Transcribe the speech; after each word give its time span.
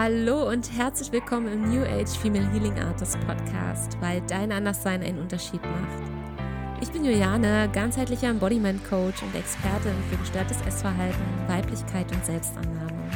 Hallo 0.00 0.48
und 0.48 0.70
herzlich 0.78 1.10
willkommen 1.10 1.52
im 1.52 1.74
New 1.74 1.82
Age 1.82 2.16
Female 2.22 2.48
Healing 2.52 2.78
Artist 2.78 3.18
Podcast, 3.26 4.00
weil 4.00 4.22
dein 4.28 4.52
Anderssein 4.52 5.02
einen 5.02 5.18
Unterschied 5.18 5.60
macht. 5.60 6.80
Ich 6.80 6.92
bin 6.92 7.04
Juliane, 7.04 7.68
ganzheitlicher 7.72 8.28
Embodiment 8.28 8.80
Coach 8.88 9.20
und 9.24 9.34
Expertin 9.34 9.96
für 10.08 10.16
gestörtes 10.18 10.60
Essverhalten, 10.60 11.24
Weiblichkeit 11.48 12.06
und 12.14 12.24
Selbstannahme. 12.24 13.10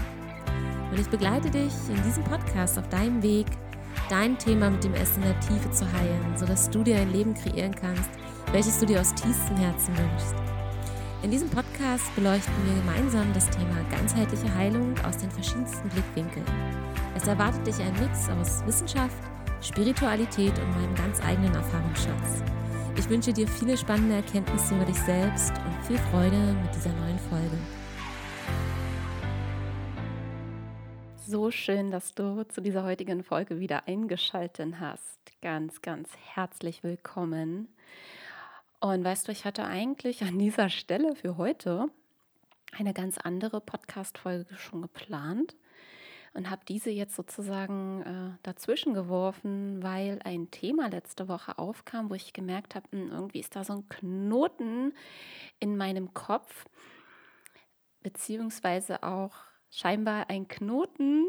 Und 0.90 0.98
ich 0.98 1.08
begleite 1.08 1.50
dich 1.50 1.72
in 1.88 2.02
diesem 2.02 2.24
Podcast 2.24 2.76
auf 2.76 2.88
deinem 2.88 3.22
Weg, 3.22 3.46
dein 4.10 4.36
Thema 4.36 4.68
mit 4.68 4.82
dem 4.82 4.94
Essen 4.94 5.22
in 5.22 5.28
der 5.28 5.38
Tiefe 5.38 5.70
zu 5.70 5.84
heilen, 5.84 6.36
sodass 6.36 6.68
du 6.68 6.82
dir 6.82 6.96
ein 6.96 7.12
Leben 7.12 7.34
kreieren 7.34 7.76
kannst, 7.76 8.10
welches 8.50 8.80
du 8.80 8.86
dir 8.86 9.00
aus 9.00 9.14
tiefstem 9.14 9.56
Herzen 9.56 9.96
wünschst. 9.96 10.51
In 11.22 11.30
diesem 11.30 11.48
Podcast 11.48 12.12
beleuchten 12.16 12.52
wir 12.66 12.74
gemeinsam 12.74 13.32
das 13.32 13.48
Thema 13.48 13.80
ganzheitliche 13.92 14.52
Heilung 14.56 14.92
aus 15.04 15.18
den 15.18 15.30
verschiedensten 15.30 15.88
Blickwinkeln. 15.90 16.44
Es 17.14 17.28
erwartet 17.28 17.64
dich 17.64 17.78
ein 17.80 17.92
Mix 17.92 18.28
aus 18.28 18.66
Wissenschaft, 18.66 19.22
Spiritualität 19.60 20.58
und 20.58 20.70
meinem 20.70 20.92
ganz 20.96 21.22
eigenen 21.22 21.54
Erfahrungsschatz. 21.54 22.42
Ich 22.98 23.08
wünsche 23.08 23.32
dir 23.32 23.46
viele 23.46 23.76
spannende 23.76 24.16
Erkenntnisse 24.16 24.74
über 24.74 24.84
dich 24.84 24.98
selbst 24.98 25.52
und 25.64 25.86
viel 25.86 25.98
Freude 26.10 26.56
mit 26.60 26.74
dieser 26.74 26.92
neuen 26.94 27.18
Folge. 27.30 27.56
So 31.24 31.52
schön, 31.52 31.92
dass 31.92 32.14
du 32.14 32.42
zu 32.48 32.60
dieser 32.60 32.82
heutigen 32.82 33.22
Folge 33.22 33.60
wieder 33.60 33.86
eingeschaltet 33.86 34.80
hast. 34.80 35.20
Ganz, 35.40 35.82
ganz 35.82 36.08
herzlich 36.34 36.82
willkommen. 36.82 37.68
Und 38.82 39.04
weißt 39.04 39.28
du, 39.28 39.32
ich 39.32 39.44
hatte 39.44 39.64
eigentlich 39.64 40.24
an 40.24 40.40
dieser 40.40 40.68
Stelle 40.68 41.14
für 41.14 41.36
heute 41.36 41.86
eine 42.72 42.92
ganz 42.92 43.16
andere 43.16 43.60
Podcast-Folge 43.60 44.56
schon 44.56 44.82
geplant 44.82 45.54
und 46.34 46.50
habe 46.50 46.64
diese 46.66 46.90
jetzt 46.90 47.14
sozusagen 47.14 48.02
äh, 48.02 48.38
dazwischen 48.42 48.92
geworfen, 48.92 49.84
weil 49.84 50.18
ein 50.24 50.50
Thema 50.50 50.88
letzte 50.88 51.28
Woche 51.28 51.58
aufkam, 51.58 52.10
wo 52.10 52.14
ich 52.14 52.32
gemerkt 52.32 52.74
habe, 52.74 52.88
hm, 52.90 53.12
irgendwie 53.12 53.38
ist 53.38 53.54
da 53.54 53.62
so 53.62 53.74
ein 53.74 53.88
Knoten 53.88 54.94
in 55.60 55.76
meinem 55.76 56.12
Kopf, 56.12 56.66
beziehungsweise 58.02 59.04
auch 59.04 59.36
scheinbar 59.70 60.28
ein 60.28 60.48
Knoten 60.48 61.26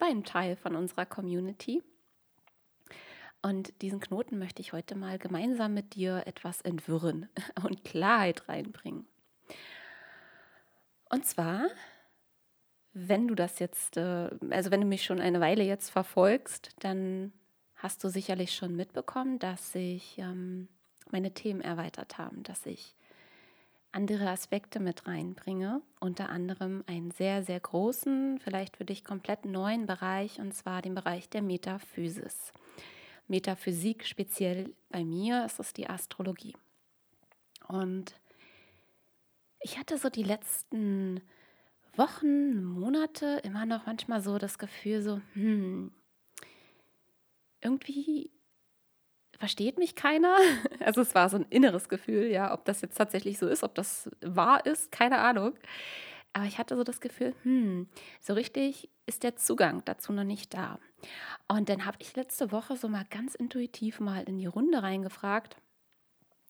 bei 0.00 0.06
einem 0.06 0.24
Teil 0.24 0.56
von 0.56 0.74
unserer 0.74 1.06
Community. 1.06 1.80
Und 3.42 3.80
diesen 3.82 4.00
Knoten 4.00 4.38
möchte 4.38 4.60
ich 4.60 4.72
heute 4.72 4.96
mal 4.96 5.18
gemeinsam 5.18 5.74
mit 5.74 5.94
dir 5.94 6.22
etwas 6.26 6.60
entwirren 6.62 7.28
und 7.64 7.84
Klarheit 7.84 8.48
reinbringen. 8.48 9.06
Und 11.08 11.24
zwar, 11.24 11.68
wenn 12.92 13.28
du 13.28 13.34
das 13.34 13.58
jetzt, 13.58 13.96
äh, 13.96 14.30
also 14.50 14.70
wenn 14.70 14.80
du 14.80 14.86
mich 14.86 15.04
schon 15.04 15.20
eine 15.20 15.40
Weile 15.40 15.62
jetzt 15.62 15.90
verfolgst, 15.90 16.70
dann 16.80 17.32
hast 17.76 18.02
du 18.02 18.08
sicherlich 18.08 18.54
schon 18.54 18.74
mitbekommen, 18.74 19.38
dass 19.38 19.72
sich 19.72 20.18
ähm, 20.18 20.68
meine 21.10 21.32
Themen 21.32 21.60
erweitert 21.60 22.18
haben, 22.18 22.42
dass 22.42 22.66
ich 22.66 22.96
andere 23.92 24.28
Aspekte 24.28 24.80
mit 24.80 25.06
reinbringe, 25.06 25.80
unter 26.00 26.28
anderem 26.28 26.84
einen 26.86 27.10
sehr, 27.12 27.42
sehr 27.42 27.60
großen, 27.60 28.38
vielleicht 28.40 28.76
für 28.76 28.84
dich 28.84 29.04
komplett 29.04 29.44
neuen 29.46 29.86
Bereich, 29.86 30.38
und 30.38 30.52
zwar 30.52 30.82
den 30.82 30.94
Bereich 30.94 31.30
der 31.30 31.42
Metaphysis. 31.42 32.52
Metaphysik, 33.28 34.06
speziell 34.06 34.74
bei 34.90 35.04
mir 35.04 35.44
ist 35.44 35.58
es 35.58 35.72
die 35.72 35.88
Astrologie. 35.88 36.54
Und 37.68 38.14
ich 39.60 39.78
hatte 39.78 39.98
so 39.98 40.08
die 40.08 40.22
letzten 40.22 41.20
Wochen, 41.96 42.62
Monate 42.62 43.40
immer 43.42 43.66
noch 43.66 43.86
manchmal 43.86 44.20
so 44.20 44.38
das 44.38 44.58
Gefühl, 44.58 45.02
so, 45.02 45.20
hm, 45.32 45.90
irgendwie 47.60 48.30
versteht 49.38 49.78
mich 49.78 49.94
keiner. 49.94 50.36
Also 50.80 51.00
es 51.00 51.14
war 51.14 51.28
so 51.28 51.36
ein 51.36 51.46
inneres 51.50 51.88
Gefühl, 51.88 52.26
ja, 52.26 52.52
ob 52.52 52.64
das 52.64 52.80
jetzt 52.80 52.96
tatsächlich 52.96 53.38
so 53.38 53.48
ist, 53.48 53.64
ob 53.64 53.74
das 53.74 54.08
wahr 54.20 54.64
ist, 54.64 54.92
keine 54.92 55.18
Ahnung. 55.18 55.54
Aber 56.32 56.44
ich 56.44 56.58
hatte 56.58 56.76
so 56.76 56.84
das 56.84 57.00
Gefühl, 57.00 57.34
hm, 57.42 57.88
so 58.20 58.34
richtig 58.34 58.90
ist 59.06 59.22
der 59.22 59.36
Zugang 59.36 59.82
dazu 59.84 60.12
noch 60.12 60.24
nicht 60.24 60.54
da. 60.54 60.78
Und 61.48 61.68
dann 61.68 61.84
habe 61.84 61.98
ich 62.00 62.16
letzte 62.16 62.52
Woche 62.52 62.76
so 62.76 62.88
mal 62.88 63.04
ganz 63.10 63.34
intuitiv 63.34 64.00
mal 64.00 64.24
in 64.24 64.38
die 64.38 64.46
Runde 64.46 64.82
reingefragt 64.82 65.56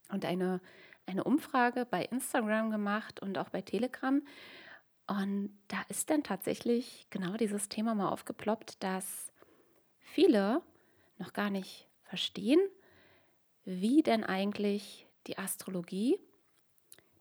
und 0.08 0.24
eine, 0.24 0.60
eine 1.06 1.24
Umfrage 1.24 1.84
bei 1.84 2.04
Instagram 2.04 2.70
gemacht 2.70 3.20
und 3.20 3.38
auch 3.38 3.50
bei 3.50 3.62
Telegram. 3.62 4.22
Und 5.06 5.56
da 5.68 5.82
ist 5.88 6.10
dann 6.10 6.22
tatsächlich 6.22 7.06
genau 7.10 7.36
dieses 7.36 7.68
Thema 7.68 7.94
mal 7.94 8.08
aufgeploppt, 8.08 8.82
dass 8.82 9.32
viele 9.98 10.62
noch 11.18 11.32
gar 11.32 11.50
nicht 11.50 11.88
verstehen, 12.02 12.60
wie 13.64 14.02
denn 14.02 14.24
eigentlich 14.24 15.06
die 15.26 15.38
Astrologie 15.38 16.18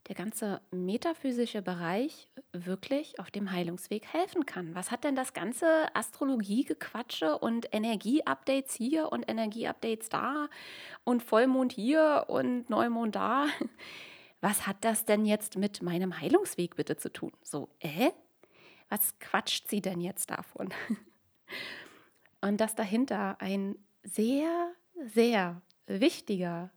der 0.08 0.14
ganze 0.14 0.60
metaphysische 0.70 1.62
Bereich 1.62 2.28
wirklich 2.52 3.18
auf 3.18 3.30
dem 3.30 3.50
Heilungsweg 3.50 4.06
helfen 4.06 4.46
kann. 4.46 4.74
Was 4.74 4.90
hat 4.90 5.04
denn 5.04 5.16
das 5.16 5.32
ganze 5.32 5.94
Astrologie-Gequatsche 5.94 7.38
und 7.38 7.68
Energie-Updates 7.72 8.74
hier 8.74 9.10
und 9.10 9.28
Energie-Updates 9.28 10.08
da 10.08 10.48
und 11.04 11.22
Vollmond 11.22 11.72
hier 11.72 12.26
und 12.28 12.70
Neumond 12.70 13.16
da? 13.16 13.46
Was 14.40 14.66
hat 14.66 14.76
das 14.82 15.06
denn 15.06 15.24
jetzt 15.24 15.56
mit 15.56 15.82
meinem 15.82 16.20
Heilungsweg 16.20 16.76
bitte 16.76 16.96
zu 16.96 17.12
tun? 17.12 17.32
So, 17.42 17.68
äh? 17.80 18.10
Was 18.88 19.18
quatscht 19.18 19.68
sie 19.68 19.80
denn 19.80 20.00
jetzt 20.00 20.30
davon? 20.30 20.72
Und 22.40 22.60
dass 22.60 22.76
dahinter 22.76 23.40
ein 23.40 23.76
sehr, 24.04 24.72
sehr 25.06 25.62
wichtiger 25.86 26.70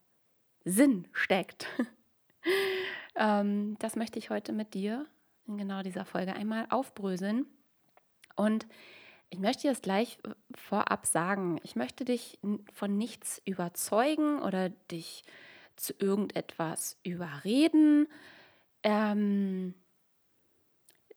Sinn 0.65 1.07
steckt. 1.11 1.67
Ähm, 3.19 3.75
das 3.79 3.95
möchte 3.95 4.17
ich 4.17 4.31
heute 4.31 4.53
mit 4.53 4.73
dir 4.73 5.05
in 5.45 5.57
genau 5.57 5.83
dieser 5.83 6.05
Folge 6.05 6.33
einmal 6.33 6.65
aufbröseln. 6.69 7.45
Und 8.35 8.65
ich 9.29 9.39
möchte 9.39 9.63
dir 9.63 9.71
das 9.71 9.81
gleich 9.81 10.17
vorab 10.55 11.05
sagen. 11.05 11.59
Ich 11.63 11.75
möchte 11.75 12.05
dich 12.05 12.39
von 12.73 12.97
nichts 12.97 13.41
überzeugen 13.45 14.39
oder 14.41 14.69
dich 14.69 15.23
zu 15.75 15.93
irgendetwas 15.99 16.97
überreden. 17.03 18.07
Ähm, 18.83 19.75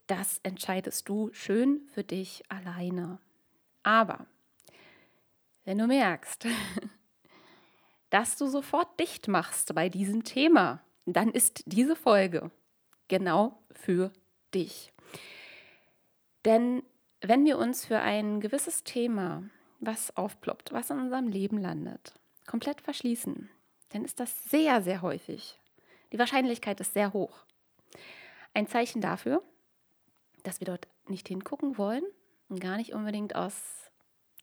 das 0.08 0.40
entscheidest 0.42 1.08
du 1.08 1.30
schön 1.32 1.88
für 1.94 2.04
dich 2.04 2.42
alleine. 2.50 3.18
Aber 3.82 4.26
wenn 5.64 5.78
du 5.78 5.86
merkst, 5.86 6.46
dass 8.10 8.36
du 8.36 8.46
sofort 8.46 8.98
dicht 8.98 9.28
machst 9.28 9.74
bei 9.74 9.88
diesem 9.88 10.24
Thema, 10.24 10.82
dann 11.06 11.30
ist 11.30 11.62
diese 11.66 11.96
Folge 11.96 12.50
genau 13.08 13.58
für 13.72 14.12
dich. 14.54 14.92
Denn 16.44 16.82
wenn 17.20 17.44
wir 17.44 17.58
uns 17.58 17.84
für 17.84 18.00
ein 18.00 18.40
gewisses 18.40 18.84
Thema, 18.84 19.44
was 19.80 20.16
aufploppt, 20.16 20.72
was 20.72 20.90
in 20.90 20.98
unserem 20.98 21.28
Leben 21.28 21.58
landet, 21.58 22.14
komplett 22.46 22.80
verschließen, 22.80 23.48
dann 23.90 24.04
ist 24.04 24.20
das 24.20 24.44
sehr, 24.44 24.82
sehr 24.82 25.02
häufig. 25.02 25.58
Die 26.12 26.18
Wahrscheinlichkeit 26.18 26.80
ist 26.80 26.94
sehr 26.94 27.12
hoch. 27.12 27.44
Ein 28.54 28.66
Zeichen 28.66 29.00
dafür, 29.00 29.42
dass 30.42 30.60
wir 30.60 30.66
dort 30.66 30.88
nicht 31.08 31.28
hingucken 31.28 31.78
wollen 31.78 32.04
und 32.48 32.60
gar 32.60 32.76
nicht 32.76 32.92
unbedingt 32.92 33.34
aus 33.34 33.90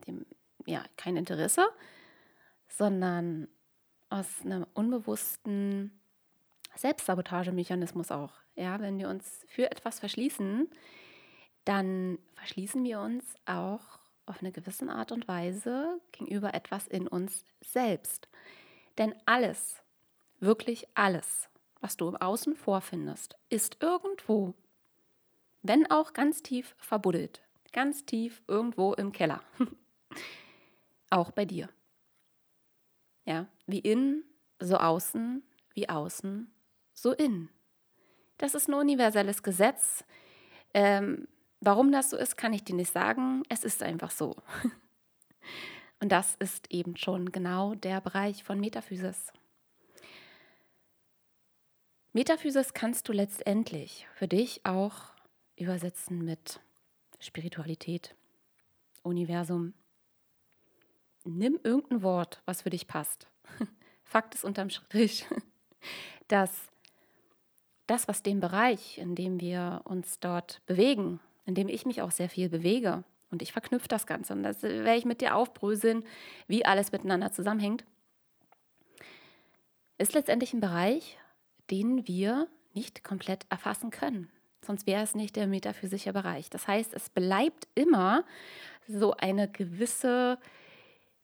dem, 0.07 0.25
ja, 0.65 0.83
kein 0.97 1.17
Interesse, 1.17 1.67
sondern 2.67 3.47
aus 4.09 4.27
einem 4.43 4.65
unbewussten 4.73 5.98
Selbstsabotagemechanismus 6.79 8.09
auch. 8.09 8.31
Ja, 8.55 8.79
wenn 8.79 8.97
wir 8.97 9.09
uns 9.09 9.45
für 9.47 9.69
etwas 9.69 9.99
verschließen, 9.99 10.69
dann 11.65 12.17
verschließen 12.35 12.83
wir 12.83 13.01
uns 13.01 13.35
auch 13.45 13.99
auf 14.25 14.39
eine 14.39 14.51
gewisse 14.51 14.87
Art 14.89 15.11
und 15.11 15.27
Weise 15.27 15.99
gegenüber 16.13 16.53
etwas 16.53 16.87
in 16.87 17.07
uns 17.07 17.43
selbst. 17.61 18.29
Denn 18.97 19.13
alles, 19.25 19.81
wirklich 20.39 20.87
alles, 20.93 21.49
was 21.81 21.97
du 21.97 22.07
im 22.07 22.15
Außen 22.15 22.55
vorfindest, 22.55 23.35
ist 23.49 23.77
irgendwo, 23.81 24.53
wenn 25.61 25.89
auch 25.91 26.13
ganz 26.13 26.43
tief 26.43 26.75
verbuddelt, 26.77 27.41
ganz 27.73 28.05
tief 28.05 28.41
irgendwo 28.47 28.93
im 28.93 29.11
Keller. 29.11 29.41
auch 31.09 31.31
bei 31.31 31.43
dir. 31.43 31.69
Ja, 33.25 33.47
wie 33.67 33.79
innen, 33.79 34.23
so 34.59 34.77
außen, 34.77 35.43
wie 35.73 35.89
außen, 35.89 36.51
so 37.01 37.13
in. 37.13 37.49
Das 38.37 38.55
ist 38.55 38.67
ein 38.69 38.73
universelles 38.73 39.43
Gesetz. 39.43 40.03
Ähm, 40.73 41.27
warum 41.61 41.91
das 41.91 42.09
so 42.09 42.17
ist, 42.17 42.37
kann 42.37 42.53
ich 42.53 42.63
dir 42.63 42.75
nicht 42.75 42.91
sagen. 42.91 43.43
Es 43.49 43.63
ist 43.63 43.83
einfach 43.83 44.11
so. 44.11 44.35
Und 45.99 46.11
das 46.11 46.35
ist 46.35 46.71
eben 46.71 46.95
schon 46.95 47.31
genau 47.31 47.75
der 47.75 47.99
Bereich 47.99 48.43
von 48.43 48.59
Metaphysis. 48.59 49.33
Metaphysis 52.13 52.73
kannst 52.73 53.07
du 53.07 53.13
letztendlich 53.13 54.07
für 54.15 54.27
dich 54.27 54.65
auch 54.65 55.11
übersetzen 55.57 56.23
mit 56.23 56.61
Spiritualität, 57.19 58.15
Universum, 59.03 59.73
nimm 61.25 61.59
irgendein 61.63 62.01
Wort, 62.01 62.41
was 62.45 62.61
für 62.61 62.69
dich 62.69 62.87
passt. 62.87 63.27
Fakt 64.03 64.35
ist 64.35 64.45
unterm 64.45 64.69
Strich, 64.69 65.25
dass 66.27 66.69
das, 67.89 68.07
was 68.07 68.23
den 68.23 68.39
Bereich, 68.39 68.97
in 68.97 69.15
dem 69.15 69.39
wir 69.39 69.81
uns 69.85 70.19
dort 70.19 70.61
bewegen, 70.65 71.19
in 71.45 71.55
dem 71.55 71.67
ich 71.67 71.85
mich 71.85 72.01
auch 72.01 72.11
sehr 72.11 72.29
viel 72.29 72.49
bewege, 72.49 73.03
und 73.31 73.41
ich 73.43 73.51
verknüpfe 73.51 73.87
das 73.87 74.07
Ganze, 74.07 74.33
und 74.33 74.43
das 74.43 74.63
werde 74.63 74.95
ich 74.95 75.05
mit 75.05 75.21
dir 75.21 75.35
aufbröseln, 75.35 76.03
wie 76.47 76.65
alles 76.65 76.91
miteinander 76.91 77.31
zusammenhängt, 77.31 77.85
ist 79.97 80.13
letztendlich 80.13 80.53
ein 80.53 80.61
Bereich, 80.61 81.17
den 81.69 82.07
wir 82.07 82.47
nicht 82.73 83.03
komplett 83.03 83.45
erfassen 83.49 83.91
können. 83.91 84.31
Sonst 84.65 84.87
wäre 84.87 85.03
es 85.03 85.15
nicht 85.15 85.35
der 85.35 85.47
metaphysische 85.47 86.13
Bereich. 86.13 86.49
Das 86.49 86.67
heißt, 86.67 86.93
es 86.93 87.09
bleibt 87.09 87.67
immer 87.75 88.23
so 88.87 89.13
eine 89.13 89.49
gewisse, 89.49 90.37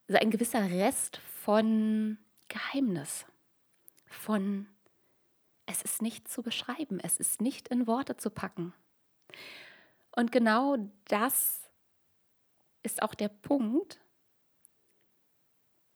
so 0.08 0.18
ein 0.18 0.30
gewisser 0.30 0.70
Rest 0.70 1.18
von 1.18 2.18
Geheimnis, 2.48 3.26
von 4.08 4.68
es 5.66 5.82
ist 5.82 6.02
nicht 6.02 6.28
zu 6.28 6.44
beschreiben, 6.44 7.00
es 7.02 7.18
ist 7.18 7.42
nicht 7.42 7.68
in 7.70 7.88
Worte 7.88 8.18
zu 8.18 8.30
packen. 8.30 8.74
Und 10.16 10.32
genau 10.32 10.78
das 11.08 11.70
ist 12.84 13.02
auch 13.02 13.14
der 13.16 13.30
Punkt. 13.30 14.00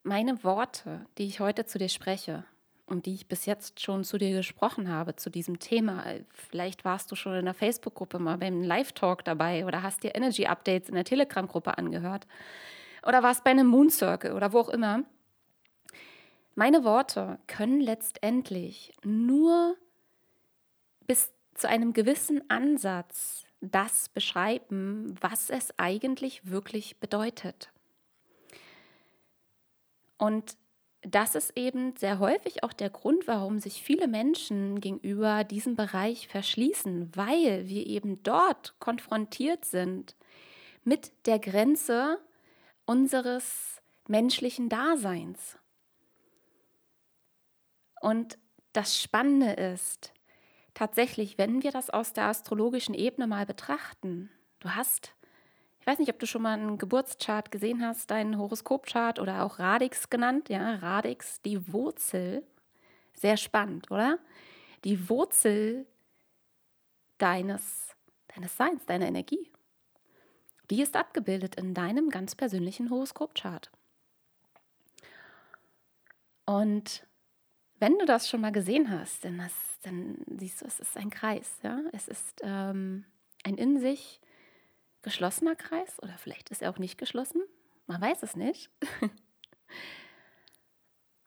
Meine 0.04 0.44
Worte, 0.44 1.06
die 1.18 1.26
ich 1.26 1.40
heute 1.40 1.66
zu 1.66 1.78
dir 1.78 1.90
spreche 1.90 2.46
und 2.86 3.06
die 3.06 3.14
ich 3.14 3.28
bis 3.28 3.46
jetzt 3.46 3.80
schon 3.80 4.04
zu 4.04 4.18
dir 4.18 4.36
gesprochen 4.36 4.90
habe, 4.90 5.16
zu 5.16 5.30
diesem 5.30 5.60
Thema, 5.60 6.04
vielleicht 6.34 6.84
warst 6.84 7.12
du 7.12 7.16
schon 7.16 7.36
in 7.36 7.46
der 7.46 7.54
Facebook-Gruppe 7.54 8.18
mal 8.18 8.38
beim 8.38 8.64
Live-Talk 8.64 9.24
dabei 9.24 9.66
oder 9.66 9.84
hast 9.84 10.04
dir 10.04 10.16
Energy-Updates 10.16 10.90
in 10.90 10.96
der 10.96 11.04
Telegram-Gruppe 11.06 11.78
angehört 11.78 12.28
oder 13.06 13.22
warst 13.22 13.44
bei 13.44 13.52
einem 13.52 13.68
Moon 13.68 13.90
Circle 13.90 14.34
oder 14.34 14.52
wo 14.52 14.60
auch 14.60 14.70
immer 14.70 15.04
meine 16.60 16.84
Worte 16.84 17.40
können 17.48 17.80
letztendlich 17.80 18.94
nur 19.06 19.78
bis 21.08 21.32
zu 21.54 21.70
einem 21.70 21.94
gewissen 21.94 22.50
Ansatz 22.50 23.46
das 23.62 24.10
beschreiben, 24.10 25.16
was 25.22 25.50
es 25.50 25.74
eigentlich 25.80 26.50
wirklich 26.50 27.00
bedeutet. 27.00 27.72
Und 30.18 30.58
das 31.02 31.36
ist 31.36 31.56
eben 31.56 31.96
sehr 31.96 32.20
häufig 32.20 32.62
auch 32.66 32.74
der 32.74 32.90
Grund, 32.90 33.26
warum 33.26 33.60
sich 33.60 33.82
viele 33.82 34.10
Menschen 34.10 34.82
gegenüber 34.82 35.46
diesem 35.46 35.78
Bereich 35.78 36.28
verschließen, 36.28 37.16
weil 37.16 37.70
wir 37.70 37.88
eben 37.88 38.22
dort 38.24 38.78
konfrontiert 38.80 39.64
sind 39.64 40.18
mit 40.84 41.14
der 41.26 41.40
Grenze 41.40 42.20
unseres 42.86 43.82
menschlichen 44.10 44.68
Daseins. 44.68 45.59
Und 48.00 48.38
das 48.74 49.02
Spannende 49.02 49.52
ist, 49.52 50.14
tatsächlich, 50.74 51.38
wenn 51.38 51.64
wir 51.64 51.72
das 51.72 51.90
aus 51.90 52.14
der 52.14 52.26
astrologischen 52.26 52.94
Ebene 52.94 53.28
mal 53.28 53.46
betrachten, 53.46 54.30
du 54.60 54.70
hast, 54.76 55.14
ich 55.80 55.88
weiß 55.88 56.00
nicht, 56.00 56.10
ob 56.10 56.20
du 56.20 56.26
schon 56.26 56.42
mal 56.42 56.54
einen 56.54 56.78
Geburtschart 56.78 57.52
gesehen 57.52 57.86
hast, 57.86 58.12
deinen 58.12 58.38
Horoskopchart 58.38 59.20
oder 59.20 59.44
auch 59.44 59.60
Radix 59.60 60.10
genannt, 60.10 60.50
ja, 60.50 60.76
Radix, 60.76 61.42
die 61.42 61.74
Wurzel, 61.74 62.44
sehr 63.14 63.38
spannend, 63.38 63.92
oder? 63.92 64.20
Die 64.86 65.10
Wurzel 65.10 65.86
deines, 67.18 67.96
deines 68.34 68.56
Seins, 68.56 68.86
deiner 68.86 69.08
Energie. 69.08 69.52
Die 70.70 70.82
ist 70.82 70.96
abgebildet 70.96 71.56
in 71.56 71.74
deinem 71.74 72.10
ganz 72.10 72.36
persönlichen 72.36 72.90
Horoskopchart. 72.90 73.72
Und 76.46 77.06
wenn 77.80 77.98
du 77.98 78.06
das 78.06 78.30
schon 78.30 78.42
mal 78.42 78.52
gesehen 78.52 78.90
hast, 78.90 79.26
dann, 79.26 79.38
das, 79.38 79.54
dann 79.84 80.18
siehst 80.38 80.62
du, 80.62 80.66
es 80.66 80.80
ist 80.80 80.98
ein 80.98 81.10
Kreis. 81.10 81.58
Ja? 81.64 81.82
Es 81.94 82.08
ist 82.08 82.42
ähm, 82.44 83.06
ein 83.44 83.56
in 83.56 83.80
sich 83.80 84.20
geschlossener 85.02 85.56
Kreis 85.56 85.98
oder 86.02 86.18
vielleicht 86.18 86.50
ist 86.50 86.62
er 86.62 86.70
auch 86.72 86.78
nicht 86.78 86.98
geschlossen. 86.98 87.42
Man 87.88 88.02
weiß 88.02 88.22
es 88.24 88.36
nicht. 88.36 88.70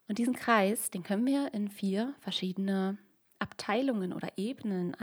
Und 0.07 0.17
diesen 0.17 0.35
Kreis, 0.35 0.91
den 0.91 1.03
können 1.03 1.25
wir 1.25 1.53
in 1.53 1.69
vier 1.69 2.13
verschiedene 2.19 2.97
Abteilungen 3.39 4.13
oder 4.13 4.29
Ebenen 4.37 4.95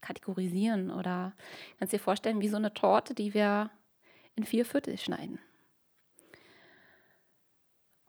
einkategorisieren 0.00 0.90
oder 0.90 1.32
kannst 1.78 1.92
dir 1.92 2.00
vorstellen, 2.00 2.40
wie 2.40 2.48
so 2.48 2.56
eine 2.56 2.74
Torte, 2.74 3.14
die 3.14 3.34
wir 3.34 3.70
in 4.34 4.44
vier 4.44 4.64
Viertel 4.66 4.98
schneiden. 4.98 5.38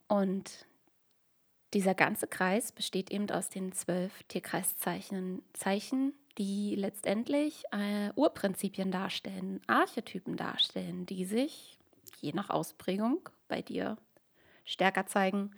Und 0.07 0.65
dieser 1.75 1.93
ganze 1.93 2.25
Kreis 2.25 2.71
besteht 2.71 3.11
eben 3.11 3.29
aus 3.29 3.49
den 3.49 3.73
zwölf 3.73 4.23
Tierkreiszeichen, 4.29 5.43
Zeichen, 5.51 6.13
die 6.37 6.73
letztendlich 6.75 7.65
äh, 7.71 8.11
Urprinzipien 8.15 8.91
darstellen, 8.91 9.59
Archetypen 9.67 10.37
darstellen, 10.37 11.05
die 11.05 11.25
sich 11.25 11.77
je 12.21 12.31
nach 12.31 12.49
Ausprägung 12.49 13.27
bei 13.49 13.61
dir 13.61 13.97
stärker 14.63 15.05
zeigen, 15.05 15.51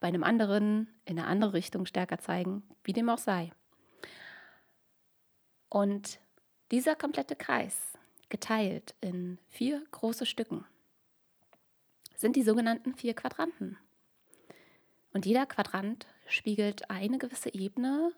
bei 0.00 0.08
einem 0.08 0.24
anderen 0.24 0.88
in 1.04 1.16
eine 1.16 1.28
andere 1.28 1.52
Richtung 1.52 1.86
stärker 1.86 2.18
zeigen, 2.18 2.64
wie 2.82 2.92
dem 2.92 3.08
auch 3.08 3.18
sei. 3.18 3.52
Und 5.68 6.18
dieser 6.72 6.96
komplette 6.96 7.36
Kreis, 7.36 7.96
geteilt 8.30 8.96
in 9.00 9.38
vier 9.48 9.84
große 9.92 10.26
Stücken, 10.26 10.64
sind 12.16 12.34
die 12.34 12.42
sogenannten 12.42 12.96
vier 12.96 13.14
Quadranten. 13.14 13.78
Und 15.12 15.26
jeder 15.26 15.46
Quadrant 15.46 16.06
spiegelt 16.26 16.90
eine 16.90 17.18
gewisse 17.18 17.52
Ebene 17.54 18.12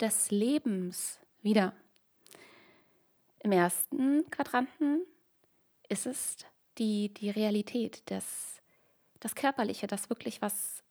des 0.00 0.30
Lebens 0.30 1.20
wider. 1.42 1.74
Im 3.40 3.52
ersten 3.52 4.28
Quadranten 4.30 5.02
ist 5.88 6.06
es 6.06 6.36
die, 6.78 7.12
die 7.14 7.30
Realität, 7.30 8.02
das, 8.06 8.60
das 9.20 9.34
Körperliche, 9.34 9.86
das 9.86 10.10
wirklich 10.10 10.42
was 10.42 10.82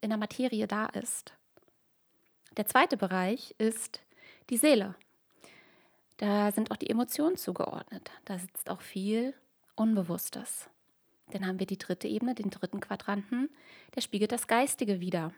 in 0.00 0.10
der 0.10 0.18
Materie 0.18 0.66
da 0.66 0.86
ist. 0.86 1.32
Der 2.56 2.66
zweite 2.66 2.96
Bereich 2.96 3.54
ist 3.58 4.02
die 4.50 4.56
Seele. 4.56 4.94
Da 6.18 6.52
sind 6.52 6.70
auch 6.70 6.76
die 6.76 6.90
Emotionen 6.90 7.36
zugeordnet. 7.36 8.10
Da 8.24 8.38
sitzt 8.38 8.70
auch 8.70 8.80
viel 8.80 9.34
Unbewusstes. 9.74 10.68
Dann 11.30 11.46
haben 11.46 11.58
wir 11.58 11.66
die 11.66 11.78
dritte 11.78 12.08
Ebene, 12.08 12.34
den 12.34 12.50
dritten 12.50 12.80
Quadranten, 12.80 13.50
der 13.94 14.00
spiegelt 14.00 14.32
das 14.32 14.46
Geistige 14.46 15.00
wider. 15.00 15.32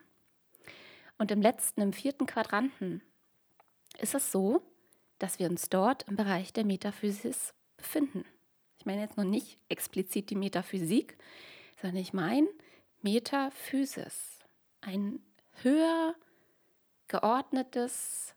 Und 1.18 1.30
im 1.30 1.40
letzten, 1.40 1.80
im 1.80 1.92
vierten 1.92 2.26
Quadranten 2.26 3.02
ist 3.98 4.14
es 4.14 4.32
so, 4.32 4.62
dass 5.18 5.38
wir 5.38 5.48
uns 5.48 5.68
dort 5.68 6.02
im 6.08 6.16
Bereich 6.16 6.52
der 6.52 6.64
Metaphysis 6.64 7.54
befinden. 7.76 8.24
Ich 8.78 8.84
meine 8.84 9.00
jetzt 9.00 9.16
noch 9.16 9.24
nicht 9.24 9.58
explizit 9.68 10.30
die 10.30 10.36
Metaphysik, 10.36 11.16
sondern 11.80 11.96
ich 11.96 12.12
meine 12.12 12.48
Metaphysis. 13.02 14.40
Ein 14.80 15.20
höher 15.62 16.14
geordnetes 17.08 18.34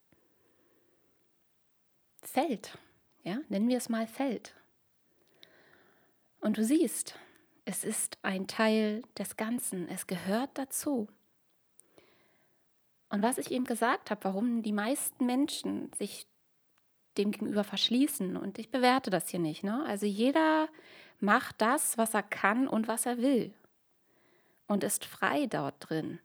Feld. 2.22 2.78
Ja, 3.24 3.40
nennen 3.50 3.68
wir 3.68 3.78
es 3.78 3.90
mal 3.90 4.08
Feld. 4.08 4.54
Und 6.40 6.58
du 6.58 6.64
siehst, 6.64 7.16
es 7.70 7.84
ist 7.84 8.18
ein 8.24 8.48
Teil 8.48 9.04
des 9.16 9.38
Ganzen. 9.38 9.88
Es 9.90 10.08
gehört 10.08 10.50
dazu. 10.56 11.08
Und 13.10 13.22
was 13.22 13.38
ich 13.38 13.52
eben 13.52 13.66
gesagt 13.66 14.10
habe, 14.10 14.24
warum 14.24 14.64
die 14.64 14.72
meisten 14.72 15.28
Menschen 15.28 15.92
sich 15.94 16.26
dem 17.18 17.30
gegenüber 17.30 17.64
verschließen, 17.64 18.38
und 18.38 18.58
ich 18.58 18.72
bewerte 18.72 19.12
das 19.12 19.30
hier 19.30 19.40
nicht. 19.40 19.64
Ne? 19.64 19.86
Also 19.86 20.08
jeder 20.08 20.68
macht 21.20 21.62
das, 21.62 21.96
was 22.00 22.16
er 22.16 22.24
kann 22.24 22.68
und 22.68 22.88
was 22.88 23.06
er 23.06 23.20
will 23.20 23.54
und 24.66 24.84
ist 24.84 25.06
frei 25.06 25.46
dort 25.46 25.76
drin. 25.80 26.20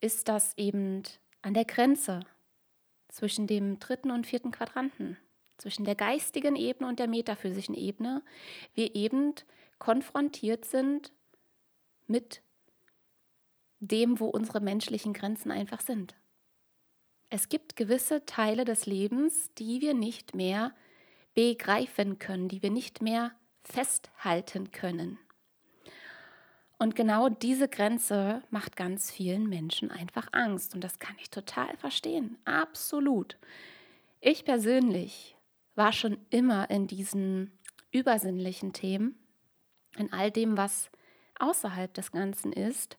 Ist 0.00 0.28
das 0.28 0.56
eben 0.56 1.02
an 1.42 1.52
der 1.52 1.66
Grenze 1.66 2.20
zwischen 3.08 3.46
dem 3.46 3.78
dritten 3.78 4.10
und 4.10 4.26
vierten 4.26 4.50
Quadranten? 4.50 5.18
Zwischen 5.62 5.84
der 5.84 5.94
geistigen 5.94 6.56
Ebene 6.56 6.88
und 6.88 6.98
der 6.98 7.08
metaphysischen 7.08 7.74
Ebene, 7.74 8.22
wir 8.74 8.94
eben 8.94 9.34
konfrontiert 9.78 10.64
sind 10.64 11.12
mit 12.06 12.42
dem, 13.80 14.20
wo 14.20 14.26
unsere 14.26 14.60
menschlichen 14.60 15.12
Grenzen 15.12 15.50
einfach 15.50 15.80
sind. 15.80 16.14
Es 17.30 17.48
gibt 17.48 17.76
gewisse 17.76 18.26
Teile 18.26 18.64
des 18.64 18.86
Lebens, 18.86 19.50
die 19.54 19.80
wir 19.80 19.94
nicht 19.94 20.34
mehr 20.34 20.74
begreifen 21.34 22.18
können, 22.18 22.48
die 22.48 22.62
wir 22.62 22.70
nicht 22.70 23.00
mehr 23.00 23.32
festhalten 23.64 24.70
können. 24.70 25.18
Und 26.78 26.96
genau 26.96 27.28
diese 27.28 27.68
Grenze 27.68 28.42
macht 28.50 28.76
ganz 28.76 29.10
vielen 29.10 29.48
Menschen 29.48 29.90
einfach 29.90 30.28
Angst. 30.32 30.74
Und 30.74 30.82
das 30.82 30.98
kann 30.98 31.14
ich 31.20 31.30
total 31.30 31.76
verstehen. 31.76 32.36
Absolut. 32.44 33.38
Ich 34.20 34.44
persönlich 34.44 35.31
war 35.74 35.92
schon 35.92 36.18
immer 36.30 36.70
in 36.70 36.86
diesen 36.86 37.58
übersinnlichen 37.90 38.72
Themen, 38.72 39.18
in 39.96 40.12
all 40.12 40.30
dem, 40.30 40.56
was 40.56 40.90
außerhalb 41.38 41.92
des 41.94 42.12
Ganzen 42.12 42.52
ist, 42.52 42.96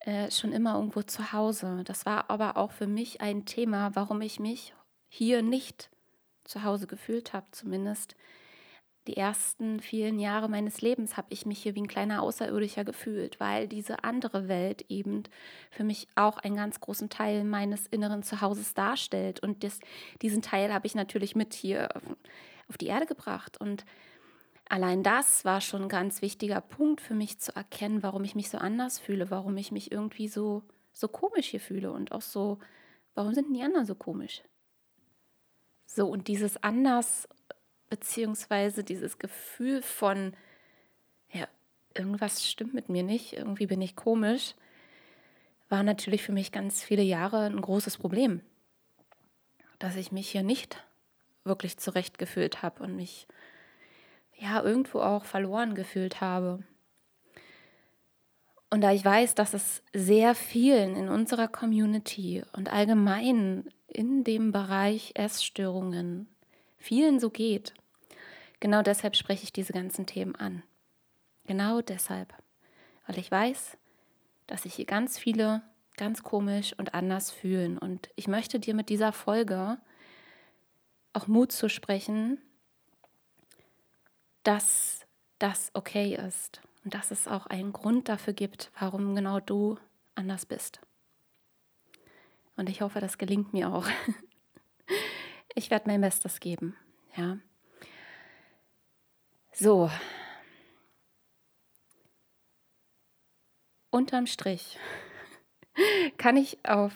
äh, 0.00 0.30
schon 0.30 0.52
immer 0.52 0.74
irgendwo 0.74 1.02
zu 1.02 1.32
Hause. 1.32 1.82
Das 1.84 2.06
war 2.06 2.28
aber 2.30 2.56
auch 2.56 2.72
für 2.72 2.86
mich 2.86 3.20
ein 3.20 3.44
Thema, 3.46 3.94
warum 3.94 4.20
ich 4.20 4.40
mich 4.40 4.74
hier 5.08 5.42
nicht 5.42 5.90
zu 6.44 6.64
Hause 6.64 6.86
gefühlt 6.86 7.32
habe, 7.32 7.46
zumindest 7.52 8.16
die 9.08 9.16
ersten 9.16 9.80
vielen 9.80 10.20
Jahre 10.20 10.48
meines 10.48 10.80
Lebens 10.80 11.16
habe 11.16 11.26
ich 11.30 11.44
mich 11.44 11.60
hier 11.60 11.74
wie 11.74 11.82
ein 11.82 11.88
kleiner 11.88 12.22
Außerirdischer 12.22 12.84
gefühlt, 12.84 13.40
weil 13.40 13.66
diese 13.66 14.04
andere 14.04 14.46
Welt 14.46 14.84
eben 14.88 15.24
für 15.70 15.82
mich 15.82 16.06
auch 16.14 16.38
einen 16.38 16.54
ganz 16.54 16.80
großen 16.80 17.10
Teil 17.10 17.42
meines 17.42 17.86
inneren 17.88 18.22
Zuhauses 18.22 18.74
darstellt. 18.74 19.40
Und 19.40 19.64
das, 19.64 19.80
diesen 20.22 20.40
Teil 20.40 20.72
habe 20.72 20.86
ich 20.86 20.94
natürlich 20.94 21.34
mit 21.34 21.52
hier 21.52 21.88
auf 22.68 22.78
die 22.78 22.86
Erde 22.86 23.06
gebracht. 23.06 23.60
Und 23.60 23.84
allein 24.68 25.02
das 25.02 25.44
war 25.44 25.60
schon 25.60 25.82
ein 25.82 25.88
ganz 25.88 26.22
wichtiger 26.22 26.60
Punkt 26.60 27.00
für 27.00 27.14
mich 27.14 27.40
zu 27.40 27.56
erkennen, 27.56 28.04
warum 28.04 28.22
ich 28.22 28.36
mich 28.36 28.50
so 28.50 28.58
anders 28.58 29.00
fühle, 29.00 29.32
warum 29.32 29.56
ich 29.56 29.72
mich 29.72 29.90
irgendwie 29.90 30.28
so, 30.28 30.62
so 30.92 31.08
komisch 31.08 31.48
hier 31.48 31.60
fühle 31.60 31.90
und 31.90 32.12
auch 32.12 32.22
so, 32.22 32.60
warum 33.14 33.34
sind 33.34 33.52
die 33.52 33.62
anderen 33.62 33.84
so 33.84 33.96
komisch? 33.96 34.44
So, 35.86 36.08
und 36.08 36.28
dieses 36.28 36.62
anders 36.62 37.28
beziehungsweise 37.92 38.84
dieses 38.84 39.18
Gefühl 39.18 39.82
von, 39.82 40.32
ja, 41.30 41.46
irgendwas 41.92 42.48
stimmt 42.48 42.72
mit 42.72 42.88
mir 42.88 43.02
nicht, 43.02 43.34
irgendwie 43.34 43.66
bin 43.66 43.82
ich 43.82 43.96
komisch, 43.96 44.54
war 45.68 45.82
natürlich 45.82 46.22
für 46.22 46.32
mich 46.32 46.52
ganz 46.52 46.82
viele 46.82 47.02
Jahre 47.02 47.44
ein 47.44 47.60
großes 47.60 47.98
Problem, 47.98 48.40
dass 49.78 49.96
ich 49.96 50.10
mich 50.10 50.30
hier 50.30 50.42
nicht 50.42 50.82
wirklich 51.44 51.76
zurechtgefühlt 51.76 52.62
habe 52.62 52.82
und 52.82 52.96
mich 52.96 53.26
ja 54.38 54.62
irgendwo 54.62 55.00
auch 55.00 55.26
verloren 55.26 55.74
gefühlt 55.74 56.22
habe. 56.22 56.64
Und 58.70 58.80
da 58.80 58.90
ich 58.90 59.04
weiß, 59.04 59.34
dass 59.34 59.52
es 59.52 59.82
sehr 59.92 60.34
vielen 60.34 60.96
in 60.96 61.10
unserer 61.10 61.46
Community 61.46 62.42
und 62.54 62.72
allgemein 62.72 63.68
in 63.86 64.24
dem 64.24 64.50
Bereich 64.50 65.12
Essstörungen 65.14 66.26
vielen 66.78 67.20
so 67.20 67.28
geht, 67.28 67.74
Genau 68.62 68.80
deshalb 68.82 69.16
spreche 69.16 69.42
ich 69.42 69.52
diese 69.52 69.72
ganzen 69.72 70.06
Themen 70.06 70.36
an. 70.36 70.62
Genau 71.46 71.80
deshalb. 71.80 72.32
Weil 73.08 73.18
ich 73.18 73.28
weiß, 73.28 73.76
dass 74.46 74.62
sich 74.62 74.74
hier 74.74 74.84
ganz 74.84 75.18
viele 75.18 75.62
ganz 75.96 76.22
komisch 76.22 76.72
und 76.78 76.94
anders 76.94 77.32
fühlen. 77.32 77.76
Und 77.76 78.10
ich 78.14 78.28
möchte 78.28 78.60
dir 78.60 78.74
mit 78.74 78.88
dieser 78.88 79.12
Folge 79.12 79.78
auch 81.12 81.26
Mut 81.26 81.50
zu 81.50 81.68
sprechen, 81.68 82.38
dass 84.44 85.06
das 85.40 85.72
okay 85.74 86.14
ist 86.14 86.60
und 86.84 86.94
dass 86.94 87.10
es 87.10 87.26
auch 87.26 87.46
einen 87.46 87.72
Grund 87.72 88.08
dafür 88.08 88.32
gibt, 88.32 88.70
warum 88.78 89.16
genau 89.16 89.40
du 89.40 89.76
anders 90.14 90.46
bist. 90.46 90.80
Und 92.56 92.68
ich 92.68 92.80
hoffe, 92.80 93.00
das 93.00 93.18
gelingt 93.18 93.52
mir 93.52 93.74
auch. 93.74 93.88
Ich 95.54 95.70
werde 95.70 95.86
mein 95.86 96.00
Bestes 96.00 96.40
geben, 96.40 96.74
ja. 97.14 97.36
So. 99.52 99.90
Unterm 103.90 104.26
Strich 104.26 104.78
kann 106.16 106.38
ich 106.38 106.58
auf, 106.64 106.94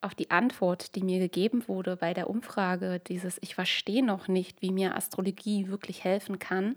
auf 0.00 0.14
die 0.14 0.30
Antwort, 0.30 0.94
die 0.94 1.02
mir 1.02 1.18
gegeben 1.18 1.68
wurde 1.68 1.96
bei 1.96 2.14
der 2.14 2.30
Umfrage, 2.30 2.98
dieses 3.00 3.36
Ich 3.42 3.54
verstehe 3.54 4.02
noch 4.04 4.28
nicht, 4.28 4.62
wie 4.62 4.72
mir 4.72 4.96
Astrologie 4.96 5.68
wirklich 5.68 6.02
helfen 6.04 6.38
kann, 6.38 6.76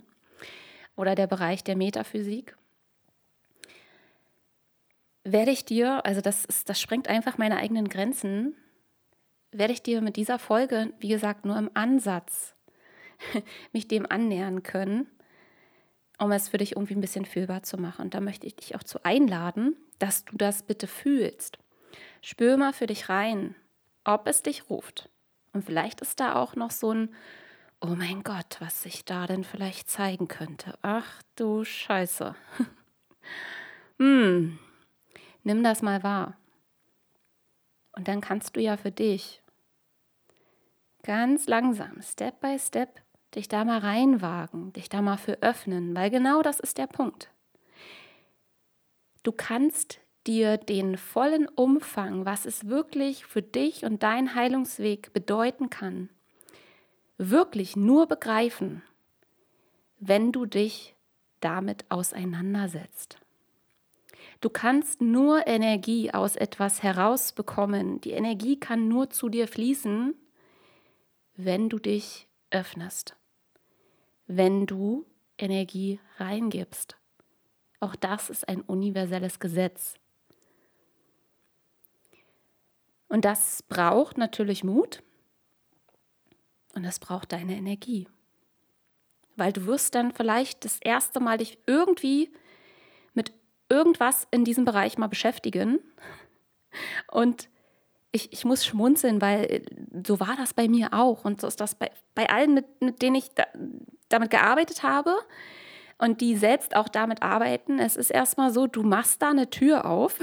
oder 0.97 1.15
der 1.15 1.27
Bereich 1.27 1.63
der 1.63 1.77
Metaphysik, 1.77 2.57
werde 5.23 5.51
ich 5.51 5.65
dir, 5.65 6.05
also 6.05 6.21
das, 6.21 6.45
ist, 6.45 6.69
das 6.69 6.79
sprengt 6.79 7.07
einfach 7.07 7.37
meine 7.37 7.57
eigenen 7.57 7.87
Grenzen, 7.87 8.55
werde 9.51 9.73
ich 9.73 9.81
dir 9.81 10.01
mit 10.01 10.17
dieser 10.17 10.39
Folge, 10.39 10.93
wie 10.99 11.07
gesagt, 11.07 11.45
nur 11.45 11.57
im 11.57 11.71
Ansatz 11.73 12.54
mich 13.73 13.87
dem 13.87 14.09
annähern 14.09 14.63
können, 14.63 15.07
um 16.19 16.31
es 16.31 16.49
für 16.49 16.57
dich 16.57 16.73
irgendwie 16.73 16.95
ein 16.95 17.01
bisschen 17.01 17.25
fühlbar 17.25 17.63
zu 17.63 17.77
machen. 17.77 18.03
Und 18.03 18.13
da 18.13 18.21
möchte 18.21 18.47
ich 18.47 18.55
dich 18.55 18.75
auch 18.75 18.83
zu 18.83 19.03
einladen, 19.03 19.75
dass 19.99 20.25
du 20.25 20.37
das 20.37 20.63
bitte 20.63 20.87
fühlst. 20.87 21.59
Spür 22.21 22.57
mal 22.57 22.73
für 22.73 22.87
dich 22.87 23.09
rein, 23.09 23.55
ob 24.03 24.27
es 24.27 24.43
dich 24.43 24.69
ruft. 24.69 25.09
Und 25.53 25.63
vielleicht 25.63 26.01
ist 26.01 26.19
da 26.19 26.35
auch 26.35 26.55
noch 26.55 26.71
so 26.71 26.91
ein, 26.91 27.15
oh 27.81 27.95
mein 27.95 28.23
Gott, 28.23 28.57
was 28.59 28.83
sich 28.83 29.05
da 29.05 29.27
denn 29.27 29.43
vielleicht 29.43 29.89
zeigen 29.89 30.27
könnte. 30.27 30.77
Ach 30.81 31.21
du 31.35 31.63
Scheiße. 31.63 32.35
hm, 33.99 34.59
nimm 35.43 35.63
das 35.63 35.81
mal 35.81 36.03
wahr. 36.03 36.37
Und 37.93 38.07
dann 38.07 38.21
kannst 38.21 38.55
du 38.55 38.61
ja 38.61 38.75
für 38.75 38.91
dich 38.91 39.41
ganz 41.03 41.47
langsam, 41.47 42.01
Step 42.01 42.41
by 42.41 42.57
Step, 42.59 43.01
dich 43.35 43.47
da 43.47 43.65
mal 43.65 43.79
reinwagen, 43.79 44.73
dich 44.73 44.89
da 44.89 45.01
mal 45.01 45.17
für 45.17 45.41
öffnen, 45.41 45.95
weil 45.95 46.09
genau 46.09 46.41
das 46.41 46.59
ist 46.59 46.77
der 46.77 46.87
Punkt. 46.87 47.29
Du 49.23 49.31
kannst 49.31 49.99
dir 50.27 50.57
den 50.57 50.97
vollen 50.97 51.47
Umfang, 51.47 52.25
was 52.25 52.45
es 52.45 52.67
wirklich 52.67 53.25
für 53.25 53.41
dich 53.41 53.85
und 53.85 54.03
dein 54.03 54.35
Heilungsweg 54.35 55.13
bedeuten 55.13 55.69
kann, 55.69 56.09
wirklich 57.17 57.75
nur 57.75 58.07
begreifen, 58.07 58.81
wenn 59.99 60.31
du 60.31 60.45
dich 60.45 60.95
damit 61.39 61.85
auseinandersetzt. 61.89 63.19
Du 64.41 64.49
kannst 64.49 65.01
nur 65.01 65.47
Energie 65.47 66.11
aus 66.11 66.35
etwas 66.35 66.83
herausbekommen. 66.83 68.01
Die 68.01 68.11
Energie 68.11 68.59
kann 68.59 68.87
nur 68.87 69.09
zu 69.09 69.29
dir 69.29 69.47
fließen, 69.47 70.13
wenn 71.35 71.69
du 71.69 71.79
dich 71.79 72.27
öffnest 72.51 73.15
wenn 74.27 74.65
du 74.65 75.05
Energie 75.37 75.99
reingibst. 76.17 76.97
Auch 77.79 77.95
das 77.95 78.29
ist 78.29 78.47
ein 78.47 78.61
universelles 78.61 79.39
Gesetz. 79.39 79.95
Und 83.07 83.25
das 83.25 83.63
braucht 83.63 84.17
natürlich 84.17 84.63
Mut 84.63 85.03
und 86.73 86.83
das 86.83 86.99
braucht 86.99 87.31
deine 87.31 87.55
Energie. 87.55 88.07
Weil 89.35 89.53
du 89.53 89.65
wirst 89.65 89.95
dann 89.95 90.11
vielleicht 90.11 90.65
das 90.65 90.79
erste 90.81 91.19
Mal 91.19 91.37
dich 91.37 91.57
irgendwie 91.67 92.31
mit 93.13 93.33
irgendwas 93.69 94.27
in 94.31 94.43
diesem 94.45 94.65
Bereich 94.65 94.97
mal 94.97 95.07
beschäftigen. 95.07 95.79
Und 97.11 97.49
ich, 98.15 98.31
ich 98.31 98.45
muss 98.45 98.65
schmunzeln, 98.65 99.21
weil 99.21 99.63
so 100.05 100.19
war 100.19 100.35
das 100.37 100.53
bei 100.53 100.67
mir 100.67 100.93
auch. 100.93 101.25
Und 101.25 101.41
so 101.41 101.47
ist 101.47 101.59
das 101.59 101.75
bei, 101.75 101.91
bei 102.15 102.29
allen, 102.29 102.53
mit, 102.53 102.81
mit 102.81 103.01
denen 103.01 103.15
ich 103.15 103.29
da, 103.35 103.45
damit 104.09 104.31
gearbeitet 104.31 104.83
habe 104.83 105.13
und 105.97 106.21
die 106.21 106.37
selbst 106.37 106.75
auch 106.75 106.87
damit 106.87 107.21
arbeiten. 107.21 107.77
Es 107.77 107.97
ist 107.97 108.09
erstmal 108.09 108.51
so, 108.51 108.67
du 108.67 108.83
machst 108.83 109.21
da 109.21 109.31
eine 109.31 109.49
Tür 109.49 109.85
auf 109.85 110.19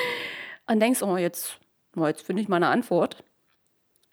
und 0.66 0.80
denkst, 0.80 1.02
oh, 1.02 1.16
jetzt, 1.16 1.58
oh, 1.96 2.06
jetzt 2.06 2.22
finde 2.22 2.42
ich 2.42 2.48
mal 2.48 2.56
eine 2.56 2.68
Antwort. 2.68 3.24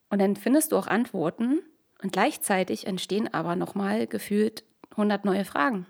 Und 0.10 0.20
dann 0.20 0.36
findest 0.36 0.72
du 0.72 0.78
auch 0.78 0.88
Antworten 0.88 1.60
und 2.02 2.14
gleichzeitig 2.14 2.88
entstehen 2.88 3.34
aber 3.34 3.56
nochmal 3.56 4.08
gefühlt 4.08 4.64
100 4.92 5.26
neue 5.26 5.44
Fragen. 5.44 5.88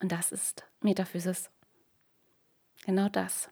Und 0.00 0.12
das 0.12 0.32
ist 0.32 0.64
Metaphysis. 0.80 1.50
Genau 2.86 3.10
das. 3.10 3.50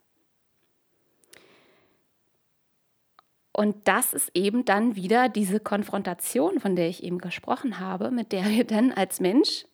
Und 3.58 3.88
das 3.88 4.14
ist 4.14 4.30
eben 4.34 4.64
dann 4.64 4.94
wieder 4.94 5.28
diese 5.28 5.58
Konfrontation, 5.58 6.60
von 6.60 6.76
der 6.76 6.88
ich 6.88 7.02
eben 7.02 7.18
gesprochen 7.18 7.80
habe, 7.80 8.12
mit 8.12 8.30
der 8.30 8.44
wir 8.44 8.62
dann 8.62 8.92
als 8.92 9.18
Mensch 9.18 9.66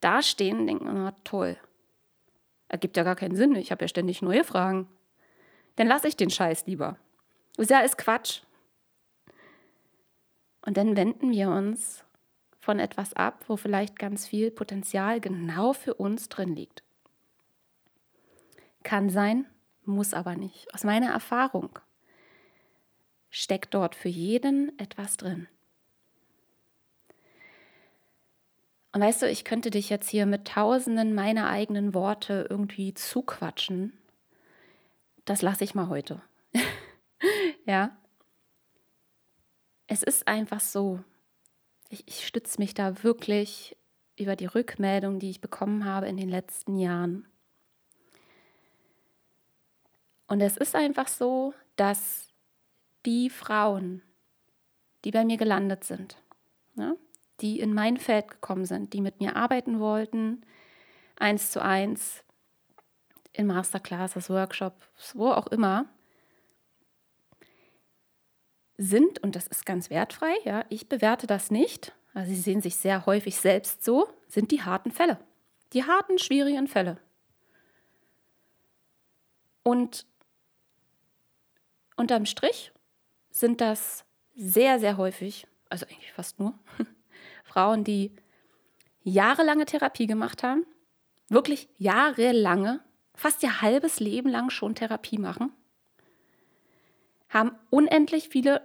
dastehen 0.00 0.60
und 0.60 0.66
denken, 0.66 0.88
na 0.90 1.14
toll, 1.22 1.58
ergibt 2.68 2.96
ja 2.96 3.02
gar 3.02 3.14
keinen 3.14 3.36
Sinn, 3.36 3.54
ich 3.54 3.70
habe 3.70 3.84
ja 3.84 3.88
ständig 3.88 4.22
neue 4.22 4.42
Fragen. 4.42 4.88
Dann 5.74 5.86
lasse 5.86 6.08
ich 6.08 6.16
den 6.16 6.30
Scheiß 6.30 6.66
lieber. 6.66 6.96
Ja, 7.58 7.80
ist 7.80 7.98
Quatsch. 7.98 8.40
Und 10.64 10.78
dann 10.78 10.96
wenden 10.96 11.30
wir 11.30 11.50
uns 11.50 12.06
von 12.58 12.78
etwas 12.78 13.12
ab, 13.12 13.44
wo 13.48 13.58
vielleicht 13.58 13.98
ganz 13.98 14.26
viel 14.26 14.50
Potenzial 14.50 15.20
genau 15.20 15.74
für 15.74 15.92
uns 15.92 16.30
drin 16.30 16.56
liegt. 16.56 16.82
Kann 18.82 19.10
sein, 19.10 19.44
muss 19.84 20.14
aber 20.14 20.36
nicht. 20.36 20.72
Aus 20.72 20.84
meiner 20.84 21.10
Erfahrung 21.10 21.78
steckt 23.36 23.74
dort 23.74 23.94
für 23.94 24.08
jeden 24.08 24.78
etwas 24.78 25.18
drin. 25.18 25.46
Und 28.92 29.02
weißt 29.02 29.20
du, 29.20 29.28
ich 29.28 29.44
könnte 29.44 29.70
dich 29.70 29.90
jetzt 29.90 30.08
hier 30.08 30.24
mit 30.24 30.48
tausenden 30.48 31.14
meiner 31.14 31.50
eigenen 31.50 31.92
Worte 31.92 32.46
irgendwie 32.48 32.94
zuquatschen. 32.94 33.92
Das 35.26 35.42
lasse 35.42 35.64
ich 35.64 35.74
mal 35.74 35.88
heute. 35.88 36.22
ja. 37.66 37.94
es 39.86 40.02
ist 40.02 40.26
einfach 40.26 40.60
so, 40.60 41.00
ich, 41.90 42.08
ich 42.08 42.26
stütze 42.26 42.58
mich 42.58 42.72
da 42.72 43.02
wirklich 43.02 43.76
über 44.18 44.34
die 44.34 44.46
Rückmeldung, 44.46 45.18
die 45.18 45.28
ich 45.28 45.42
bekommen 45.42 45.84
habe 45.84 46.08
in 46.08 46.16
den 46.16 46.30
letzten 46.30 46.78
Jahren. 46.78 47.28
Und 50.26 50.40
es 50.40 50.56
ist 50.56 50.74
einfach 50.74 51.08
so, 51.08 51.52
dass 51.76 52.26
die 53.06 53.30
Frauen, 53.30 54.02
die 55.04 55.12
bei 55.12 55.24
mir 55.24 55.36
gelandet 55.36 55.84
sind, 55.84 56.16
ne, 56.74 56.96
die 57.40 57.60
in 57.60 57.72
mein 57.72 57.96
Feld 57.96 58.28
gekommen 58.28 58.66
sind, 58.66 58.92
die 58.92 59.00
mit 59.00 59.20
mir 59.20 59.36
arbeiten 59.36 59.78
wollten, 59.80 60.44
eins 61.16 61.50
zu 61.50 61.62
eins, 61.62 62.22
in 63.32 63.46
Masterclasses, 63.46 64.30
Workshops, 64.30 65.14
wo 65.14 65.28
auch 65.28 65.46
immer, 65.48 65.86
sind, 68.78 69.22
und 69.22 69.36
das 69.36 69.46
ist 69.46 69.64
ganz 69.64 69.88
wertfrei, 69.90 70.34
ja, 70.44 70.64
ich 70.68 70.88
bewerte 70.88 71.26
das 71.26 71.50
nicht, 71.50 71.94
also 72.14 72.30
sie 72.30 72.40
sehen 72.40 72.60
sich 72.60 72.76
sehr 72.76 73.06
häufig 73.06 73.36
selbst 73.36 73.84
so, 73.84 74.08
sind 74.28 74.50
die 74.50 74.62
harten 74.62 74.90
Fälle. 74.90 75.18
Die 75.72 75.84
harten, 75.84 76.18
schwierigen 76.18 76.66
Fälle. 76.66 76.98
Und 79.62 80.06
unterm 81.96 82.24
Strich 82.24 82.72
sind 83.36 83.60
das 83.60 84.06
sehr, 84.34 84.80
sehr 84.80 84.96
häufig, 84.96 85.46
also 85.68 85.84
eigentlich 85.84 86.12
fast 86.12 86.40
nur, 86.40 86.58
Frauen, 87.44 87.84
die 87.84 88.16
jahrelange 89.02 89.66
Therapie 89.66 90.06
gemacht 90.06 90.42
haben, 90.42 90.64
wirklich 91.28 91.68
jahrelange, 91.76 92.80
fast 93.14 93.42
ihr 93.42 93.60
halbes 93.60 94.00
Leben 94.00 94.30
lang 94.30 94.48
schon 94.48 94.74
Therapie 94.74 95.18
machen, 95.18 95.52
haben 97.28 97.52
unendlich 97.68 98.30
viele 98.30 98.62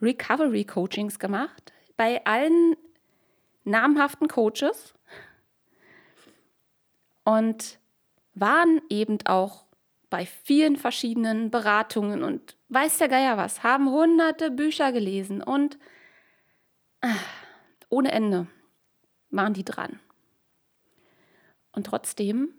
Recovery-Coachings 0.00 1.18
gemacht 1.18 1.72
bei 1.96 2.24
allen 2.24 2.76
namhaften 3.64 4.28
Coaches 4.28 4.94
und 7.24 7.80
waren 8.34 8.80
eben 8.90 9.18
auch 9.26 9.65
bei 10.16 10.24
vielen 10.24 10.76
verschiedenen 10.76 11.50
Beratungen 11.50 12.22
und 12.24 12.56
weiß 12.70 12.96
der 12.96 13.08
Geier 13.08 13.36
was, 13.36 13.62
haben 13.62 13.90
hunderte 13.90 14.50
Bücher 14.50 14.90
gelesen 14.90 15.42
und 15.42 15.78
äh, 17.02 17.08
ohne 17.90 18.12
Ende 18.12 18.46
waren 19.28 19.52
die 19.52 19.62
dran. 19.62 20.00
Und 21.72 21.84
trotzdem 21.84 22.54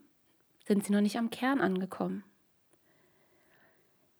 sind 0.67 0.85
sie 0.85 0.93
noch 0.93 1.01
nicht 1.01 1.17
am 1.17 1.31
Kern 1.31 1.59
angekommen. 1.59 2.23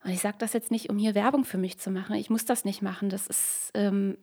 Und 0.03 0.09
ich 0.09 0.21
sage 0.21 0.37
das 0.39 0.53
jetzt 0.53 0.71
nicht, 0.71 0.89
um 0.89 0.97
hier 0.97 1.13
Werbung 1.13 1.45
für 1.45 1.59
mich 1.59 1.77
zu 1.77 1.91
machen. 1.91 2.15
Ich 2.15 2.31
muss 2.31 2.45
das 2.45 2.65
nicht 2.65 2.81
machen. 2.81 3.09
Das 3.09 3.27
ist. 3.27 3.69
Ähm 3.75 4.17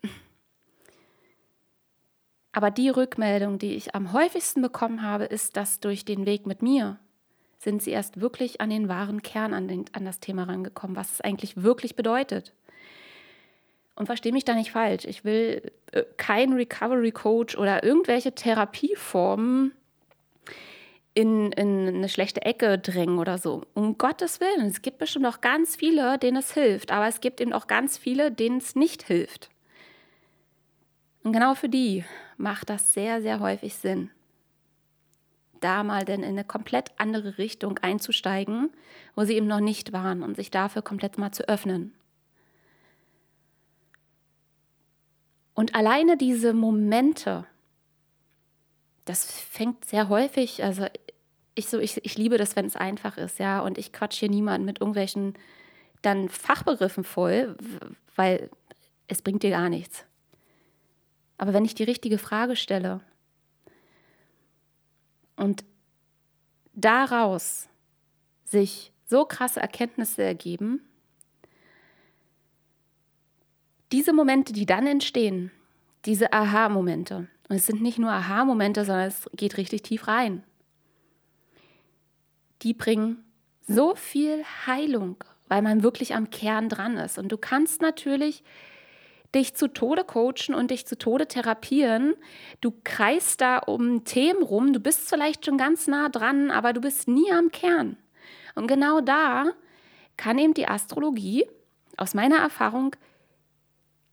Aber 2.50 2.73
die 2.73 2.88
Rückmeldung, 2.88 3.61
die 3.61 3.76
ich 3.76 3.94
am 3.94 4.12
häufigsten 4.12 4.61
bekommen 4.61 5.02
habe, 5.02 5.26
ist, 5.26 5.56
dass 5.56 5.78
durch 5.78 6.04
den 6.04 6.26
Weg 6.26 6.47
mit 6.47 6.62
mir 6.62 6.99
sind 7.64 7.83
sie 7.83 7.90
erst 7.90 8.21
wirklich 8.21 8.61
an 8.61 8.71
den 8.71 8.88
wahren 8.88 9.23
Kern, 9.23 9.54
an, 9.54 9.66
den, 9.66 9.87
an 9.92 10.04
das 10.04 10.21
Thema 10.21 10.44
rangekommen, 10.44 10.97
was 10.97 11.14
es 11.14 11.21
eigentlich 11.21 11.62
wirklich 11.62 11.97
bedeutet. 11.97 12.52
Und 13.97 14.06
verstehe 14.06 14.33
mich 14.33 14.44
da 14.44 14.54
nicht 14.54 14.73
falsch. 14.73 15.04
Ich 15.04 15.25
will 15.25 15.73
äh, 15.92 16.04
kein 16.16 16.52
Recovery 16.52 17.12
Coach 17.12 17.56
oder 17.56 17.83
irgendwelche 17.83 18.33
Therapieformen 18.33 19.73
in, 21.14 21.52
in 21.52 21.88
eine 21.88 22.09
schlechte 22.09 22.42
Ecke 22.42 22.78
drängen 22.78 23.18
oder 23.18 23.38
so. 23.38 23.62
Um 23.73 23.97
Gottes 23.99 24.40
Willen. 24.40 24.66
Es 24.66 24.83
gibt 24.83 24.99
bestimmt 24.99 25.26
auch 25.26 25.40
ganz 25.40 25.76
viele, 25.76 26.18
denen 26.18 26.38
es 26.38 26.52
hilft. 26.52 26.90
Aber 26.90 27.07
es 27.07 27.20
gibt 27.20 27.40
eben 27.40 27.53
auch 27.53 27.68
ganz 27.68 27.96
viele, 27.96 28.33
denen 28.33 28.59
es 28.59 28.74
nicht 28.74 29.05
hilft. 29.05 29.48
Und 31.22 31.33
genau 31.33 31.55
für 31.55 31.68
die 31.68 32.05
macht 32.37 32.68
das 32.68 32.92
sehr, 32.92 33.22
sehr 33.22 33.40
häufig 33.40 33.74
Sinn 33.77 34.11
da 35.64 35.83
mal 35.83 36.05
denn 36.05 36.22
in 36.22 36.31
eine 36.31 36.44
komplett 36.44 36.92
andere 36.98 37.38
Richtung 37.38 37.79
einzusteigen, 37.79 38.70
wo 39.14 39.24
sie 39.24 39.35
eben 39.35 39.46
noch 39.46 39.61
nicht 39.61 39.92
waren 39.92 40.22
und 40.22 40.37
sich 40.37 40.50
dafür 40.50 40.83
komplett 40.83 41.18
mal 41.18 41.33
zu 41.33 41.48
öffnen. 41.48 41.94
Und 45.55 45.74
alleine 45.74 46.16
diese 46.16 46.53
Momente, 46.53 47.46
das 49.05 49.24
fängt 49.24 49.85
sehr 49.85 50.09
häufig, 50.09 50.62
also 50.62 50.87
ich, 51.55 51.68
so, 51.68 51.79
ich, 51.79 52.05
ich 52.05 52.18
liebe 52.18 52.37
das, 52.37 52.57
wenn 52.57 52.66
es 52.66 52.77
einfach 52.77 53.16
ist, 53.16 53.38
ja, 53.38 53.61
und 53.61 53.79
ich 53.79 53.92
quatsch 53.92 54.18
hier 54.18 54.29
niemanden 54.29 54.66
mit 54.66 54.81
irgendwelchen 54.81 55.35
dann 56.03 56.29
Fachbegriffen 56.29 57.05
voll, 57.05 57.57
weil 58.16 58.50
es 59.07 59.22
bringt 59.22 59.42
dir 59.42 59.50
gar 59.50 59.68
nichts. 59.68 60.05
Aber 61.38 61.53
wenn 61.53 61.64
ich 61.64 61.74
die 61.74 61.85
richtige 61.85 62.18
Frage 62.18 62.57
stelle 62.57 63.00
und 65.37 65.64
daraus 66.75 67.68
sich 68.44 68.92
so 69.07 69.25
krasse 69.25 69.61
Erkenntnisse 69.61 70.23
ergeben, 70.23 70.81
diese 73.92 74.12
Momente, 74.12 74.53
die 74.53 74.66
dann 74.66 74.87
entstehen, 74.87 75.51
diese 76.05 76.33
Aha-Momente, 76.33 77.29
und 77.49 77.57
es 77.57 77.66
sind 77.66 77.83
nicht 77.83 77.99
nur 77.99 78.11
Aha-Momente, 78.11 78.85
sondern 78.85 79.09
es 79.09 79.29
geht 79.37 79.57
richtig 79.57 79.83
tief 79.83 80.09
rein, 80.09 80.42
die 82.62 82.75
bringen 82.75 83.23
so 83.66 83.94
viel 83.94 84.44
Heilung, 84.66 85.23
weil 85.49 85.62
man 85.62 85.83
wirklich 85.83 86.14
am 86.14 86.31
Kern 86.31 86.68
dran 86.68 86.97
ist. 86.97 87.18
Und 87.18 87.31
du 87.31 87.38
kannst 87.38 87.83
natürlich 87.83 88.42
dich 89.35 89.55
zu 89.55 89.68
Tode 89.68 90.05
coachen 90.05 90.55
und 90.55 90.70
dich 90.70 90.87
zu 90.87 90.97
Tode 90.97 91.27
therapieren. 91.27 92.14
Du 92.61 92.73
kreist 92.85 93.40
da 93.40 93.59
um 93.59 94.05
Themen 94.05 94.42
rum, 94.42 94.73
du 94.73 94.81
bist 94.81 95.09
vielleicht 95.09 95.47
schon 95.47 95.59
ganz 95.59 95.87
nah 95.87 96.09
dran, 96.09 96.51
aber 96.51 96.73
du 96.73 96.81
bist 96.81 97.09
nie 97.09 97.31
am 97.33 97.51
Kern. 97.51 97.97
Und 98.55 98.66
genau 98.68 99.01
da 99.01 99.47
kann 100.16 100.38
eben 100.38 100.55
die 100.55 100.68
Astrologie 100.68 101.47
aus 101.97 102.14
meiner 102.14 102.37
Erfahrung 102.37 102.94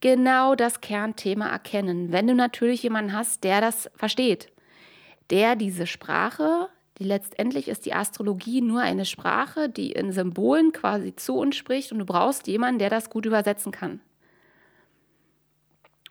genau 0.02 0.56
das 0.56 0.82
Kernthema 0.82 1.48
erkennen, 1.48 2.12
wenn 2.12 2.28
du 2.28 2.34
natürlich 2.34 2.84
jemanden 2.84 3.14
hast, 3.14 3.44
der 3.44 3.62
das 3.62 3.90
versteht, 3.96 4.52
der 5.30 5.56
diese 5.56 5.86
Sprache, 5.86 6.70
die 6.98 7.04
letztendlich 7.04 7.68
ist 7.68 7.86
die 7.86 7.94
Astrologie 7.94 8.62
nur 8.62 8.82
eine 8.82 9.06
Sprache, 9.06 9.70
die 9.70 9.92
in 9.92 10.12
Symbolen 10.12 10.72
quasi 10.72 11.16
zu 11.16 11.36
uns 11.36 11.56
spricht 11.56 11.92
und 11.92 12.00
du 12.00 12.06
brauchst 12.06 12.48
jemanden, 12.48 12.80
der 12.80 12.90
das 12.90 13.10
gut 13.10 13.26
übersetzen 13.26 13.72
kann. 13.72 14.02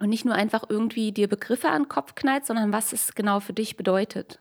Und 0.01 0.09
nicht 0.09 0.25
nur 0.25 0.35
einfach 0.35 0.65
irgendwie 0.69 1.13
dir 1.13 1.29
Begriffe 1.29 1.69
an 1.69 1.83
den 1.83 1.89
Kopf 1.89 2.15
knallt, 2.17 2.47
sondern 2.47 2.73
was 2.73 2.93
es 2.93 3.15
genau 3.15 3.39
für 3.39 3.53
dich 3.53 3.77
bedeutet. 3.77 4.41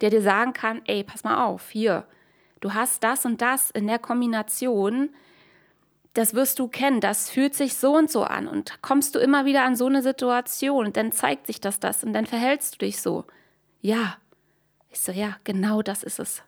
Der 0.00 0.10
dir 0.10 0.20
sagen 0.20 0.52
kann, 0.52 0.82
ey, 0.86 1.04
pass 1.04 1.24
mal 1.24 1.44
auf, 1.46 1.70
hier, 1.70 2.04
du 2.60 2.74
hast 2.74 3.02
das 3.02 3.24
und 3.24 3.40
das 3.40 3.70
in 3.70 3.86
der 3.86 4.00
Kombination, 4.00 5.10
das 6.14 6.34
wirst 6.34 6.58
du 6.58 6.68
kennen, 6.68 7.00
das 7.00 7.30
fühlt 7.30 7.54
sich 7.54 7.74
so 7.74 7.96
und 7.96 8.10
so 8.10 8.24
an 8.24 8.46
und 8.46 8.82
kommst 8.82 9.14
du 9.14 9.18
immer 9.18 9.44
wieder 9.44 9.64
an 9.64 9.76
so 9.76 9.86
eine 9.86 10.02
Situation 10.02 10.86
und 10.86 10.96
dann 10.96 11.12
zeigt 11.12 11.46
sich 11.46 11.60
das 11.60 11.80
das 11.80 12.04
und 12.04 12.12
dann 12.12 12.26
verhältst 12.26 12.74
du 12.74 12.78
dich 12.80 13.00
so. 13.00 13.24
Ja. 13.80 14.16
Ich 14.90 15.00
so, 15.00 15.10
ja, 15.12 15.36
genau 15.44 15.80
das 15.80 16.02
ist 16.02 16.18
es. 16.18 16.42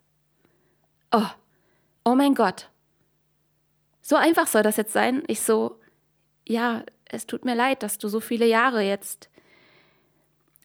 Oh, 1.13 1.31
oh 2.05 2.15
mein 2.15 2.35
Gott. 2.35 2.69
So 4.03 4.17
einfach 4.17 4.47
soll 4.47 4.63
das 4.63 4.77
jetzt 4.77 4.93
sein. 4.93 5.23
Ich 5.29 5.41
so, 5.41 5.81
ja, 6.47 6.83
es 7.07 7.27
tut 7.27 7.45
mir 7.45 7.55
leid, 7.55 7.83
dass 7.83 7.99
du 7.99 8.09
so 8.09 8.21
viele 8.21 8.47
Jahre 8.47 8.83
jetzt 8.83 9.29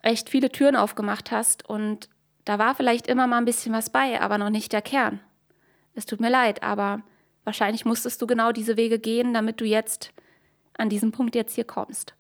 echt 0.02 0.30
viele 0.30 0.52
Türen 0.52 0.76
aufgemacht 0.76 1.32
hast 1.32 1.68
und 1.68 2.10
da 2.46 2.58
war 2.58 2.74
vielleicht 2.74 3.08
immer 3.08 3.28
mal 3.28 3.38
ein 3.38 3.46
bisschen 3.46 3.74
was 3.74 3.90
bei, 3.90 4.20
aber 4.20 4.38
noch 4.38 4.50
nicht 4.50 4.72
der 4.72 4.82
Kern. 4.82 5.20
Es 5.94 6.06
tut 6.06 6.20
mir 6.20 6.30
leid, 6.30 6.64
aber 6.64 7.02
wahrscheinlich 7.44 7.86
musstest 7.86 8.22
du 8.22 8.28
genau 8.28 8.52
diese 8.52 8.78
Wege 8.78 9.00
gehen, 9.00 9.34
damit 9.34 9.60
du 9.62 9.66
jetzt 9.66 10.12
an 10.78 10.90
diesem 10.90 11.12
Punkt 11.12 11.36
jetzt 11.36 11.56
hier 11.56 11.66
kommst. 11.66 12.16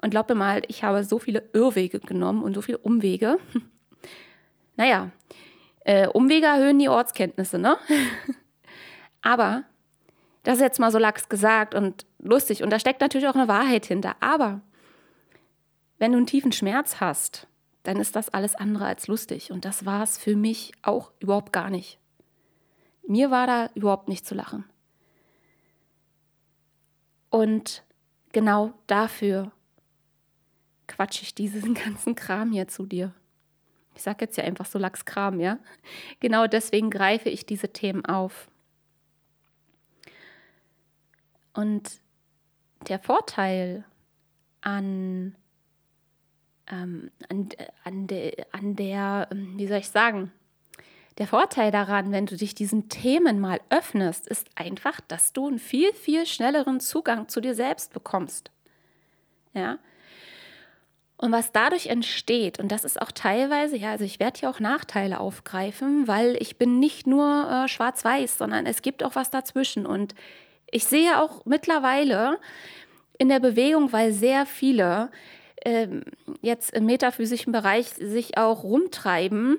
Und 0.00 0.10
glaub 0.10 0.28
mir 0.28 0.36
mal, 0.36 0.62
ich 0.68 0.84
habe 0.84 1.02
so 1.02 1.18
viele 1.18 1.48
Irrwege 1.52 1.98
genommen 1.98 2.42
und 2.42 2.54
so 2.54 2.62
viele 2.62 2.78
Umwege. 2.78 3.38
naja, 4.76 5.10
äh, 5.80 6.06
Umwege 6.06 6.46
erhöhen 6.46 6.78
die 6.78 6.88
Ortskenntnisse, 6.88 7.58
ne? 7.58 7.76
aber 9.22 9.64
das 10.48 10.56
ist 10.56 10.62
jetzt 10.62 10.80
mal 10.80 10.90
so 10.90 10.96
lax 10.96 11.28
gesagt 11.28 11.74
und 11.74 12.06
lustig. 12.20 12.62
Und 12.62 12.70
da 12.70 12.78
steckt 12.78 13.02
natürlich 13.02 13.28
auch 13.28 13.34
eine 13.34 13.48
Wahrheit 13.48 13.84
hinter. 13.84 14.16
Aber 14.20 14.62
wenn 15.98 16.12
du 16.12 16.16
einen 16.16 16.26
tiefen 16.26 16.52
Schmerz 16.52 17.00
hast, 17.00 17.46
dann 17.82 17.98
ist 17.98 18.16
das 18.16 18.30
alles 18.30 18.54
andere 18.54 18.86
als 18.86 19.08
lustig. 19.08 19.52
Und 19.52 19.66
das 19.66 19.84
war 19.84 20.02
es 20.02 20.16
für 20.16 20.36
mich 20.36 20.72
auch 20.80 21.12
überhaupt 21.20 21.52
gar 21.52 21.68
nicht. 21.68 21.98
Mir 23.06 23.30
war 23.30 23.46
da 23.46 23.68
überhaupt 23.74 24.08
nicht 24.08 24.24
zu 24.24 24.34
lachen. 24.34 24.64
Und 27.28 27.84
genau 28.32 28.72
dafür 28.86 29.52
quatsche 30.86 31.24
ich 31.24 31.34
diesen 31.34 31.74
ganzen 31.84 32.14
Kram 32.14 32.52
hier 32.52 32.68
zu 32.68 32.86
dir. 32.86 33.12
Ich 33.94 34.00
sage 34.00 34.24
jetzt 34.24 34.38
ja 34.38 34.44
einfach 34.44 34.64
so 34.64 34.78
Lachskram, 34.78 35.40
ja? 35.40 35.58
Genau 36.20 36.46
deswegen 36.46 36.88
greife 36.88 37.28
ich 37.28 37.44
diese 37.44 37.70
Themen 37.70 38.06
auf. 38.06 38.48
Und 41.58 41.90
der 42.86 43.00
Vorteil 43.00 43.84
an, 44.60 45.34
ähm, 46.70 47.10
an, 47.28 47.48
an, 47.82 48.06
de, 48.06 48.44
an 48.52 48.76
der, 48.76 49.26
ähm, 49.32 49.54
wie 49.56 49.66
soll 49.66 49.78
ich 49.78 49.88
sagen, 49.88 50.30
der 51.18 51.26
Vorteil 51.26 51.72
daran, 51.72 52.12
wenn 52.12 52.26
du 52.26 52.36
dich 52.36 52.54
diesen 52.54 52.88
Themen 52.88 53.40
mal 53.40 53.60
öffnest, 53.70 54.28
ist 54.28 54.46
einfach, 54.54 55.00
dass 55.00 55.32
du 55.32 55.48
einen 55.48 55.58
viel, 55.58 55.92
viel 55.94 56.26
schnelleren 56.26 56.78
Zugang 56.78 57.26
zu 57.26 57.40
dir 57.40 57.56
selbst 57.56 57.92
bekommst. 57.92 58.52
Ja. 59.52 59.80
Und 61.16 61.32
was 61.32 61.50
dadurch 61.50 61.88
entsteht, 61.88 62.60
und 62.60 62.70
das 62.70 62.84
ist 62.84 63.02
auch 63.02 63.10
teilweise, 63.10 63.76
ja, 63.76 63.90
also 63.90 64.04
ich 64.04 64.20
werde 64.20 64.38
hier 64.38 64.50
auch 64.50 64.60
Nachteile 64.60 65.18
aufgreifen, 65.18 66.06
weil 66.06 66.36
ich 66.38 66.56
bin 66.56 66.78
nicht 66.78 67.08
nur 67.08 67.50
äh, 67.50 67.68
schwarz-weiß, 67.68 68.38
sondern 68.38 68.64
es 68.64 68.80
gibt 68.80 69.02
auch 69.02 69.16
was 69.16 69.30
dazwischen. 69.30 69.86
Und 69.86 70.14
ich 70.70 70.84
sehe 70.84 71.22
auch 71.22 71.44
mittlerweile 71.44 72.38
in 73.18 73.28
der 73.28 73.40
Bewegung, 73.40 73.92
weil 73.92 74.12
sehr 74.12 74.46
viele 74.46 75.10
äh, 75.64 75.88
jetzt 76.40 76.70
im 76.72 76.86
metaphysischen 76.86 77.52
Bereich 77.52 77.88
sich 77.88 78.38
auch 78.38 78.62
rumtreiben, 78.62 79.58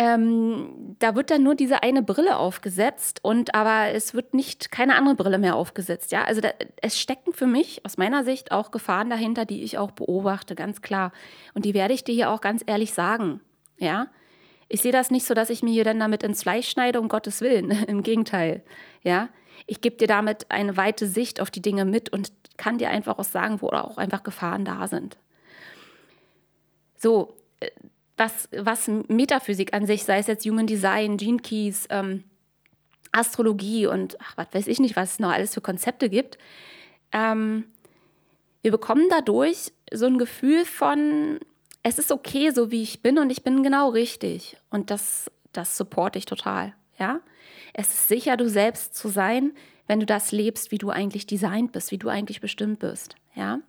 ähm, 0.00 0.96
da 0.98 1.14
wird 1.14 1.30
dann 1.30 1.42
nur 1.42 1.54
diese 1.54 1.82
eine 1.82 2.02
Brille 2.02 2.38
aufgesetzt 2.38 3.20
und 3.22 3.54
aber 3.54 3.92
es 3.92 4.14
wird 4.14 4.32
nicht 4.32 4.72
keine 4.72 4.94
andere 4.94 5.14
Brille 5.14 5.36
mehr 5.36 5.56
aufgesetzt. 5.56 6.10
Ja, 6.10 6.24
also 6.24 6.40
da, 6.40 6.48
es 6.80 6.98
stecken 6.98 7.34
für 7.34 7.46
mich 7.46 7.84
aus 7.84 7.98
meiner 7.98 8.24
Sicht 8.24 8.50
auch 8.50 8.70
Gefahren 8.70 9.10
dahinter, 9.10 9.44
die 9.44 9.62
ich 9.62 9.76
auch 9.76 9.90
beobachte, 9.90 10.54
ganz 10.54 10.80
klar. 10.80 11.12
Und 11.52 11.66
die 11.66 11.74
werde 11.74 11.92
ich 11.92 12.02
dir 12.02 12.14
hier 12.14 12.30
auch 12.30 12.40
ganz 12.40 12.64
ehrlich 12.64 12.94
sagen. 12.94 13.42
Ja, 13.76 14.06
ich 14.70 14.80
sehe 14.80 14.92
das 14.92 15.10
nicht 15.10 15.26
so, 15.26 15.34
dass 15.34 15.50
ich 15.50 15.62
mir 15.62 15.72
hier 15.72 15.84
dann 15.84 16.00
damit 16.00 16.22
ins 16.22 16.44
Fleisch 16.44 16.70
schneide, 16.70 16.98
um 16.98 17.08
Gottes 17.08 17.42
Willen. 17.42 17.70
Im 17.86 18.02
Gegenteil. 18.02 18.62
Ja, 19.02 19.28
ich 19.66 19.80
gebe 19.80 19.96
dir 19.96 20.06
damit 20.06 20.50
eine 20.50 20.76
weite 20.76 21.06
Sicht 21.06 21.40
auf 21.40 21.50
die 21.50 21.62
Dinge 21.62 21.84
mit 21.84 22.10
und 22.10 22.32
kann 22.56 22.78
dir 22.78 22.90
einfach 22.90 23.18
auch 23.18 23.24
sagen, 23.24 23.60
wo 23.60 23.68
auch 23.68 23.96
einfach 23.96 24.22
Gefahren 24.22 24.64
da 24.64 24.86
sind. 24.86 25.16
So, 26.96 27.36
äh, 27.60 27.70
was, 28.16 28.48
was 28.52 28.88
Metaphysik 29.08 29.72
an 29.72 29.86
sich, 29.86 30.04
sei 30.04 30.18
es 30.18 30.26
jetzt 30.26 30.44
Human 30.44 30.66
Design, 30.66 31.16
Gene 31.16 31.38
Keys, 31.38 31.86
ähm, 31.88 32.24
Astrologie 33.12 33.86
und 33.86 34.16
ach, 34.20 34.36
was 34.36 34.48
weiß 34.52 34.66
ich 34.66 34.78
nicht, 34.78 34.94
was 34.94 35.12
es 35.12 35.18
noch 35.18 35.30
alles 35.30 35.54
für 35.54 35.60
Konzepte 35.60 36.08
gibt. 36.08 36.38
Ähm, 37.12 37.64
wir 38.62 38.70
bekommen 38.70 39.06
dadurch 39.08 39.72
so 39.92 40.06
ein 40.06 40.18
Gefühl 40.18 40.64
von, 40.64 41.40
es 41.82 41.98
ist 41.98 42.12
okay, 42.12 42.50
so 42.50 42.70
wie 42.70 42.82
ich 42.82 43.02
bin 43.02 43.18
und 43.18 43.30
ich 43.30 43.42
bin 43.42 43.62
genau 43.62 43.88
richtig. 43.88 44.58
Und 44.68 44.90
das, 44.90 45.30
das 45.52 45.76
supporte 45.76 46.18
ich 46.18 46.26
total. 46.26 46.74
Ja? 46.98 47.20
Es 47.74 47.92
ist 47.92 48.08
sicher, 48.08 48.36
du 48.36 48.48
selbst 48.48 48.94
zu 48.94 49.08
sein, 49.08 49.52
wenn 49.86 50.00
du 50.00 50.06
das 50.06 50.32
lebst, 50.32 50.70
wie 50.70 50.78
du 50.78 50.90
eigentlich 50.90 51.26
designt 51.26 51.72
bist, 51.72 51.90
wie 51.90 51.98
du 51.98 52.08
eigentlich 52.08 52.40
bestimmt 52.40 52.78
bist. 52.78 53.16
Ja? 53.34 53.60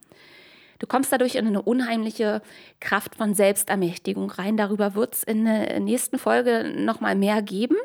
Du 0.80 0.88
kommst 0.88 1.12
dadurch 1.12 1.36
in 1.36 1.46
eine 1.46 1.62
unheimliche 1.62 2.42
Kraft 2.80 3.16
von 3.16 3.36
Selbstermächtigung 3.36 4.32
rein. 4.32 4.58
Darüber 4.58 4.96
wird 4.96 5.16
es 5.16 5.24
in 5.24 5.46
der 5.46 5.80
nächsten 5.80 6.18
Folge 6.18 6.74
nochmal 6.76 7.16
mehr 7.16 7.42
geben. 7.42 7.76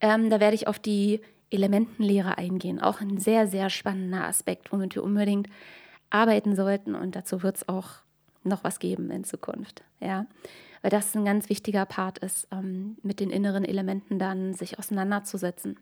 Ähm, 0.00 0.28
da 0.28 0.40
werde 0.40 0.54
ich 0.54 0.68
auf 0.68 0.78
die 0.78 1.20
Elementenlehre 1.50 2.38
eingehen. 2.38 2.80
Auch 2.80 3.00
ein 3.00 3.18
sehr, 3.18 3.46
sehr 3.46 3.70
spannender 3.70 4.24
Aspekt, 4.24 4.72
womit 4.72 4.94
wir 4.94 5.04
unbedingt 5.04 5.48
arbeiten 6.10 6.54
sollten. 6.54 6.94
Und 6.94 7.16
dazu 7.16 7.42
wird 7.42 7.56
es 7.56 7.68
auch 7.68 7.88
noch 8.44 8.64
was 8.64 8.78
geben 8.78 9.10
in 9.10 9.24
Zukunft. 9.24 9.82
Ja? 10.00 10.26
Weil 10.82 10.90
das 10.90 11.14
ein 11.14 11.24
ganz 11.24 11.48
wichtiger 11.48 11.86
Part 11.86 12.18
ist, 12.18 12.48
ähm, 12.50 12.96
mit 13.02 13.20
den 13.20 13.30
inneren 13.30 13.64
Elementen 13.64 14.18
dann 14.18 14.52
sich 14.52 14.78
auseinanderzusetzen. 14.78 15.78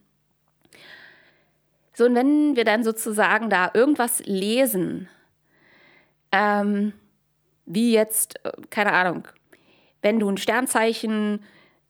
So, 1.95 2.05
und 2.05 2.15
wenn 2.15 2.57
wir 2.57 2.65
dann 2.65 2.85
sozusagen 2.85 3.51
da 3.51 3.71
irgendwas 3.75 4.25
lesen, 4.27 5.09
ähm, 6.33 6.93
wie 7.67 7.93
jetzt, 7.93 8.45
äh, 8.45 8.53
keine 8.71 8.93
Ahnung, 8.93 9.27
wenn 10.03 10.19
du 10.19 10.29
ein 10.29 10.37
Sternzeichen 10.37 11.43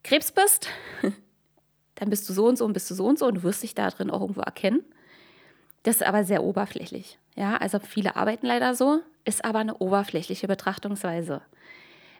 Krebs 0.03 0.31
bist, 0.31 0.67
dann 1.95 2.09
bist 2.09 2.27
du 2.27 2.33
so 2.33 2.47
und 2.47 2.57
so 2.57 2.65
und 2.65 2.73
bist 2.73 2.89
du 2.89 2.95
so 2.95 3.05
und 3.05 3.19
so 3.19 3.27
und 3.27 3.35
du 3.35 3.43
wirst 3.43 3.63
dich 3.63 3.75
da 3.75 3.89
drin 3.89 4.09
auch 4.09 4.21
irgendwo 4.21 4.41
erkennen. 4.41 4.83
Das 5.83 5.97
ist 5.97 6.03
aber 6.03 6.23
sehr 6.23 6.43
oberflächlich. 6.43 7.17
Ja, 7.35 7.57
also 7.57 7.79
viele 7.79 8.15
arbeiten 8.15 8.45
leider 8.45 8.75
so, 8.75 8.99
ist 9.25 9.45
aber 9.45 9.59
eine 9.59 9.77
oberflächliche 9.77 10.47
Betrachtungsweise. 10.47 11.41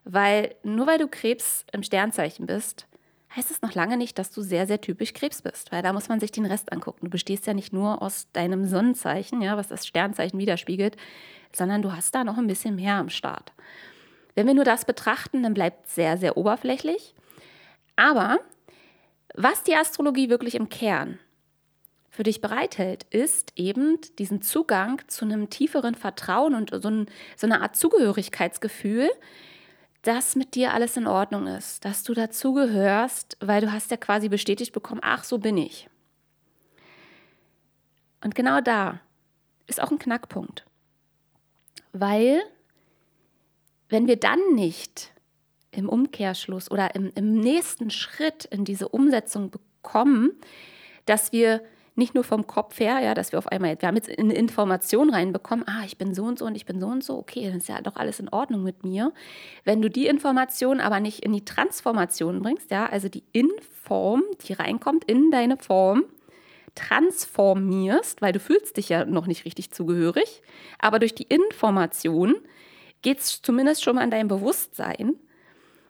Weil 0.03 0.55
nur 0.63 0.87
weil 0.87 0.97
du 0.97 1.07
Krebs 1.07 1.65
im 1.71 1.83
Sternzeichen 1.83 2.47
bist, 2.47 2.87
heißt 3.35 3.51
es 3.51 3.61
noch 3.61 3.73
lange 3.73 3.97
nicht, 3.97 4.17
dass 4.19 4.31
du 4.31 4.41
sehr, 4.41 4.67
sehr 4.67 4.81
typisch 4.81 5.13
Krebs 5.13 5.41
bist, 5.41 5.71
weil 5.71 5.81
da 5.81 5.93
muss 5.93 6.09
man 6.09 6.19
sich 6.19 6.31
den 6.31 6.45
Rest 6.45 6.71
angucken. 6.71 7.05
Du 7.05 7.09
bestehst 7.09 7.47
ja 7.47 7.53
nicht 7.53 7.71
nur 7.71 8.01
aus 8.01 8.27
deinem 8.33 8.65
Sonnenzeichen, 8.65 9.41
ja, 9.41 9.55
was 9.57 9.69
das 9.69 9.87
Sternzeichen 9.87 10.39
widerspiegelt, 10.39 10.97
sondern 11.53 11.81
du 11.81 11.93
hast 11.93 12.13
da 12.13 12.23
noch 12.23 12.37
ein 12.37 12.47
bisschen 12.47 12.75
mehr 12.75 12.95
am 12.95 13.09
Start. 13.09 13.53
Wenn 14.35 14.47
wir 14.47 14.53
nur 14.53 14.65
das 14.65 14.85
betrachten, 14.85 15.43
dann 15.43 15.53
bleibt 15.53 15.87
es 15.87 15.95
sehr, 15.95 16.17
sehr 16.17 16.37
oberflächlich. 16.37 17.15
Aber 17.95 18.39
was 19.35 19.63
die 19.63 19.75
Astrologie 19.75 20.29
wirklich 20.29 20.55
im 20.55 20.69
Kern 20.69 21.19
für 22.09 22.23
dich 22.23 22.41
bereithält, 22.41 23.05
ist 23.09 23.53
eben 23.55 23.97
diesen 24.19 24.41
Zugang 24.41 25.01
zu 25.07 25.25
einem 25.25 25.49
tieferen 25.49 25.95
Vertrauen 25.95 26.55
und 26.55 26.71
so, 26.71 26.89
ein, 26.89 27.05
so 27.37 27.47
eine 27.47 27.61
Art 27.61 27.77
Zugehörigkeitsgefühl, 27.77 29.09
dass 30.01 30.35
mit 30.35 30.55
dir 30.55 30.73
alles 30.73 30.97
in 30.97 31.07
Ordnung 31.07 31.47
ist, 31.47 31.85
dass 31.85 32.03
du 32.03 32.13
dazugehörst, 32.13 33.37
weil 33.39 33.61
du 33.61 33.71
hast 33.71 33.91
ja 33.91 33.97
quasi 33.97 34.29
bestätigt 34.29 34.73
bekommen, 34.73 35.01
ach, 35.03 35.23
so 35.23 35.37
bin 35.37 35.57
ich. 35.57 35.89
Und 38.23 38.35
genau 38.35 38.61
da 38.61 38.99
ist 39.67 39.81
auch 39.81 39.91
ein 39.91 39.99
Knackpunkt. 39.99 40.65
Weil 41.93 42.41
wenn 43.89 44.07
wir 44.07 44.15
dann 44.15 44.39
nicht 44.53 45.11
im 45.71 45.87
Umkehrschluss 45.87 46.69
oder 46.71 46.95
im, 46.95 47.11
im 47.15 47.39
nächsten 47.39 47.89
Schritt 47.89 48.45
in 48.45 48.65
diese 48.65 48.89
Umsetzung 48.89 49.51
bekommen, 49.51 50.31
dass 51.05 51.31
wir 51.31 51.63
nicht 51.95 52.15
nur 52.15 52.23
vom 52.23 52.47
Kopf 52.47 52.79
her, 52.79 52.99
ja, 52.99 53.13
dass 53.13 53.31
wir 53.31 53.39
auf 53.39 53.47
einmal, 53.47 53.79
wir 53.79 53.87
haben 53.87 53.95
jetzt 53.95 54.09
eine 54.17 54.33
Information 54.33 55.09
reinbekommen, 55.09 55.67
ah, 55.67 55.83
ich 55.85 55.97
bin 55.97 56.13
so 56.13 56.23
und 56.23 56.39
so 56.39 56.45
und 56.45 56.55
ich 56.55 56.65
bin 56.65 56.79
so 56.79 56.87
und 56.87 57.03
so, 57.03 57.17
okay, 57.17 57.47
dann 57.47 57.57
ist 57.57 57.67
ja 57.67 57.81
doch 57.81 57.97
alles 57.97 58.19
in 58.19 58.29
Ordnung 58.29 58.63
mit 58.63 58.83
mir. 58.83 59.11
Wenn 59.65 59.81
du 59.81 59.89
die 59.89 60.07
Information 60.07 60.79
aber 60.79 60.99
nicht 60.99 61.19
in 61.19 61.33
die 61.33 61.43
Transformation 61.43 62.41
bringst, 62.41 62.71
ja, 62.71 62.85
also 62.85 63.09
die 63.09 63.23
Inform, 63.33 64.23
die 64.47 64.53
reinkommt 64.53 65.03
in 65.05 65.31
deine 65.31 65.57
Form, 65.57 66.05
transformierst, 66.75 68.21
weil 68.21 68.31
du 68.31 68.39
fühlst 68.39 68.77
dich 68.77 68.87
ja 68.89 69.03
noch 69.03 69.27
nicht 69.27 69.43
richtig 69.43 69.71
zugehörig, 69.71 70.41
aber 70.79 70.99
durch 70.99 71.13
die 71.13 71.23
Information 71.23 72.35
geht 73.01 73.19
es 73.19 73.41
zumindest 73.41 73.83
schon 73.83 73.95
mal 73.95 74.03
in 74.03 74.11
dein 74.11 74.27
Bewusstsein. 74.29 75.15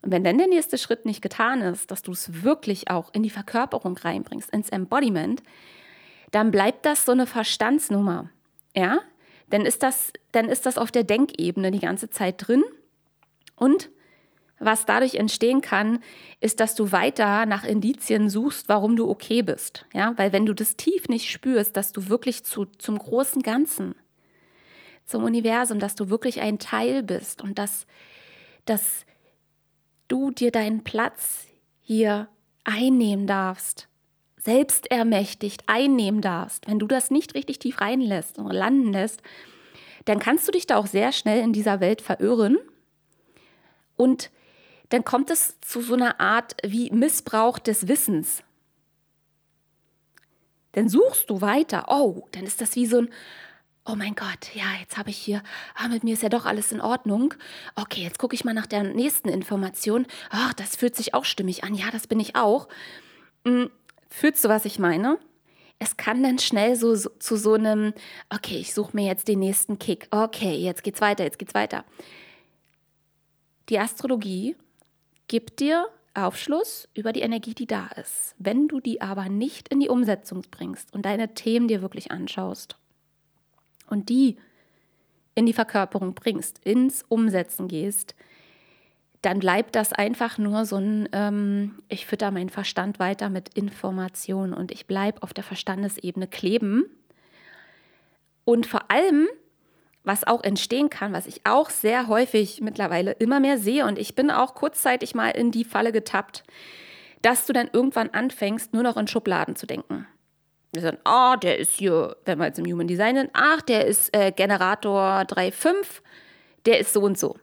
Und 0.02 0.12
wenn 0.12 0.24
dann 0.24 0.40
der 0.40 0.48
nächste 0.48 0.80
Schritt 0.80 1.06
nicht 1.06 1.22
getan 1.22 1.62
ist, 1.62 1.92
dass 1.92 2.02
du 2.02 2.12
es 2.12 2.44
wirklich 2.44 2.90
auch 2.90 3.14
in 3.14 3.22
die 3.22 3.30
Verkörperung 3.30 3.98
reinbringst, 3.98 4.50
ins 4.50 4.70
Embodiment, 4.70 5.44
dann 6.32 6.52
bleibt 6.52 6.86
das 6.86 7.06
so 7.06 7.12
eine 7.12 7.28
Verstandsnummer. 7.28 8.30
Ja? 8.76 9.00
Dann 9.50 9.66
ist 9.66 9.84
das, 9.84 10.14
dann 10.32 10.48
ist 10.50 10.66
das 10.66 10.78
auf 10.78 10.92
der 10.92 11.04
Denkebene 11.04 11.72
die 11.72 11.80
ganze 11.80 12.10
Zeit 12.10 12.48
drin. 12.48 12.64
Und 13.56 13.90
was 14.60 14.86
dadurch 14.86 15.16
entstehen 15.16 15.62
kann, 15.62 16.00
ist, 16.40 16.60
dass 16.60 16.76
du 16.76 16.92
weiter 16.92 17.46
nach 17.46 17.64
Indizien 17.64 18.30
suchst, 18.30 18.70
warum 18.70 18.96
du 18.96 19.10
okay 19.10 19.42
bist. 19.42 19.86
Ja? 19.94 20.14
Weil 20.18 20.32
wenn 20.32 20.46
du 20.46 20.54
das 20.54 20.78
tief 20.78 21.10
nicht 21.10 21.30
spürst, 21.30 21.76
dass 21.76 21.92
du 21.92 22.08
wirklich 22.10 22.44
zu, 22.44 22.66
zum 22.66 22.98
großen 22.98 23.42
Ganzen, 23.42 23.96
zum 25.06 25.24
Universum, 25.24 25.80
dass 25.80 25.96
du 25.96 26.10
wirklich 26.10 26.42
ein 26.42 26.60
Teil 26.60 27.04
bist 27.04 27.42
und 27.42 27.60
dass, 27.60 27.86
dass 28.66 29.06
du 30.08 30.32
dir 30.32 30.52
deinen 30.52 30.84
Platz 30.84 31.48
hier 31.82 32.30
einnehmen 32.64 33.28
darfst, 33.28 33.90
selbstermächtigt 34.44 35.64
einnehmen 35.68 36.22
darfst, 36.22 36.68
wenn 36.68 36.80
du 36.80 36.88
das 36.88 37.12
nicht 37.12 37.36
richtig 37.36 37.60
tief 37.60 37.80
reinlässt 37.80 38.38
und 38.38 38.52
landen 38.52 38.92
lässt, 38.92 39.22
dann 40.06 40.20
kannst 40.20 40.48
du 40.48 40.52
dich 40.52 40.66
da 40.66 40.78
auch 40.78 40.88
sehr 40.88 41.12
schnell 41.12 41.44
in 41.44 41.54
dieser 41.54 41.80
Welt 41.80 42.02
verirren 42.02 42.58
und 43.96 44.32
dann 44.90 45.06
kommt 45.06 45.30
es 45.30 45.60
zu 45.62 45.82
so 45.82 45.94
einer 45.94 46.20
Art 46.20 46.56
wie 46.64 46.92
Missbrauch 46.92 47.60
des 47.60 47.88
Wissens. 47.88 48.44
Dann 50.74 50.90
suchst 50.90 51.30
du 51.30 51.42
weiter. 51.42 51.86
Oh, 51.88 52.28
dann 52.32 52.46
ist 52.46 52.62
das 52.62 52.76
wie 52.76 52.86
so 52.86 53.00
ein, 53.00 53.10
oh 53.86 53.96
mein 53.96 54.16
Gott, 54.16 54.54
ja, 54.54 54.66
jetzt 54.80 54.98
habe 54.98 55.10
ich 55.10 55.18
hier, 55.18 55.44
ah, 55.76 55.88
mit 55.88 56.04
mir 56.04 56.14
ist 56.14 56.24
ja 56.24 56.30
doch 56.30 56.46
alles 56.46 56.72
in 56.72 56.82
Ordnung. 56.82 57.34
Okay, 57.76 58.02
jetzt 58.02 58.20
gucke 58.20 58.36
ich 58.36 58.44
mal 58.44 58.54
nach 58.54 58.68
der 58.68 58.84
nächsten 58.84 59.30
Information. 59.30 60.08
Ach, 60.30 60.54
das 60.54 60.76
fühlt 60.76 60.96
sich 60.96 61.14
auch 61.14 61.26
stimmig 61.26 61.64
an. 61.64 61.74
Ja, 61.74 61.92
das 61.92 62.08
bin 62.08 62.20
ich 62.20 62.36
auch. 62.36 62.68
Fühlst 64.12 64.44
du, 64.44 64.50
was 64.50 64.66
ich 64.66 64.78
meine? 64.78 65.18
Es 65.80 65.98
kann 65.98 66.22
dann 66.22 66.38
schnell 66.38 66.76
so, 66.76 66.94
so 66.94 67.10
zu 67.18 67.38
so 67.38 67.54
einem, 67.54 67.94
okay, 68.30 68.58
ich 68.58 68.74
suche 68.74 68.96
mir 68.96 69.06
jetzt 69.06 69.28
den 69.28 69.40
nächsten 69.40 69.80
Kick. 69.80 70.08
Okay, 70.12 70.56
jetzt 70.58 70.84
geht's 70.84 71.02
weiter, 71.02 71.24
jetzt 71.24 71.40
geht's 71.40 71.56
weiter. 71.56 71.86
Die 73.70 73.80
Astrologie 73.80 74.56
gibt 75.28 75.60
dir 75.62 75.88
Aufschluss 76.14 76.90
über 76.94 77.14
die 77.14 77.22
Energie, 77.22 77.56
die 77.56 77.66
da 77.66 77.88
ist. 77.88 78.36
Wenn 78.38 78.68
du 78.68 78.82
die 78.82 79.02
aber 79.02 79.30
nicht 79.30 79.70
in 79.70 79.80
die 79.80 79.88
Umsetzung 79.88 80.44
bringst 80.52 80.94
und 80.94 81.06
deine 81.06 81.34
Themen 81.34 81.70
dir 81.70 81.82
wirklich 81.82 82.12
anschaust 82.12 82.76
und 83.90 84.10
die 84.10 84.36
in 85.36 85.46
die 85.46 85.54
Verkörperung 85.54 86.14
bringst, 86.14 86.60
ins 86.66 87.06
Umsetzen 87.08 87.70
gehst, 87.70 88.14
dann 89.22 89.40
bleibt 89.40 89.76
das 89.76 89.94
einfach 89.94 90.38
nur 90.38 90.66
so 90.66 90.78
ein, 90.78 91.08
ähm, 91.12 91.76
ich 91.90 92.06
fütter 92.06 92.32
meinen 92.32 92.50
Verstand 92.50 93.00
weiter 93.00 93.30
mit 93.30 93.54
Informationen 93.54 94.54
und 94.54 94.72
ich 94.72 94.88
bleibe 94.88 95.22
auf 95.22 95.34
der 95.34 95.44
Verstandesebene 95.44 96.28
kleben. 96.28 96.86
Und 98.46 98.66
vor 98.66 98.90
allem, 98.90 99.28
was 100.04 100.26
auch 100.26 100.44
entstehen 100.44 100.90
kann, 100.90 101.14
was 101.14 101.28
ich 101.28 101.42
auch 101.46 101.70
sehr 101.70 102.08
häufig 102.08 102.62
mittlerweile 102.62 103.12
immer 103.12 103.40
mehr 103.40 103.60
sehe 103.60 103.86
und 103.86 104.00
ich 104.00 104.16
bin 104.16 104.32
auch 104.32 104.56
kurzzeitig 104.56 105.14
mal 105.14 105.30
in 105.30 105.52
die 105.52 105.66
Falle 105.66 105.92
getappt, 105.92 106.44
dass 107.22 107.46
du 107.46 107.54
dann 107.54 107.70
irgendwann 107.72 108.10
anfängst, 108.10 108.74
nur 108.74 108.82
noch 108.82 108.98
in 108.98 109.08
Schubladen 109.08 109.56
zu 109.56 109.68
denken. 109.68 110.08
Wir 110.74 110.82
sagen, 110.82 110.98
ah, 111.04 111.34
oh, 111.34 111.36
der 111.36 111.60
ist 111.60 111.74
hier, 111.74 112.16
wenn 112.26 112.40
wir 112.40 112.48
jetzt 112.48 112.58
im 112.58 112.66
Human 112.66 112.88
Design 112.88 113.18
sind, 113.18 113.30
ach, 113.34 113.62
der 113.62 113.86
ist 113.86 114.16
äh, 114.16 114.32
Generator 114.32 115.22
3.5, 115.28 116.02
der 116.66 116.80
ist 116.80 116.94
so 116.94 117.02
und 117.02 117.20
so 117.20 117.36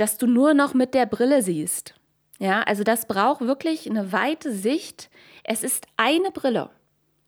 dass 0.00 0.16
du 0.16 0.26
nur 0.26 0.54
noch 0.54 0.72
mit 0.72 0.94
der 0.94 1.04
Brille 1.04 1.42
siehst. 1.42 1.94
Ja, 2.38 2.62
also 2.62 2.84
das 2.84 3.06
braucht 3.06 3.42
wirklich 3.42 3.88
eine 3.88 4.12
weite 4.12 4.50
Sicht. 4.50 5.10
Es 5.44 5.62
ist 5.62 5.86
eine 5.98 6.30
Brille. 6.30 6.70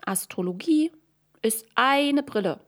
Astrologie 0.06 0.90
ist 1.42 1.66
eine 1.74 2.22
Brille, 2.22 2.61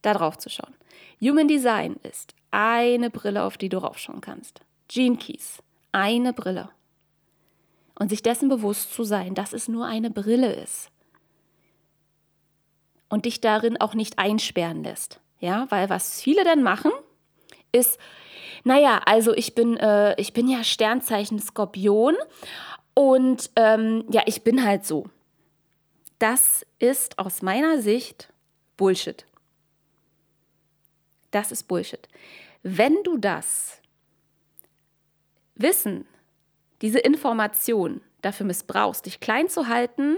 da 0.00 0.14
drauf 0.14 0.38
zu 0.38 0.48
schauen. 0.48 0.74
Human 1.20 1.48
Design 1.48 1.96
ist 2.02 2.34
eine 2.50 3.10
Brille, 3.10 3.42
auf 3.42 3.58
die 3.58 3.68
du 3.68 3.76
raufschauen 3.76 4.22
kannst. 4.22 4.62
Gene 4.88 5.18
Keys, 5.18 5.62
eine 5.92 6.32
Brille. 6.32 6.70
Und 7.98 8.08
sich 8.08 8.22
dessen 8.22 8.48
bewusst 8.48 8.94
zu 8.94 9.04
sein, 9.04 9.34
dass 9.34 9.52
es 9.52 9.68
nur 9.68 9.84
eine 9.84 10.10
Brille 10.10 10.54
ist. 10.54 10.88
Und 13.10 13.26
dich 13.26 13.42
darin 13.42 13.78
auch 13.78 13.92
nicht 13.92 14.18
einsperren 14.18 14.82
lässt. 14.82 15.20
Ja, 15.40 15.66
weil 15.70 15.90
was 15.90 16.22
viele 16.22 16.42
dann 16.42 16.62
machen, 16.62 16.92
ist, 17.72 17.98
naja, 18.64 19.00
also 19.04 19.32
ich 19.34 19.54
bin, 19.54 19.76
äh, 19.76 20.20
ich 20.20 20.32
bin 20.32 20.48
ja 20.48 20.64
Sternzeichen 20.64 21.38
Skorpion 21.38 22.16
und 22.94 23.50
ähm, 23.54 24.04
ja, 24.10 24.22
ich 24.26 24.42
bin 24.42 24.64
halt 24.64 24.84
so. 24.84 25.06
Das 26.18 26.66
ist 26.78 27.18
aus 27.18 27.42
meiner 27.42 27.80
Sicht 27.80 28.32
Bullshit. 28.76 29.24
Das 31.30 31.52
ist 31.52 31.64
Bullshit. 31.68 32.08
Wenn 32.62 33.02
du 33.04 33.18
das 33.18 33.80
Wissen, 35.54 36.06
diese 36.82 36.98
Information 36.98 38.00
dafür 38.22 38.46
missbrauchst, 38.46 39.06
dich 39.06 39.20
klein 39.20 39.48
zu 39.48 39.68
halten, 39.68 40.16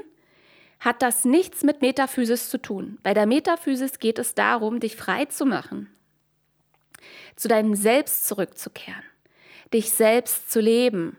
hat 0.81 1.03
das 1.03 1.25
nichts 1.25 1.65
mit 1.65 1.83
Metaphysis 1.83 2.49
zu 2.49 2.57
tun. 2.63 2.99
Bei 3.03 3.13
der 3.13 3.27
Metaphysis 3.27 3.99
geht 3.99 4.19
es 4.19 4.35
darum, 4.35 4.81
dich 4.81 4.97
frei 4.97 5.27
zu 5.27 5.45
machen 5.45 5.91
zu 7.37 7.49
deinem 7.49 7.75
Selbst 7.75 8.27
zurückzukehren, 8.27 9.03
dich 9.73 9.91
selbst 9.93 10.51
zu 10.51 10.61
leben. 10.61 11.19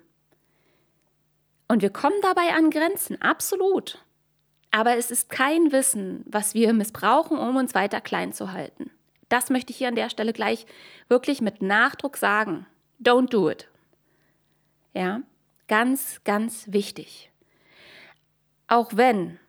Und 1.68 1.82
wir 1.82 1.92
kommen 1.92 2.20
dabei 2.22 2.54
an 2.54 2.72
Grenzen, 2.72 3.22
absolut. 3.22 4.04
Aber 4.72 4.98
es 4.98 5.12
ist 5.12 5.30
kein 5.30 5.72
Wissen, 5.72 6.24
was 6.28 6.54
wir 6.54 6.74
missbrauchen, 6.74 7.38
um 7.38 7.56
uns 7.56 7.74
weiter 7.74 8.02
klein 8.02 8.34
zu 8.34 8.52
halten. 8.52 8.92
Das 9.30 9.50
möchte 9.50 9.72
ich 9.72 9.78
hier 9.78 9.88
an 9.88 9.96
der 9.96 10.10
Stelle 10.10 10.34
gleich 10.34 10.65
wirklich 11.08 11.42
mit 11.42 11.62
Nachdruck 11.62 12.18
sagen. 12.18 12.65
Don't 13.02 13.30
do 13.30 13.50
it. 13.50 13.68
Ja, 14.94 15.22
ganz, 15.68 16.22
ganz 16.24 16.65
wichtig. 16.68 17.32
Auch 18.68 18.92
wenn 18.94 19.39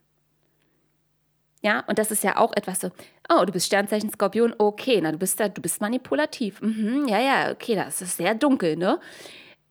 ja, 1.63 1.85
und 1.87 1.99
das 1.99 2.11
ist 2.11 2.25
ja 2.25 2.39
auch 2.39 2.53
etwas 2.57 2.81
so, 2.81 2.91
oh, 3.29 3.45
du 3.45 3.53
bist 3.53 3.67
Sternzeichen 3.67 4.11
Skorpion, 4.11 4.55
okay, 4.59 5.01
na, 5.03 5.13
du 5.13 5.19
bist 5.19 5.39
da, 5.39 5.49
du 5.49 5.61
bist 5.61 5.81
manipulativ. 5.81 6.61
Mhm, 6.63 7.07
ja, 7.07 7.21
ja, 7.21 7.51
okay, 7.51 7.75
das 7.75 8.01
ist 8.01 8.17
sehr 8.17 8.35
dunkel, 8.35 8.77
ne? 8.77 8.99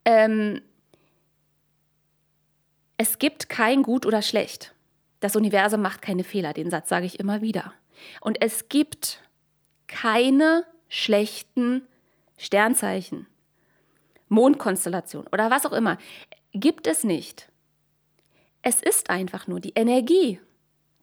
Ähm, 0.05 0.61
es 2.97 3.17
gibt 3.17 3.49
kein 3.49 3.81
Gut 3.81 4.05
oder 4.05 4.21
Schlecht. 4.21 4.73
Das 5.19 5.35
Universum 5.35 5.81
macht 5.81 6.01
keine 6.01 6.23
Fehler, 6.23 6.53
den 6.53 6.69
Satz 6.69 6.89
sage 6.89 7.05
ich 7.05 7.19
immer 7.19 7.41
wieder. 7.41 7.73
Und 8.21 8.41
es 8.41 8.69
gibt 8.69 9.21
keine 9.87 10.65
schlechten 10.89 11.87
Sternzeichen, 12.37 13.25
Mondkonstellation 14.27 15.25
oder 15.31 15.49
was 15.49 15.65
auch 15.65 15.73
immer. 15.73 15.97
Gibt 16.53 16.87
es 16.87 17.03
nicht. 17.03 17.49
Es 18.61 18.81
ist 18.81 19.09
einfach 19.09 19.47
nur 19.47 19.59
die 19.59 19.73
Energie 19.75 20.39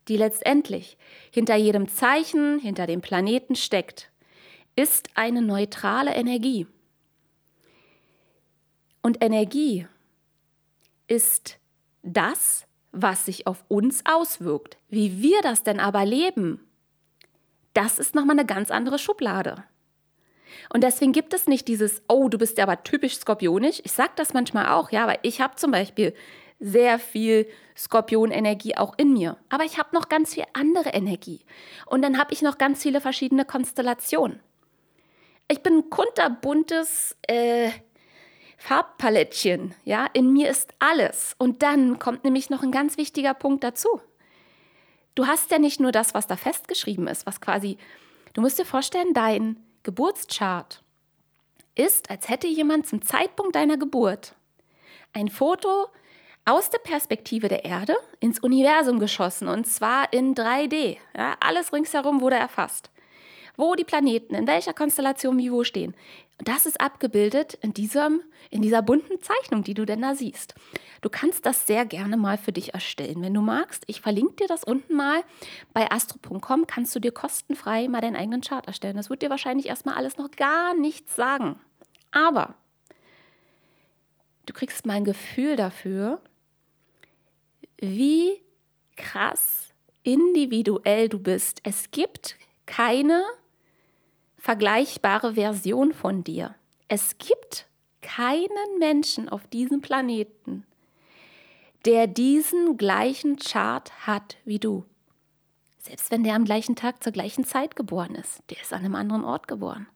die 0.09 0.16
letztendlich 0.16 0.97
hinter 1.31 1.57
jedem 1.57 1.88
Zeichen, 1.88 2.59
hinter 2.59 2.87
dem 2.87 3.01
Planeten 3.01 3.55
steckt, 3.55 4.11
ist 4.77 5.09
eine 5.14 5.42
neutrale 5.42 6.14
Energie. 6.14 6.66
Und 9.03 9.23
Energie 9.23 9.87
ist 11.07 11.59
das, 12.03 12.66
was 12.92 13.27
sich 13.27 13.47
auf 13.47 13.64
uns 13.69 14.03
auswirkt. 14.05 14.79
Wie 14.88 15.23
wir 15.23 15.42
das 15.42 15.62
denn 15.62 15.81
aber 15.81 16.05
leben, 16.05 16.61
das 17.73 17.99
ist 17.99 18.14
nochmal 18.14 18.38
eine 18.38 18.47
ganz 18.47 18.71
andere 18.71 18.99
Schublade. 18.99 19.64
Und 20.73 20.83
deswegen 20.83 21.12
gibt 21.12 21.35
es 21.35 21.47
nicht 21.47 21.69
dieses, 21.69 22.03
oh, 22.09 22.29
du 22.29 22.38
bist 22.38 22.59
ja 22.59 22.64
aber 22.64 22.83
typisch 22.83 23.16
skorpionisch. 23.16 23.81
Ich 23.85 23.92
sage 23.92 24.12
das 24.16 24.33
manchmal 24.33 24.69
auch, 24.69 24.90
ja, 24.90 25.03
aber 25.05 25.19
ich 25.23 25.40
habe 25.40 25.57
zum 25.57 25.71
Beispiel 25.71 26.14
sehr 26.59 26.99
viel 26.99 27.47
Skorpionenergie 27.77 28.77
auch 28.77 28.95
in 28.97 29.12
mir. 29.12 29.37
Aber 29.49 29.64
ich 29.64 29.79
habe 29.79 29.95
noch 29.95 30.09
ganz 30.09 30.35
viel 30.35 30.45
andere 30.55 30.90
Energie. 30.90 31.40
Und 31.85 32.03
dann 32.03 32.19
habe 32.19 32.33
ich 32.33 32.42
noch 32.42 32.59
ganz 32.59 32.83
viele 32.83 33.01
verschiedene 33.01 33.45
Konstellationen. 33.45 34.40
Ich 35.49 35.62
bin 35.62 35.79
ein 35.79 35.90
kunterbuntes 35.90 37.16
äh, 37.23 37.71
Farbpalettchen. 38.57 39.75
Ja, 39.85 40.07
in 40.12 40.33
mir 40.33 40.51
ist 40.51 40.73
alles. 40.79 41.35
Und 41.38 41.62
dann 41.62 41.99
kommt 41.99 42.25
nämlich 42.25 42.51
noch 42.51 42.62
ein 42.62 42.73
ganz 42.73 42.97
wichtiger 42.97 43.35
Punkt 43.35 43.62
dazu. 43.62 44.01
Du 45.14 45.27
hast 45.27 45.51
ja 45.51 45.59
nicht 45.59 45.81
nur 45.81 45.92
das, 45.92 46.14
was 46.14 46.27
da 46.27 46.37
festgeschrieben 46.37 47.07
ist, 47.07 47.27
was 47.27 47.40
quasi, 47.40 47.79
du 48.35 48.40
musst 48.40 48.59
dir 48.59 48.66
vorstellen, 48.66 49.14
dein 49.14 49.62
Geburtschart 49.83 50.83
ist, 51.75 52.11
als 52.11 52.29
hätte 52.29 52.47
jemand 52.47 52.87
zum 52.87 53.03
Zeitpunkt 53.03 53.55
deiner 53.55 53.77
Geburt 53.77 54.35
ein 55.12 55.29
Foto 55.29 55.88
aus 56.46 56.70
der 56.70 56.78
Perspektive 56.78 57.48
der 57.48 57.64
Erde 57.64 57.96
ins 58.20 58.38
Universum 58.38 59.00
geschossen 59.00 59.48
und 59.48 59.66
zwar 59.66 60.12
in 60.12 60.35
3D. 60.35 60.96
Ja, 61.16 61.35
alles 61.40 61.72
ringsherum 61.72 62.20
wurde 62.20 62.37
erfasst. 62.37 62.90
Wo 63.56 63.74
die 63.74 63.85
Planeten, 63.85 64.35
in 64.35 64.46
welcher 64.46 64.72
Konstellation 64.72 65.38
wie 65.38 65.50
wo 65.50 65.64
stehen. 65.64 65.94
Das 66.38 66.66
ist 66.66 66.80
abgebildet 66.80 67.54
in, 67.62 67.72
diesem, 67.72 68.20
in 68.50 68.62
dieser 68.62 68.82
bunten 68.82 69.20
Zeichnung, 69.22 69.64
die 69.64 69.74
du 69.74 69.87
denn 69.87 70.02
da 70.02 70.14
siehst. 70.14 70.54
Du 71.00 71.09
kannst 71.09 71.46
das 71.46 71.66
sehr 71.66 71.85
gerne 71.85 72.16
mal 72.16 72.38
für 72.38 72.52
dich 72.52 72.74
erstellen, 72.74 73.22
wenn 73.22 73.35
du 73.35 73.40
magst. 73.40 73.85
Ich 73.87 74.00
verlinke 74.00 74.37
dir 74.37 74.46
das 74.46 74.62
unten 74.62 74.94
mal. 74.94 75.22
Bei 75.72 75.90
astro.com 75.90 76.66
kannst 76.66 76.94
du 76.94 77.00
dir 77.00 77.12
kostenfrei 77.12 77.88
mal 77.88 78.02
deinen 78.02 78.16
eigenen 78.16 78.42
Chart 78.42 78.66
erstellen. 78.66 78.96
Das 78.96 79.11
wird 79.11 79.22
dir 79.22 79.30
wahrscheinlich 79.30 79.66
erstmal 79.66 79.96
alles 79.96 80.18
noch 80.18 80.30
gar 80.30 80.74
nichts 80.74 81.16
sagen. 81.16 81.59
Aber 82.12 82.54
du 84.44 84.52
kriegst 84.52 84.87
mal 84.87 84.94
ein 84.94 85.04
Gefühl 85.04 85.56
dafür, 85.56 86.20
wie 87.78 88.42
krass 88.96 89.74
individuell 90.02 91.08
du 91.08 91.18
bist. 91.18 91.60
Es 91.62 91.90
gibt 91.90 92.36
keine 92.64 93.24
vergleichbare 94.38 95.34
Version 95.34 95.92
von 95.92 96.22
dir. 96.24 96.54
Es 96.88 97.18
gibt 97.18 97.66
keinen 98.00 98.78
Menschen 98.78 99.28
auf 99.28 99.46
diesem 99.48 99.80
Planeten, 99.80 100.64
der 101.84 102.06
diesen 102.06 102.76
gleichen 102.76 103.36
Chart 103.36 104.06
hat 104.06 104.36
wie 104.44 104.60
du. 104.60 104.84
Selbst 105.78 106.10
wenn 106.10 106.24
der 106.24 106.34
am 106.34 106.44
gleichen 106.44 106.76
Tag 106.76 107.02
zur 107.02 107.12
gleichen 107.12 107.44
Zeit 107.44 107.76
geboren 107.76 108.14
ist, 108.14 108.42
der 108.50 108.60
ist 108.60 108.72
an 108.72 108.80
einem 108.84 108.94
anderen 108.94 109.24
Ort 109.24 109.48
geboren. 109.48 109.88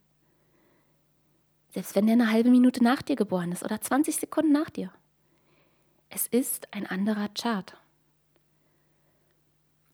Selbst 1.70 1.94
wenn 1.94 2.06
der 2.06 2.14
eine 2.14 2.30
halbe 2.30 2.50
Minute 2.50 2.82
nach 2.82 3.02
dir 3.02 3.16
geboren 3.16 3.52
ist 3.52 3.64
oder 3.64 3.80
20 3.80 4.16
Sekunden 4.16 4.52
nach 4.52 4.70
dir. 4.70 4.92
Es 6.10 6.26
ist 6.26 6.72
ein 6.74 6.86
anderer 6.86 7.28
Chart. 7.28 7.76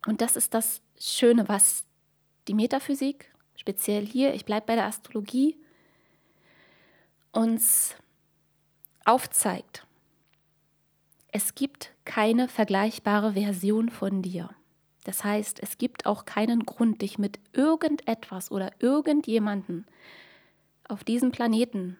Und 0.07 0.23
das 0.23 0.35
ist 0.37 0.55
das 0.55 0.81
Schöne, 0.99 1.49
was 1.49 1.85
die 2.49 2.55
Metaphysik, 2.55 3.33
speziell 3.55 4.07
hier, 4.07 4.33
ich 4.33 4.47
bleibe 4.47 4.67
bei 4.67 4.75
der 4.77 4.87
Astrologie, 4.87 5.57
uns 7.33 7.95
aufzeigt. 9.05 9.87
Es 11.33 11.55
gibt 11.55 11.93
keine 12.07 12.49
vergleichbare 12.49 13.35
Version 13.35 13.91
von 13.91 14.23
dir. 14.23 14.51
Das 15.05 15.23
heißt, 15.23 15.61
es 15.63 15.77
gibt 15.77 16.07
auch 16.07 16.25
keinen 16.25 16.65
Grund, 16.65 17.03
dich 17.03 17.19
mit 17.19 17.39
irgendetwas 17.53 18.51
oder 18.51 18.71
irgendjemanden 18.79 19.87
auf 20.89 21.05
diesem 21.05 21.31
Planeten, 21.31 21.99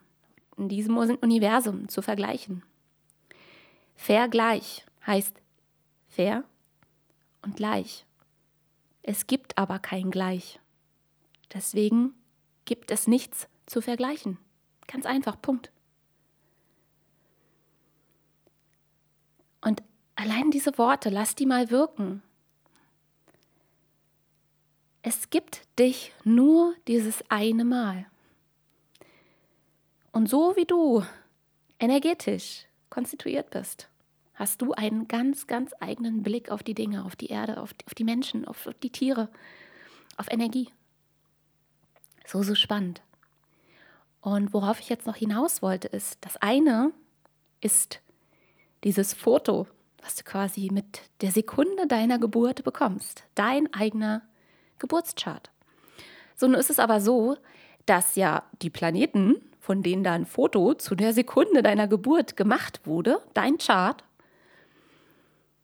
in 0.57 0.69
diesem 0.69 0.97
Universum 0.97 1.87
zu 1.87 2.01
vergleichen. 2.01 2.63
Vergleich 3.97 4.85
heißt 5.05 5.41
fair 6.07 6.45
und 7.41 7.57
gleich. 7.57 8.05
Es 9.03 9.27
gibt 9.27 9.57
aber 9.57 9.79
kein 9.79 10.11
Gleich. 10.11 10.59
Deswegen 11.53 12.13
gibt 12.65 12.91
es 12.91 13.07
nichts 13.07 13.47
zu 13.65 13.81
vergleichen. 13.81 14.37
Ganz 14.85 15.05
einfach, 15.05 15.41
Punkt. 15.41 15.71
Und 19.61 19.81
allein 20.15 20.51
diese 20.51 20.77
Worte, 20.77 21.09
lass 21.09 21.35
die 21.35 21.45
mal 21.45 21.71
wirken. 21.71 22.21
Es 25.01 25.29
gibt 25.29 25.61
dich 25.79 26.13
nur 26.23 26.75
dieses 26.87 27.23
eine 27.29 27.65
Mal. 27.65 28.05
Und 30.11 30.27
so 30.29 30.55
wie 30.55 30.65
du 30.65 31.03
energetisch 31.79 32.66
konstituiert 32.89 33.49
bist, 33.49 33.89
hast 34.33 34.61
du 34.61 34.73
einen 34.73 35.07
ganz, 35.07 35.47
ganz 35.47 35.71
eigenen 35.79 36.23
Blick 36.23 36.49
auf 36.51 36.63
die 36.63 36.75
Dinge, 36.75 37.05
auf 37.05 37.15
die 37.15 37.27
Erde, 37.27 37.59
auf 37.61 37.73
die, 37.73 37.85
auf 37.85 37.93
die 37.93 38.03
Menschen, 38.03 38.47
auf 38.47 38.69
die 38.83 38.91
Tiere, 38.91 39.29
auf 40.15 40.31
Energie. 40.31 40.69
So, 42.25 42.43
so 42.43 42.55
spannend. 42.55 43.01
Und 44.21 44.53
worauf 44.53 44.79
ich 44.79 44.89
jetzt 44.89 45.07
noch 45.07 45.15
hinaus 45.15 45.61
wollte, 45.61 45.87
ist, 45.87 46.17
das 46.21 46.37
eine 46.37 46.91
ist 47.61 48.01
dieses 48.83 49.13
Foto, 49.13 49.67
was 50.01 50.15
du 50.15 50.23
quasi 50.23 50.69
mit 50.71 51.01
der 51.21 51.31
Sekunde 51.31 51.87
deiner 51.87 52.19
Geburt 52.19 52.63
bekommst. 52.63 53.23
Dein 53.35 53.73
eigener 53.73 54.21
Geburtschart. 54.79 55.49
So, 56.35 56.47
nun 56.47 56.55
ist 56.55 56.69
es 56.69 56.79
aber 56.79 57.01
so, 57.01 57.37
dass 57.87 58.15
ja 58.15 58.43
die 58.61 58.69
Planeten, 58.69 59.35
von 59.59 59.81
denen 59.81 60.03
da 60.03 60.13
ein 60.13 60.25
Foto 60.25 60.75
zu 60.75 60.95
der 60.95 61.13
Sekunde 61.13 61.63
deiner 61.63 61.87
Geburt 61.87 62.37
gemacht 62.37 62.81
wurde, 62.85 63.21
dein 63.33 63.57
Chart, 63.57 64.03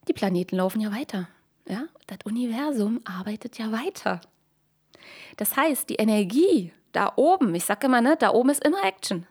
die 0.07 0.13
Planeten 0.13 0.57
laufen 0.57 0.81
ja 0.81 0.91
weiter. 0.91 1.27
Ja? 1.67 1.85
Das 2.07 2.19
Universum 2.25 3.01
arbeitet 3.05 3.57
ja 3.57 3.71
weiter. 3.71 4.21
Das 5.37 5.55
heißt, 5.55 5.89
die 5.89 5.95
Energie 5.95 6.71
da 6.91 7.13
oben, 7.15 7.53
ich 7.55 7.65
sage 7.65 7.87
immer, 7.87 8.01
ne, 8.01 8.15
da 8.17 8.31
oben 8.31 8.49
ist 8.49 8.63
immer 8.63 8.83
Action. 8.83 9.27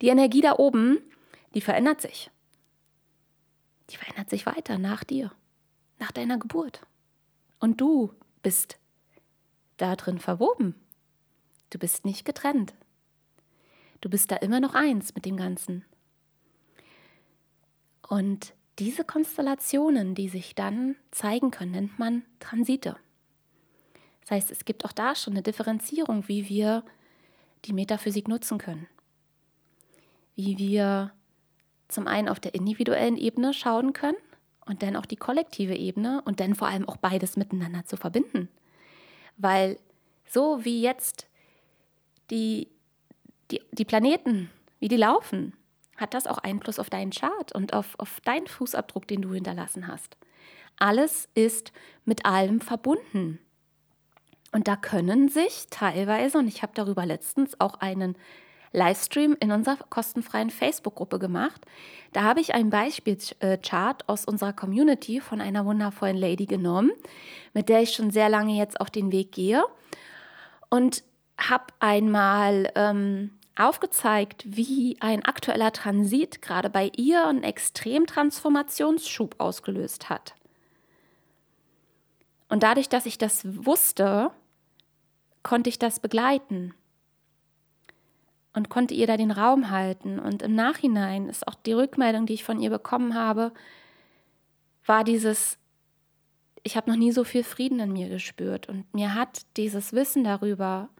Die 0.00 0.08
Energie 0.08 0.40
da 0.40 0.54
oben, 0.58 0.98
die 1.54 1.60
verändert 1.60 2.00
sich. 2.00 2.30
Die 3.90 3.96
verändert 3.96 4.30
sich 4.30 4.46
weiter 4.46 4.78
nach 4.78 5.04
dir, 5.04 5.32
nach 5.98 6.12
deiner 6.12 6.38
Geburt. 6.38 6.80
Und 7.58 7.80
du 7.80 8.12
bist 8.42 8.78
da 9.76 9.96
drin 9.96 10.18
verwoben. 10.18 10.74
Du 11.72 11.78
bist 11.78 12.04
nicht 12.04 12.26
getrennt. 12.26 12.74
Du 14.02 14.10
bist 14.10 14.30
da 14.30 14.36
immer 14.36 14.60
noch 14.60 14.74
eins 14.74 15.14
mit 15.14 15.24
dem 15.24 15.38
Ganzen. 15.38 15.86
Und 18.06 18.52
diese 18.78 19.04
Konstellationen, 19.04 20.14
die 20.14 20.28
sich 20.28 20.54
dann 20.54 20.96
zeigen 21.12 21.50
können, 21.50 21.70
nennt 21.70 21.98
man 21.98 22.24
Transite. 22.40 22.98
Das 24.20 24.32
heißt, 24.32 24.50
es 24.50 24.66
gibt 24.66 24.84
auch 24.84 24.92
da 24.92 25.14
schon 25.14 25.32
eine 25.32 25.42
Differenzierung, 25.42 26.28
wie 26.28 26.46
wir 26.46 26.84
die 27.64 27.72
Metaphysik 27.72 28.28
nutzen 28.28 28.58
können. 28.58 28.86
Wie 30.36 30.58
wir 30.58 31.12
zum 31.88 32.06
einen 32.06 32.28
auf 32.28 32.38
der 32.38 32.54
individuellen 32.54 33.16
Ebene 33.16 33.54
schauen 33.54 33.94
können 33.94 34.18
und 34.66 34.82
dann 34.82 34.96
auch 34.96 35.06
die 35.06 35.16
kollektive 35.16 35.74
Ebene 35.74 36.20
und 36.26 36.38
dann 36.38 36.54
vor 36.54 36.68
allem 36.68 36.86
auch 36.86 36.98
beides 36.98 37.36
miteinander 37.36 37.86
zu 37.86 37.96
verbinden. 37.96 38.50
Weil 39.38 39.78
so 40.26 40.66
wie 40.66 40.82
jetzt 40.82 41.28
die, 42.32 42.68
die, 43.50 43.60
die 43.70 43.84
Planeten, 43.84 44.50
wie 44.80 44.88
die 44.88 44.96
laufen, 44.96 45.52
hat 45.98 46.14
das 46.14 46.26
auch 46.26 46.38
Einfluss 46.38 46.78
auf 46.78 46.90
deinen 46.90 47.10
Chart 47.10 47.52
und 47.54 47.74
auf, 47.74 47.94
auf 47.98 48.20
deinen 48.22 48.46
Fußabdruck, 48.46 49.06
den 49.06 49.22
du 49.22 49.34
hinterlassen 49.34 49.86
hast. 49.86 50.16
Alles 50.78 51.28
ist 51.34 51.72
mit 52.06 52.24
allem 52.24 52.60
verbunden. 52.60 53.38
Und 54.50 54.66
da 54.66 54.76
können 54.76 55.28
sich 55.28 55.66
teilweise, 55.70 56.38
und 56.38 56.48
ich 56.48 56.62
habe 56.62 56.72
darüber 56.74 57.04
letztens 57.04 57.60
auch 57.60 57.74
einen 57.80 58.16
Livestream 58.72 59.36
in 59.38 59.52
unserer 59.52 59.76
kostenfreien 59.90 60.48
Facebook-Gruppe 60.48 61.18
gemacht. 61.18 61.60
Da 62.14 62.22
habe 62.22 62.40
ich 62.40 62.54
einen 62.54 62.70
Beispielchart 62.70 64.08
aus 64.08 64.24
unserer 64.24 64.54
Community 64.54 65.20
von 65.20 65.42
einer 65.42 65.66
wundervollen 65.66 66.16
Lady 66.16 66.46
genommen, 66.46 66.92
mit 67.52 67.68
der 67.68 67.82
ich 67.82 67.92
schon 67.92 68.10
sehr 68.10 68.30
lange 68.30 68.56
jetzt 68.56 68.80
auf 68.80 68.90
den 68.90 69.12
Weg 69.12 69.32
gehe. 69.32 69.62
Und 70.70 71.04
habe 71.38 71.66
einmal 71.80 72.70
ähm, 72.74 73.30
aufgezeigt, 73.56 74.44
wie 74.46 74.96
ein 75.00 75.24
aktueller 75.24 75.72
Transit 75.72 76.42
gerade 76.42 76.70
bei 76.70 76.90
ihr 76.96 77.26
einen 77.26 77.42
Extremtransformationsschub 77.42 79.36
ausgelöst 79.38 80.08
hat. 80.08 80.34
Und 82.48 82.62
dadurch, 82.62 82.88
dass 82.88 83.06
ich 83.06 83.18
das 83.18 83.42
wusste, 83.64 84.30
konnte 85.42 85.70
ich 85.70 85.78
das 85.78 86.00
begleiten 86.00 86.74
und 88.52 88.68
konnte 88.68 88.94
ihr 88.94 89.06
da 89.06 89.16
den 89.16 89.30
Raum 89.30 89.70
halten. 89.70 90.18
Und 90.18 90.42
im 90.42 90.54
Nachhinein 90.54 91.28
ist 91.28 91.48
auch 91.48 91.54
die 91.54 91.72
Rückmeldung, 91.72 92.26
die 92.26 92.34
ich 92.34 92.44
von 92.44 92.60
ihr 92.60 92.70
bekommen 92.70 93.14
habe, 93.14 93.52
war 94.84 95.04
dieses, 95.04 95.58
ich 96.62 96.76
habe 96.76 96.90
noch 96.90 96.98
nie 96.98 97.12
so 97.12 97.24
viel 97.24 97.44
Frieden 97.44 97.80
in 97.80 97.92
mir 97.92 98.08
gespürt. 98.08 98.68
Und 98.68 98.92
mir 98.92 99.14
hat 99.14 99.42
dieses 99.56 99.92
Wissen 99.92 100.24
darüber, 100.24 100.90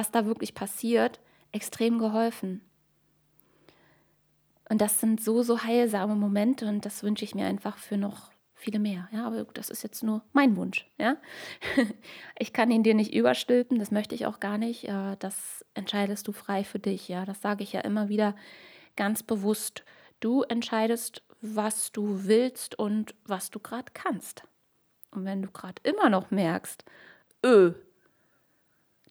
was 0.00 0.10
da 0.10 0.24
wirklich 0.24 0.54
passiert, 0.54 1.20
extrem 1.52 1.98
geholfen. 1.98 2.62
Und 4.70 4.80
das 4.80 4.98
sind 4.98 5.22
so, 5.22 5.42
so 5.42 5.62
heilsame 5.62 6.14
Momente 6.14 6.66
und 6.66 6.86
das 6.86 7.02
wünsche 7.02 7.22
ich 7.22 7.34
mir 7.34 7.44
einfach 7.44 7.76
für 7.76 7.98
noch 7.98 8.30
viele 8.54 8.78
mehr. 8.78 9.10
Ja, 9.12 9.26
aber 9.26 9.44
das 9.52 9.68
ist 9.68 9.82
jetzt 9.82 10.02
nur 10.02 10.22
mein 10.32 10.56
Wunsch. 10.56 10.88
Ja, 10.96 11.18
ich 12.38 12.54
kann 12.54 12.70
ihn 12.70 12.82
dir 12.82 12.94
nicht 12.94 13.12
überstülpen, 13.12 13.78
das 13.78 13.90
möchte 13.90 14.14
ich 14.14 14.24
auch 14.24 14.40
gar 14.40 14.56
nicht. 14.56 14.88
Das 15.18 15.66
entscheidest 15.74 16.26
du 16.26 16.32
frei 16.32 16.64
für 16.64 16.78
dich. 16.78 17.08
Ja, 17.08 17.26
das 17.26 17.42
sage 17.42 17.62
ich 17.62 17.74
ja 17.74 17.82
immer 17.82 18.08
wieder 18.08 18.34
ganz 18.96 19.22
bewusst. 19.22 19.84
Du 20.20 20.44
entscheidest, 20.44 21.22
was 21.42 21.92
du 21.92 22.24
willst 22.24 22.78
und 22.78 23.14
was 23.26 23.50
du 23.50 23.58
gerade 23.58 23.92
kannst. 23.92 24.44
Und 25.10 25.26
wenn 25.26 25.42
du 25.42 25.50
gerade 25.50 25.82
immer 25.82 26.08
noch 26.08 26.30
merkst, 26.30 26.86
öh, 27.44 27.74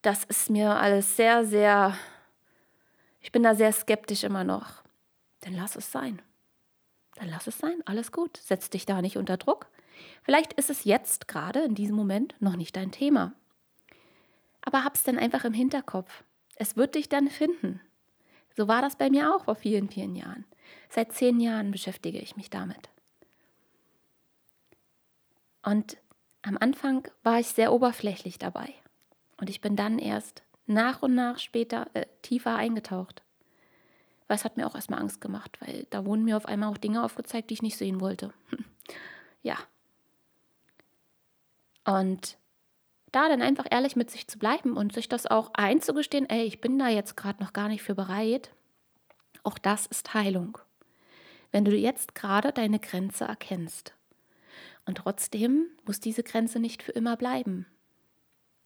das 0.02 0.24
ist 0.24 0.50
mir 0.50 0.76
alles 0.76 1.16
sehr, 1.16 1.46
sehr, 1.46 1.98
ich 3.22 3.32
bin 3.32 3.44
da 3.44 3.56
sehr 3.56 3.72
skeptisch 3.72 4.24
immer 4.24 4.44
noch, 4.44 4.84
dann 5.42 5.54
lass 5.54 5.76
es 5.76 5.92
sein 5.92 6.22
dann 7.20 7.30
lass 7.30 7.48
es 7.48 7.58
sein, 7.58 7.82
alles 7.86 8.12
gut. 8.12 8.38
Setz 8.38 8.70
dich 8.70 8.86
da 8.86 9.02
nicht 9.02 9.18
unter 9.18 9.38
Druck. 9.38 9.68
Vielleicht 10.24 10.54
ist 10.54 10.70
es 10.70 10.86
jetzt 10.86 11.28
gerade 11.28 11.62
in 11.62 11.76
diesem 11.76 11.96
Moment 11.96 12.36
noch 12.40 12.56
nicht 12.56 12.76
dein 12.76 12.92
Thema. 12.92 13.34
Aber 14.62 14.84
hab's 14.84 15.04
dann 15.04 15.20
einfach 15.20 15.44
im 15.44 15.54
Hinterkopf. 15.54 16.24
Es 16.56 16.78
wird 16.78 16.96
dich 16.96 17.10
dann 17.10 17.28
finden. 17.30 17.82
So 18.56 18.68
war 18.68 18.82
das 18.82 18.96
bei 18.96 19.10
mir 19.10 19.36
auch 19.36 19.46
vor 19.46 19.56
vielen, 19.56 19.90
vielen 19.90 20.16
Jahren. 20.16 20.46
Seit 20.90 21.14
zehn 21.14 21.40
Jahren 21.40 21.72
beschäftige 21.72 22.20
ich 22.20 22.36
mich 22.36 22.50
damit. 22.50 22.90
Und 25.64 25.98
am 26.42 26.58
Anfang 26.58 27.08
war 27.24 27.40
ich 27.40 27.48
sehr 27.48 27.74
oberflächlich 27.74 28.40
dabei. 28.40 28.74
Und 29.39 29.49
ich 29.49 29.62
bin 29.62 29.75
dann 29.75 29.99
erst 29.99 30.43
nach 30.65 31.02
und 31.02 31.15
nach 31.15 31.39
später 31.39 31.88
äh, 31.93 32.06
tiefer 32.21 32.56
eingetaucht. 32.56 33.23
Es 34.28 34.45
hat 34.45 34.58
mir 34.58 34.67
auch 34.67 34.75
erstmal 34.75 34.99
Angst 34.99 35.21
gemacht, 35.21 35.58
weil 35.60 35.88
da 35.89 36.06
wurden 36.06 36.23
mir 36.23 36.38
auf 36.38 36.45
einmal 36.45 36.69
auch 36.69 36.78
Dinge 36.78 37.04
aufgezeigt, 37.04 37.49
die 37.49 37.56
ich 37.56 37.63
nicht 37.63 37.78
sehen 37.78 37.99
wollte. 37.99 38.32
ja. 39.41 39.58
Und 41.84 42.38
da 43.12 43.28
dann 43.28 43.41
einfach 43.41 43.65
ehrlich 43.71 43.95
mit 43.95 44.12
sich 44.12 44.28
zu 44.28 44.38
bleiben 44.38 44.78
und 44.78 44.93
sich 44.93 45.10
das 45.10 45.25
auch 45.25 45.52
einzugestehen, 45.56 46.30
ey, 46.30 46.43
ich 46.43 46.62
bin 46.62 46.78
da 46.78 46.89
jetzt 46.89 47.17
gerade 47.17 47.41
noch 47.41 47.54
gar 47.54 47.69
nicht 47.69 47.82
für 47.82 47.95
bereit, 47.95 48.51
auch 49.41 49.57
das 49.57 49.88
ist 49.88 50.14
Heilung. 50.14 50.59
Wenn 51.51 51.66
du 51.66 51.76
jetzt 51.76 52.14
gerade 52.14 52.51
deine 52.51 52.80
Grenze 52.80 53.24
erkennst. 53.24 53.95
Und 54.86 54.99
trotzdem 54.99 55.66
muss 55.86 55.99
diese 55.99 56.22
Grenze 56.22 56.59
nicht 56.59 56.84
für 56.84 56.91
immer 56.91 57.18
bleiben. 57.18 57.66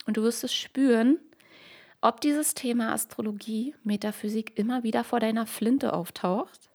Und 0.06 0.18
du 0.18 0.24
wirst 0.24 0.44
es 0.44 0.54
spüren, 0.54 1.20
ob 2.02 2.20
dieses 2.22 2.54
Thema 2.54 2.94
Astrologie, 2.94 3.76
Metaphysik 3.84 4.58
immer 4.58 4.84
wieder 4.84 5.04
vor 5.04 5.20
deiner 5.20 5.46
Flinte 5.46 5.94
auftaucht 5.94 6.70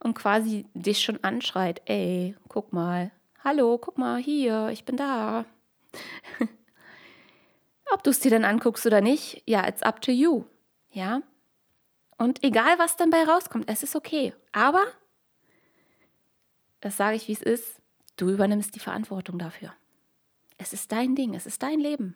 und 0.00 0.14
quasi 0.14 0.66
dich 0.74 1.02
schon 1.02 1.22
anschreit, 1.24 1.82
ey, 1.86 2.36
guck 2.48 2.72
mal, 2.72 3.10
hallo, 3.42 3.78
guck 3.78 3.96
mal, 3.96 4.18
hier, 4.20 4.68
ich 4.68 4.84
bin 4.84 4.96
da. 4.96 5.46
ob 7.90 8.02
du 8.02 8.10
es 8.10 8.20
dir 8.20 8.30
dann 8.30 8.44
anguckst 8.44 8.86
oder 8.86 9.00
nicht, 9.00 9.42
ja, 9.46 9.66
it's 9.66 9.82
up 9.82 10.00
to 10.00 10.12
you. 10.12 10.44
Ja? 10.90 11.22
Und 12.18 12.42
egal, 12.44 12.78
was 12.78 12.96
dann 12.96 13.10
bei 13.10 13.24
rauskommt, 13.24 13.68
es 13.68 13.82
ist 13.82 13.96
okay. 13.96 14.34
Aber, 14.52 14.82
das 16.80 16.96
sage 16.96 17.16
ich, 17.16 17.28
wie 17.28 17.32
es 17.32 17.42
ist, 17.42 17.80
du 18.16 18.30
übernimmst 18.30 18.74
die 18.74 18.80
Verantwortung 18.80 19.38
dafür. 19.38 19.72
Es 20.58 20.72
ist 20.72 20.92
dein 20.92 21.14
Ding, 21.14 21.34
es 21.34 21.46
ist 21.46 21.62
dein 21.62 21.80
Leben. 21.80 22.14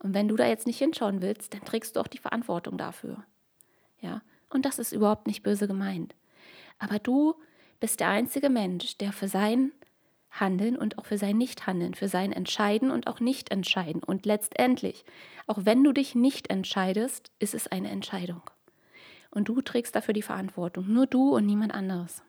Und 0.00 0.14
wenn 0.14 0.28
du 0.28 0.36
da 0.36 0.46
jetzt 0.46 0.66
nicht 0.66 0.78
hinschauen 0.78 1.22
willst, 1.22 1.54
dann 1.54 1.64
trägst 1.64 1.94
du 1.94 2.00
auch 2.00 2.06
die 2.06 2.18
Verantwortung 2.18 2.78
dafür. 2.78 3.24
Ja, 4.00 4.22
und 4.48 4.64
das 4.64 4.78
ist 4.78 4.92
überhaupt 4.92 5.26
nicht 5.26 5.42
böse 5.42 5.68
gemeint. 5.68 6.14
Aber 6.78 6.98
du 6.98 7.34
bist 7.78 8.00
der 8.00 8.08
einzige 8.08 8.50
Mensch, 8.50 8.96
der 8.96 9.12
für 9.12 9.28
sein 9.28 9.72
Handeln 10.30 10.76
und 10.76 10.98
auch 10.98 11.06
für 11.06 11.18
sein 11.18 11.36
Nichthandeln, 11.36 11.94
für 11.94 12.08
sein 12.08 12.32
Entscheiden 12.32 12.90
und 12.90 13.06
auch 13.08 13.20
Nicht-Entscheiden. 13.20 14.02
Und 14.02 14.26
letztendlich, 14.26 15.04
auch 15.46 15.58
wenn 15.62 15.84
du 15.84 15.92
dich 15.92 16.14
nicht 16.14 16.48
entscheidest, 16.48 17.30
ist 17.38 17.54
es 17.54 17.66
eine 17.66 17.90
Entscheidung. 17.90 18.42
Und 19.30 19.48
du 19.48 19.60
trägst 19.60 19.94
dafür 19.94 20.14
die 20.14 20.22
Verantwortung. 20.22 20.92
Nur 20.92 21.06
du 21.06 21.34
und 21.34 21.46
niemand 21.46 21.74
anderes. 21.74 22.22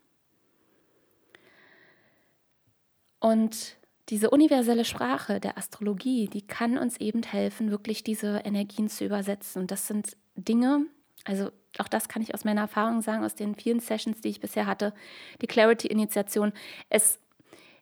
Und 3.20 3.78
diese 4.12 4.30
universelle 4.30 4.84
Sprache 4.84 5.40
der 5.40 5.58
Astrologie, 5.58 6.28
die 6.28 6.46
kann 6.46 6.78
uns 6.78 6.98
eben 6.98 7.24
helfen, 7.24 7.72
wirklich 7.72 8.04
diese 8.04 8.42
Energien 8.44 8.90
zu 8.90 9.06
übersetzen. 9.06 9.62
Und 9.62 9.72
das 9.72 9.88
sind 9.88 10.18
Dinge, 10.36 10.86
also 11.24 11.50
auch 11.78 11.88
das 11.88 12.10
kann 12.10 12.22
ich 12.22 12.34
aus 12.34 12.44
meiner 12.44 12.62
Erfahrung 12.62 13.02
sagen, 13.02 13.24
aus 13.24 13.36
den 13.36 13.56
vielen 13.56 13.80
Sessions, 13.80 14.20
die 14.20 14.28
ich 14.28 14.42
bisher 14.42 14.68
hatte, 14.68 14.94
die 15.42 15.48
Clarity-Initiation. 15.48 16.52
Es, 16.90 17.20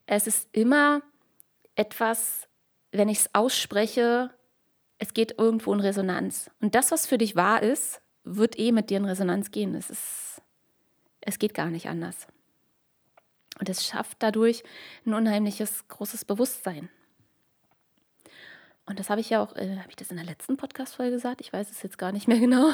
es 0.06 0.28
ist 0.28 0.48
immer 0.52 1.02
etwas, 1.74 2.48
wenn 2.92 3.10
ich 3.10 3.20
es 3.20 3.34
ausspreche, 3.34 4.30
es 5.00 5.16
geht 5.16 5.40
irgendwo 5.40 5.74
in 5.74 5.80
Resonanz. 5.80 6.52
Und 6.62 6.76
das, 6.76 6.92
was 6.92 7.08
für 7.08 7.18
dich 7.18 7.36
wahr 7.36 7.64
ist, 7.64 8.02
wird 8.24 8.60
eh 8.60 8.72
mit 8.72 8.92
dir 8.92 8.98
in 8.98 9.06
Resonanz 9.06 9.50
gehen. 9.50 9.74
Es, 9.74 9.90
ist, 9.90 10.44
es 11.22 11.40
geht 11.40 11.56
gar 11.56 11.72
nicht 11.72 11.90
anders. 11.90 12.28
Und 13.60 13.70
es 13.70 13.86
schafft 13.86 14.18
dadurch 14.24 14.64
ein 15.06 15.14
unheimliches, 15.14 15.88
großes 15.88 16.26
Bewusstsein. 16.26 16.90
Und 18.86 19.00
das 19.00 19.10
habe 19.10 19.22
ich 19.22 19.30
ja 19.30 19.44
auch, 19.44 19.56
äh, 19.56 19.78
habe 19.78 19.90
ich 19.90 19.96
das 19.96 20.10
in 20.10 20.18
der 20.18 20.26
letzten 20.26 20.58
Podcast-Folge 20.58 21.12
gesagt? 21.12 21.42
Ich 21.42 21.54
weiß 21.54 21.70
es 21.70 21.84
jetzt 21.84 21.98
gar 21.98 22.12
nicht 22.12 22.28
mehr 22.28 22.40
genau. 22.40 22.72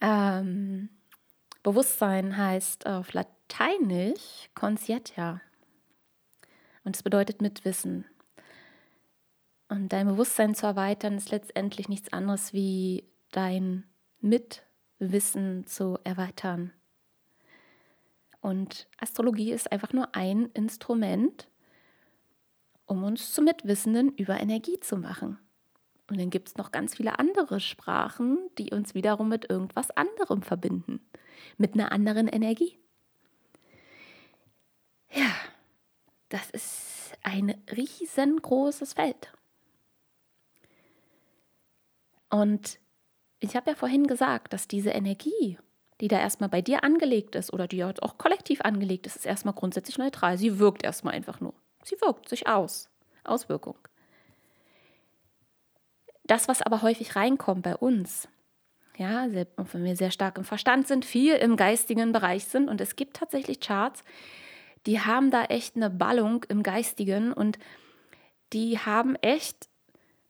ähm, 0.00 0.88
Bewusstsein 1.62 2.36
heißt 2.36 2.86
auf 2.86 3.12
Lateinisch 3.12 4.48
conscientia. 4.54 5.40
Und 6.84 6.96
es 6.96 7.02
bedeutet 7.02 7.42
Mitwissen. 7.42 8.04
Und 9.68 9.92
dein 9.92 10.06
Bewusstsein 10.06 10.54
zu 10.54 10.66
erweitern 10.66 11.16
ist 11.16 11.30
letztendlich 11.30 11.88
nichts 11.88 12.12
anderes 12.12 12.52
wie 12.52 13.04
dein 13.30 13.84
Mitwissen 14.20 15.66
zu 15.66 15.98
erweitern. 16.04 16.72
Und 18.42 18.88
Astrologie 18.98 19.52
ist 19.52 19.70
einfach 19.70 19.92
nur 19.92 20.14
ein 20.14 20.50
Instrument, 20.52 21.48
um 22.86 23.04
uns 23.04 23.32
zu 23.32 23.40
Mitwissenden 23.40 24.14
über 24.16 24.38
Energie 24.38 24.80
zu 24.80 24.96
machen. 24.96 25.38
Und 26.10 26.18
dann 26.18 26.28
gibt 26.28 26.48
es 26.48 26.56
noch 26.56 26.72
ganz 26.72 26.96
viele 26.96 27.18
andere 27.18 27.60
Sprachen, 27.60 28.38
die 28.58 28.72
uns 28.72 28.94
wiederum 28.94 29.28
mit 29.28 29.48
irgendwas 29.48 29.90
anderem 29.92 30.42
verbinden, 30.42 31.00
mit 31.56 31.74
einer 31.74 31.92
anderen 31.92 32.26
Energie. 32.26 32.78
Ja, 35.12 35.30
das 36.28 36.50
ist 36.50 37.12
ein 37.22 37.62
riesengroßes 37.74 38.94
Feld. 38.94 39.32
Und 42.28 42.80
ich 43.38 43.54
habe 43.54 43.70
ja 43.70 43.76
vorhin 43.76 44.06
gesagt, 44.06 44.52
dass 44.52 44.66
diese 44.66 44.90
Energie, 44.90 45.58
die 46.02 46.08
da 46.08 46.18
erstmal 46.18 46.48
bei 46.48 46.60
dir 46.60 46.82
angelegt 46.82 47.36
ist 47.36 47.52
oder 47.52 47.68
die 47.68 47.84
auch 47.84 48.18
kollektiv 48.18 48.60
angelegt 48.62 49.06
ist, 49.06 49.14
ist 49.14 49.24
erstmal 49.24 49.54
grundsätzlich 49.54 49.98
neutral. 49.98 50.36
Sie 50.36 50.58
wirkt 50.58 50.82
erstmal 50.82 51.14
einfach 51.14 51.40
nur. 51.40 51.54
Sie 51.84 51.94
wirkt 52.00 52.28
sich 52.28 52.48
aus. 52.48 52.90
Auswirkung. 53.22 53.76
Das, 56.24 56.48
was 56.48 56.60
aber 56.60 56.82
häufig 56.82 57.14
reinkommt 57.14 57.62
bei 57.62 57.76
uns, 57.76 58.26
ja, 58.98 59.28
wenn 59.30 59.84
wir 59.84 59.94
sehr 59.94 60.10
stark 60.10 60.38
im 60.38 60.44
Verstand 60.44 60.88
sind, 60.88 61.04
viel 61.04 61.36
im 61.36 61.56
geistigen 61.56 62.10
Bereich 62.10 62.46
sind 62.46 62.68
und 62.68 62.80
es 62.80 62.96
gibt 62.96 63.16
tatsächlich 63.16 63.60
Charts, 63.60 64.02
die 64.86 64.98
haben 64.98 65.30
da 65.30 65.44
echt 65.44 65.76
eine 65.76 65.88
Ballung 65.88 66.44
im 66.48 66.64
Geistigen 66.64 67.32
und 67.32 67.60
die 68.52 68.76
haben 68.76 69.14
echt, 69.16 69.68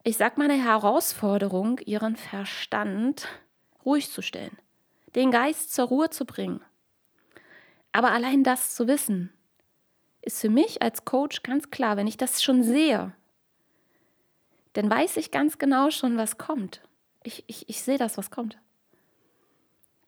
ich 0.04 0.18
sag 0.18 0.36
mal, 0.36 0.50
eine 0.50 0.62
Herausforderung, 0.62 1.78
ihren 1.78 2.16
Verstand 2.16 3.26
ruhig 3.86 4.10
zu 4.10 4.20
stellen, 4.20 4.58
den 5.14 5.30
Geist 5.30 5.74
zur 5.74 5.86
Ruhe 5.86 6.10
zu 6.10 6.24
bringen. 6.24 6.60
Aber 7.92 8.10
allein 8.10 8.44
das 8.44 8.74
zu 8.74 8.86
wissen, 8.86 9.32
ist 10.22 10.40
für 10.40 10.48
mich 10.48 10.82
als 10.82 11.04
Coach 11.04 11.42
ganz 11.42 11.70
klar, 11.70 11.96
wenn 11.96 12.06
ich 12.06 12.16
das 12.16 12.42
schon 12.42 12.62
sehe, 12.62 13.12
dann 14.72 14.88
weiß 14.88 15.18
ich 15.18 15.30
ganz 15.30 15.58
genau 15.58 15.90
schon, 15.90 16.16
was 16.16 16.38
kommt. 16.38 16.80
Ich, 17.24 17.44
ich, 17.46 17.68
ich 17.68 17.82
sehe 17.82 17.98
das, 17.98 18.16
was 18.16 18.30
kommt. 18.30 18.56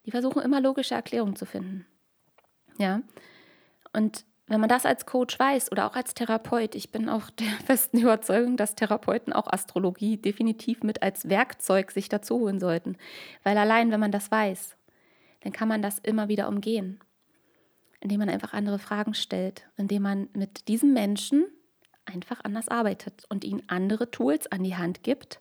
Die 0.05 0.11
versuchen 0.11 0.41
immer 0.41 0.61
logische 0.61 0.95
Erklärungen 0.95 1.35
zu 1.35 1.45
finden. 1.45 1.85
Ja. 2.77 3.01
Und 3.93 4.25
wenn 4.47 4.59
man 4.59 4.69
das 4.69 4.85
als 4.85 5.05
Coach 5.05 5.39
weiß 5.39 5.71
oder 5.71 5.87
auch 5.87 5.95
als 5.95 6.13
Therapeut, 6.13 6.75
ich 6.75 6.91
bin 6.91 7.09
auch 7.09 7.29
der 7.31 7.47
festen 7.65 7.99
Überzeugung, 7.99 8.57
dass 8.57 8.75
Therapeuten 8.75 9.33
auch 9.33 9.47
Astrologie 9.47 10.17
definitiv 10.17 10.83
mit 10.83 11.01
als 11.01 11.29
Werkzeug 11.29 11.91
sich 11.91 12.09
dazu 12.09 12.39
holen 12.39 12.59
sollten. 12.59 12.97
Weil 13.43 13.57
allein, 13.57 13.91
wenn 13.91 13.99
man 13.99 14.11
das 14.11 14.31
weiß, 14.31 14.75
dann 15.45 15.53
kann 15.53 15.67
man 15.67 15.83
das 15.83 15.99
immer 15.99 16.27
wieder 16.27 16.47
umgehen. 16.47 16.99
Indem 17.99 18.17
man 18.17 18.29
einfach 18.29 18.53
andere 18.53 18.79
Fragen 18.79 19.13
stellt, 19.13 19.69
indem 19.77 20.01
man 20.01 20.27
mit 20.33 20.67
diesem 20.67 20.91
Menschen 20.91 21.45
einfach 22.03 22.43
anders 22.43 22.67
arbeitet 22.67 23.25
und 23.29 23.43
ihnen 23.43 23.61
andere 23.67 24.09
Tools 24.09 24.47
an 24.47 24.63
die 24.63 24.75
Hand 24.75 25.03
gibt, 25.03 25.39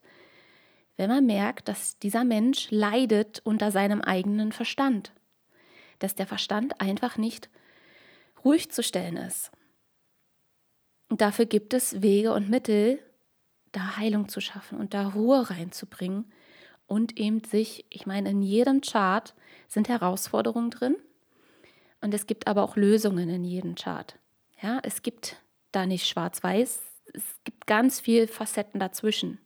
wenn 0.99 1.09
man 1.09 1.25
merkt, 1.25 1.69
dass 1.69 1.99
dieser 1.99 2.23
Mensch 2.23 2.71
leidet 2.71 3.41
unter 3.45 3.71
seinem 3.71 4.03
eigenen 4.03 4.53
Verstand, 4.53 5.15
dass 6.01 6.15
der 6.15 6.27
Verstand 6.27 6.83
einfach 6.83 7.17
nicht 7.17 7.49
ruhig 8.45 8.71
zu 8.71 8.83
stellen 8.83 9.17
ist. 9.17 9.53
Und 11.09 11.23
dafür 11.23 11.47
gibt 11.47 11.73
es 11.73 12.03
Wege 12.03 12.35
und 12.35 12.51
Mittel, 12.51 12.99
da 13.73 13.97
Heilung 13.97 14.29
zu 14.29 14.43
schaffen 14.43 14.79
und 14.79 14.93
da 14.93 15.09
Ruhe 15.09 15.49
reinzubringen 15.49 16.31
und 16.87 17.19
eben 17.19 17.43
sich, 17.45 17.85
ich 17.91 18.07
meine, 18.07 18.31
in 18.31 18.43
jedem 18.43 18.81
Chart 18.81 19.35
sind 19.69 19.89
Herausforderungen 19.89 20.71
drin 20.71 20.97
und 22.01 22.15
es 22.15 22.27
gibt 22.27 22.47
aber 22.47 22.63
auch 22.63 22.77
Lösungen 22.77 23.29
in 23.29 23.45
jedem 23.45 23.75
Chart. 23.75 24.19
Ja, 24.61 24.81
es 24.83 25.03
gibt 25.03 25.43
da 25.73 25.87
nicht 25.87 26.07
schwarz-weiß. 26.07 26.83
Es 27.13 27.25
gibt 27.45 27.67
ganz 27.67 28.01
viele 28.01 28.29
Facetten 28.29 28.81
dazwischen. 28.81 29.39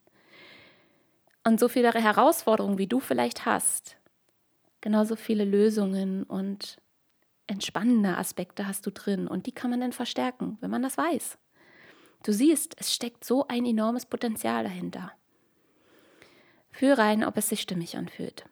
Und 1.44 1.58
so 1.60 1.68
viele 1.68 1.92
Herausforderungen, 1.92 2.78
wie 2.78 2.86
du 2.86 3.00
vielleicht 3.00 3.46
hast, 3.46 3.96
genauso 4.80 5.16
viele 5.16 5.44
Lösungen 5.44 6.24
und 6.24 6.78
entspannende 7.46 8.16
Aspekte 8.16 8.66
hast 8.66 8.84
du 8.86 8.90
drin. 8.90 9.26
Und 9.26 9.46
die 9.46 9.52
kann 9.52 9.70
man 9.70 9.80
dann 9.80 9.92
verstärken, 9.92 10.58
wenn 10.60 10.70
man 10.70 10.82
das 10.82 10.98
weiß. 10.98 11.38
Du 12.24 12.32
siehst, 12.32 12.74
es 12.78 12.92
steckt 12.92 13.24
so 13.24 13.46
ein 13.48 13.64
enormes 13.64 14.06
Potenzial 14.06 14.64
dahinter. 14.64 15.12
Fühl 16.70 16.92
rein, 16.92 17.24
ob 17.24 17.36
es 17.36 17.48
sich 17.48 17.60
stimmig 17.60 17.96
anfühlt. 17.96 18.44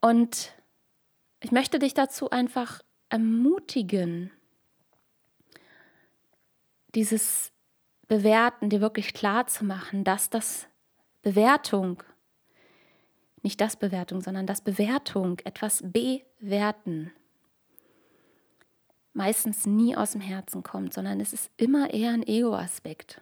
Und 0.00 0.52
ich 1.40 1.52
möchte 1.52 1.78
dich 1.78 1.94
dazu 1.94 2.30
einfach 2.30 2.80
ermutigen, 3.08 4.30
dieses 6.94 7.52
Bewerten, 8.08 8.70
dir 8.70 8.80
wirklich 8.80 9.14
klar 9.14 9.46
zu 9.46 9.64
machen, 9.64 10.04
dass 10.04 10.30
das 10.30 10.66
Bewertung, 11.22 12.02
nicht 13.42 13.60
das 13.60 13.76
Bewertung, 13.76 14.22
sondern 14.22 14.46
das 14.46 14.60
Bewertung, 14.60 15.40
etwas 15.44 15.82
bewerten, 15.84 17.12
meistens 19.12 19.66
nie 19.66 19.96
aus 19.96 20.12
dem 20.12 20.20
Herzen 20.20 20.62
kommt, 20.62 20.94
sondern 20.94 21.20
es 21.20 21.32
ist 21.32 21.50
immer 21.56 21.92
eher 21.92 22.12
ein 22.12 22.22
Ego-Aspekt. 22.22 23.20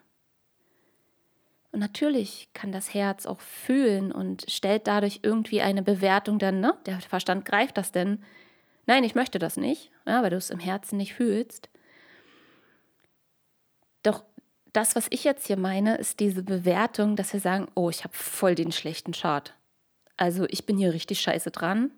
Und 1.75 1.81
natürlich 1.81 2.51
kann 2.55 2.70
das 2.70 2.95
Herz 2.95 3.27
auch 3.27 3.41
fühlen 3.41 4.12
und 4.12 4.49
stellt 4.49 4.87
dadurch 4.87 5.20
irgendwie 5.25 5.61
eine 5.61 5.83
Bewertung 5.83 6.39
dann, 6.39 6.61
ne? 6.61 6.79
Der 6.87 7.01
Verstand 7.01 7.45
greift 7.45 7.77
das 7.77 7.91
denn. 7.91 8.22
Nein, 8.87 9.03
ich 9.03 9.16
möchte 9.16 9.41
das 9.41 9.57
nicht, 9.57 9.91
ja, 10.07 10.22
weil 10.22 10.31
du 10.31 10.37
es 10.37 10.51
im 10.51 10.61
Herzen 10.61 10.99
nicht 10.99 11.14
fühlst. 11.14 11.68
Doch 14.05 14.22
das, 14.72 14.95
was 14.95 15.09
ich 15.11 15.25
jetzt 15.25 15.49
hier 15.49 15.57
meine, 15.57 15.97
ist 15.97 16.20
diese 16.20 16.45
Bewertung, 16.45 17.16
dass 17.16 17.33
wir 17.33 17.41
sagen, 17.41 17.66
oh, 17.75 17.91
ich 17.91 18.05
habe 18.05 18.14
voll 18.14 18.55
den 18.55 18.70
schlechten 18.70 19.11
Chart. 19.11 19.53
Also 20.16 20.47
ich 20.51 20.66
bin 20.66 20.79
hier 20.79 20.93
richtig 20.93 21.20
scheiße 21.22 21.51
dran 21.51 21.91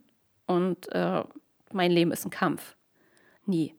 und 0.47 0.91
äh, 0.93 1.23
mein 1.71 1.91
Leben 1.91 2.13
ist 2.13 2.25
ein 2.25 2.31
Kampf. 2.31 2.77
Nie. 3.45 3.75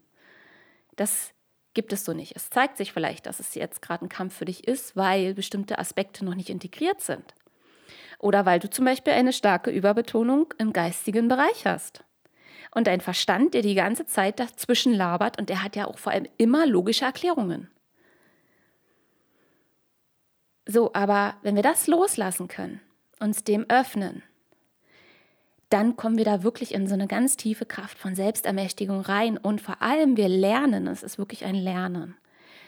Das 0.95 1.31
gibt 1.77 1.93
es 1.93 2.05
so 2.05 2.13
nicht. 2.13 2.35
Es 2.35 2.49
zeigt 2.49 2.75
sich 2.75 2.91
vielleicht, 2.91 3.27
dass 3.27 3.39
es 3.39 3.53
jetzt 3.53 3.83
gerade 3.83 4.03
ein 4.03 4.09
Kampf 4.09 4.35
für 4.35 4.45
dich 4.45 4.67
ist, 4.67 4.95
weil 4.95 5.35
bestimmte 5.35 5.77
Aspekte 5.77 6.25
noch 6.25 6.33
nicht 6.33 6.49
integriert 6.49 7.01
sind. 7.01 7.35
Oder 8.17 8.47
weil 8.47 8.57
du 8.59 8.67
zum 8.67 8.83
Beispiel 8.83 9.13
eine 9.13 9.31
starke 9.31 9.69
Überbetonung 9.69 10.51
im 10.57 10.73
geistigen 10.73 11.27
Bereich 11.27 11.67
hast. 11.67 12.03
Und 12.73 12.87
dein 12.87 12.99
Verstand, 12.99 13.53
der 13.53 13.61
die 13.61 13.75
ganze 13.75 14.07
Zeit 14.07 14.39
dazwischen 14.39 14.91
labert, 14.91 15.37
und 15.37 15.49
der 15.49 15.61
hat 15.61 15.75
ja 15.75 15.85
auch 15.85 15.99
vor 15.99 16.13
allem 16.13 16.27
immer 16.37 16.65
logische 16.65 17.05
Erklärungen. 17.05 17.69
So, 20.65 20.91
aber 20.95 21.35
wenn 21.43 21.55
wir 21.55 21.63
das 21.63 21.85
loslassen 21.85 22.47
können, 22.47 22.81
uns 23.19 23.43
dem 23.43 23.69
öffnen, 23.69 24.23
dann 25.69 25.97
kommen 25.97 26.17
wir 26.17 26.25
da 26.25 26.43
wirklich 26.43 26.73
in 26.73 26.87
so 26.87 26.93
eine 26.93 27.07
ganz 27.07 27.35
tiefe 27.35 27.65
Kraft 27.65 27.97
von 27.97 28.15
Selbstermächtigung 28.15 29.01
rein. 29.01 29.37
Und 29.37 29.59
vor 29.61 29.81
allem, 29.81 30.15
wir 30.15 30.29
lernen, 30.29 30.87
es 30.87 31.03
ist 31.03 31.17
wirklich 31.17 31.43
ein 31.45 31.55
Lernen. 31.55 32.15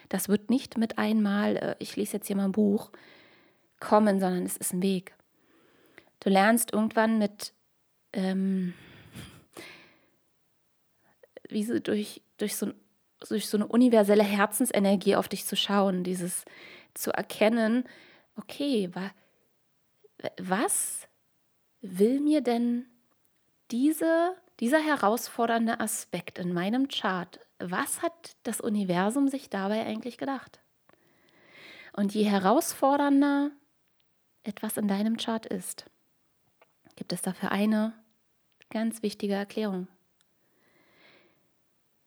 Das 0.09 0.27
wird 0.27 0.49
nicht 0.49 0.77
mit 0.77 0.97
einmal, 0.97 1.55
äh, 1.57 1.75
ich 1.79 1.95
lese 1.95 2.17
jetzt 2.17 2.27
hier 2.27 2.35
mal 2.35 2.45
ein 2.45 2.51
Buch, 2.51 2.91
kommen, 3.79 4.19
sondern 4.19 4.43
es 4.43 4.57
ist 4.57 4.73
ein 4.73 4.81
Weg. 4.81 5.15
Du 6.19 6.29
lernst 6.29 6.73
irgendwann 6.73 7.17
mit, 7.17 7.53
ähm, 8.11 8.73
wie 11.49 11.63
so 11.63 11.79
durch, 11.79 12.21
durch, 12.37 12.57
so, 12.57 12.73
durch 13.29 13.47
so 13.47 13.57
eine 13.57 13.67
universelle 13.67 14.23
Herzensenergie 14.23 15.15
auf 15.15 15.29
dich 15.29 15.45
zu 15.45 15.55
schauen, 15.55 16.03
dieses 16.03 16.43
zu 16.93 17.11
erkennen, 17.11 17.85
okay, 18.35 18.89
wa, 18.93 19.11
was 20.37 21.07
will 21.81 22.19
mir 22.19 22.41
denn 22.41 22.88
diese, 23.71 24.35
dieser 24.59 24.79
herausfordernde 24.79 25.79
Aspekt 25.79 26.39
in 26.39 26.53
meinem 26.53 26.87
Chart, 26.87 27.39
was 27.59 28.01
hat 28.01 28.35
das 28.43 28.61
Universum 28.61 29.27
sich 29.27 29.49
dabei 29.49 29.85
eigentlich 29.85 30.17
gedacht? 30.17 30.59
Und 31.93 32.13
je 32.13 32.23
herausfordernder 32.23 33.51
etwas 34.43 34.77
in 34.77 34.87
deinem 34.87 35.17
Chart 35.17 35.45
ist, 35.45 35.85
gibt 36.95 37.13
es 37.13 37.21
dafür 37.21 37.51
eine 37.51 37.93
ganz 38.69 39.03
wichtige 39.03 39.33
Erklärung. 39.33 39.87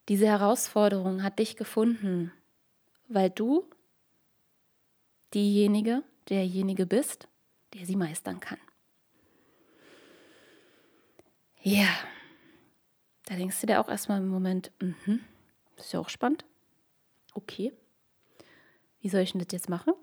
Diese 0.09 0.27
Herausforderung 0.27 1.23
hat 1.23 1.39
dich 1.39 1.57
gefunden, 1.57 2.33
weil 3.09 3.31
du 3.31 3.69
diejenige, 5.33 6.03
derjenige 6.29 6.87
bist, 6.87 7.29
der 7.75 7.87
sie 7.87 7.97
meistern 7.97 8.41
kann. 8.41 8.59
Ja, 11.63 11.89
da 13.27 13.37
denkst 13.37 13.61
du 13.61 13.69
dir 13.69 13.81
auch 13.81 13.89
erstmal 13.89 14.19
im 14.19 14.29
Moment, 14.29 14.73
mhm, 14.81 15.21
ist 15.77 15.93
ja 15.93 16.01
auch 16.01 16.09
spannend. 16.09 16.45
Okay, 17.35 17.73
wie 19.01 19.09
soll 19.09 19.21
ich 19.21 19.33
denn 19.33 19.41
das 19.41 19.53
jetzt 19.53 19.69
machen? 19.69 19.95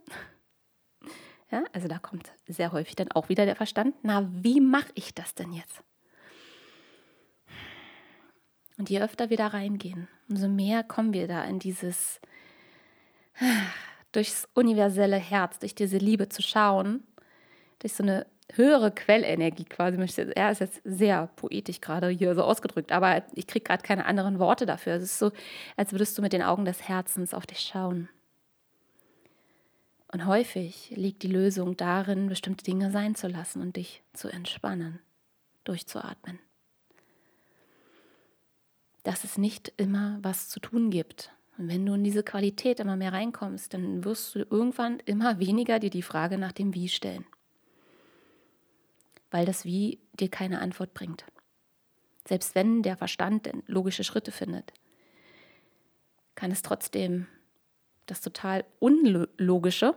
Ja, 1.52 1.64
also 1.74 1.88
da 1.88 2.00
kommt 2.00 2.32
sehr 2.48 2.72
häufig 2.72 2.96
dann 2.96 3.12
auch 3.12 3.28
wieder 3.28 3.46
der 3.46 3.56
Verstand, 3.56 3.96
na, 4.04 4.30
wie 4.32 4.62
mache 4.62 4.92
ich 4.94 5.14
das 5.14 5.36
denn 5.36 5.52
jetzt? 5.52 5.84
Und 8.78 8.90
je 8.90 9.02
öfter 9.02 9.30
wir 9.30 9.38
da 9.38 9.48
reingehen, 9.48 10.08
umso 10.30 10.48
mehr 10.48 10.84
kommen 10.84 11.12
wir 11.12 11.28
da 11.28 11.44
in 11.44 11.60
dieses, 11.60 12.22
durchs 14.14 14.48
universelle 14.54 15.18
Herz, 15.18 15.60
durch 15.60 15.76
diese 15.76 15.98
Liebe 15.98 16.30
zu 16.30 16.42
schauen, 16.42 17.04
durch 17.80 17.94
so 17.94 18.04
eine 18.04 18.26
höhere 18.54 18.92
Quellenergie 18.92 19.66
quasi. 19.66 19.98
Er 20.36 20.52
ist 20.52 20.62
jetzt 20.62 20.82
sehr 20.84 21.28
poetisch 21.36 21.82
gerade 21.82 22.10
hier 22.10 22.34
so 22.36 22.44
ausgedrückt, 22.44 22.92
aber 22.92 23.24
ich 23.36 23.48
kriege 23.48 23.64
gerade 23.64 23.84
keine 23.84 24.06
anderen 24.06 24.40
Worte 24.40 24.66
dafür. 24.66 24.94
Es 24.94 25.04
ist 25.04 25.20
so, 25.20 25.32
als 25.78 25.92
würdest 25.92 26.18
du 26.18 26.22
mit 26.22 26.34
den 26.34 26.44
Augen 26.44 26.66
des 26.66 26.88
Herzens 26.88 27.34
auf 27.34 27.46
dich 27.46 27.60
schauen. 27.60 28.10
Und 30.12 30.26
häufig 30.26 30.92
liegt 30.96 31.22
die 31.22 31.28
Lösung 31.28 31.78
darin, 31.78 32.30
bestimmte 32.30 32.64
Dinge 32.64 32.90
sein 32.90 33.14
zu 33.14 33.28
lassen 33.28 33.62
und 33.62 33.76
dich 33.76 34.02
zu 34.14 34.28
entspannen, 34.28 35.00
durchzuatmen 35.66 36.40
dass 39.04 39.24
es 39.24 39.38
nicht 39.38 39.74
immer 39.78 40.20
was 40.22 40.50
zu 40.50 40.60
tun 40.60 40.92
gibt. 40.92 41.32
Und 41.58 41.68
wenn 41.68 41.86
du 41.86 41.94
in 41.94 42.04
diese 42.04 42.24
Qualität 42.24 42.80
immer 42.80 42.96
mehr 42.96 43.14
reinkommst, 43.14 43.74
dann 43.74 44.04
wirst 44.06 44.36
du 44.36 44.40
irgendwann 44.40 45.00
immer 45.06 45.40
weniger 45.40 45.80
dir 45.80 45.90
die 45.90 46.04
Frage 46.04 46.38
nach 46.38 46.52
dem 46.52 46.74
Wie 46.74 46.90
stellen. 46.90 47.26
Weil 49.32 49.46
das 49.46 49.66
Wie 49.66 50.00
dir 50.14 50.30
keine 50.30 50.60
Antwort 50.62 50.94
bringt. 50.94 51.26
Selbst 52.28 52.56
wenn 52.56 52.84
der 52.84 52.98
Verstand 52.98 53.50
logische 53.68 54.04
Schritte 54.04 54.32
findet, 54.32 54.74
kann 56.36 56.52
es 56.52 56.62
trotzdem 56.62 57.28
das 58.06 58.22
total 58.22 58.66
Unlogische, 58.80 59.96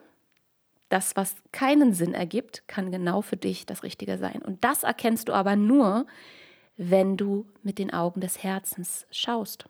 das, 0.88 1.16
was 1.16 1.36
keinen 1.52 1.94
Sinn 1.94 2.12
ergibt, 2.12 2.68
kann 2.68 2.90
genau 2.90 3.22
für 3.22 3.38
dich 3.38 3.64
das 3.64 3.82
Richtige 3.82 4.18
sein. 4.18 4.42
Und 4.42 4.62
das 4.62 4.82
erkennst 4.82 5.28
du 5.28 5.32
aber 5.32 5.56
nur, 5.56 6.06
wenn 6.76 7.16
du 7.16 7.46
mit 7.62 7.78
den 7.78 7.92
Augen 7.92 8.20
des 8.20 8.42
Herzens 8.42 9.06
schaust. 9.10 9.66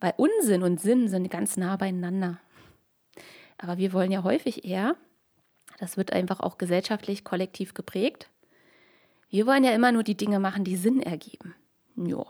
Weil 0.00 0.12
Unsinn 0.18 0.62
und 0.62 0.80
Sinn 0.80 1.08
sind 1.08 1.30
ganz 1.30 1.56
nah 1.56 1.76
beieinander. 1.76 2.38
Aber 3.56 3.78
wir 3.78 3.94
wollen 3.94 4.12
ja 4.12 4.22
häufig 4.22 4.64
eher, 4.64 4.96
das 5.78 5.96
wird 5.96 6.12
einfach 6.12 6.40
auch 6.40 6.58
gesellschaftlich 6.58 7.24
kollektiv 7.24 7.74
geprägt, 7.74 8.30
wir 9.28 9.46
wollen 9.46 9.64
ja 9.64 9.72
immer 9.72 9.92
nur 9.92 10.02
die 10.02 10.16
Dinge 10.16 10.38
machen, 10.38 10.64
die 10.64 10.76
Sinn 10.76 11.02
ergeben. 11.02 11.54
Ja, 11.96 12.24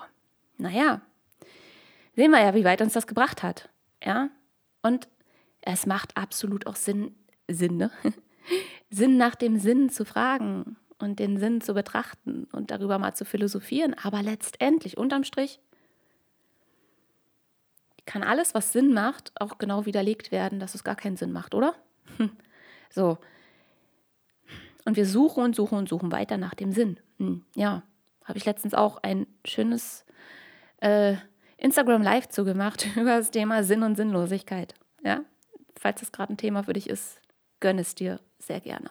naja, 0.56 1.02
sehen 2.14 2.30
wir 2.30 2.40
ja, 2.40 2.54
wie 2.54 2.64
weit 2.64 2.80
uns 2.80 2.94
das 2.94 3.06
gebracht 3.06 3.42
hat. 3.42 3.68
Ja, 4.02 4.30
und 4.82 5.08
es 5.60 5.86
macht 5.86 6.16
absolut 6.16 6.66
auch 6.66 6.76
Sinn, 6.76 7.14
Sinn, 7.48 7.76
ne? 7.76 7.90
Sinn 8.90 9.16
nach 9.16 9.34
dem 9.34 9.58
Sinn 9.58 9.90
zu 9.90 10.04
fragen 10.04 10.76
und 10.98 11.18
den 11.18 11.38
Sinn 11.38 11.60
zu 11.60 11.74
betrachten 11.74 12.44
und 12.52 12.70
darüber 12.70 12.98
mal 12.98 13.14
zu 13.14 13.24
philosophieren. 13.24 13.94
Aber 13.94 14.22
letztendlich, 14.22 14.96
unterm 14.96 15.24
Strich, 15.24 15.60
kann 18.06 18.22
alles, 18.22 18.54
was 18.54 18.72
Sinn 18.72 18.94
macht, 18.94 19.32
auch 19.40 19.58
genau 19.58 19.84
widerlegt 19.84 20.30
werden, 20.30 20.60
dass 20.60 20.76
es 20.76 20.84
gar 20.84 20.94
keinen 20.94 21.16
Sinn 21.16 21.32
macht, 21.32 21.54
oder? 21.54 21.74
So. 22.88 23.18
Und 24.86 24.96
wir 24.96 25.04
suchen 25.04 25.42
und 25.42 25.56
suchen 25.56 25.76
und 25.76 25.88
suchen 25.88 26.12
weiter 26.12 26.38
nach 26.38 26.54
dem 26.54 26.70
Sinn. 26.70 27.00
Hm, 27.18 27.44
ja, 27.56 27.82
habe 28.24 28.38
ich 28.38 28.44
letztens 28.44 28.72
auch 28.72 29.02
ein 29.02 29.26
schönes 29.44 30.06
äh, 30.80 31.16
Instagram 31.56 32.02
Live 32.02 32.28
zugemacht 32.28 32.86
über 32.96 33.18
das 33.18 33.32
Thema 33.32 33.64
Sinn 33.64 33.82
und 33.82 33.96
Sinnlosigkeit. 33.96 34.74
Ja, 35.02 35.22
falls 35.76 36.00
das 36.00 36.12
gerade 36.12 36.32
ein 36.32 36.36
Thema 36.36 36.62
für 36.62 36.72
dich 36.72 36.88
ist, 36.88 37.20
gönn 37.58 37.80
es 37.80 37.96
dir 37.96 38.20
sehr 38.38 38.60
gerne. 38.60 38.90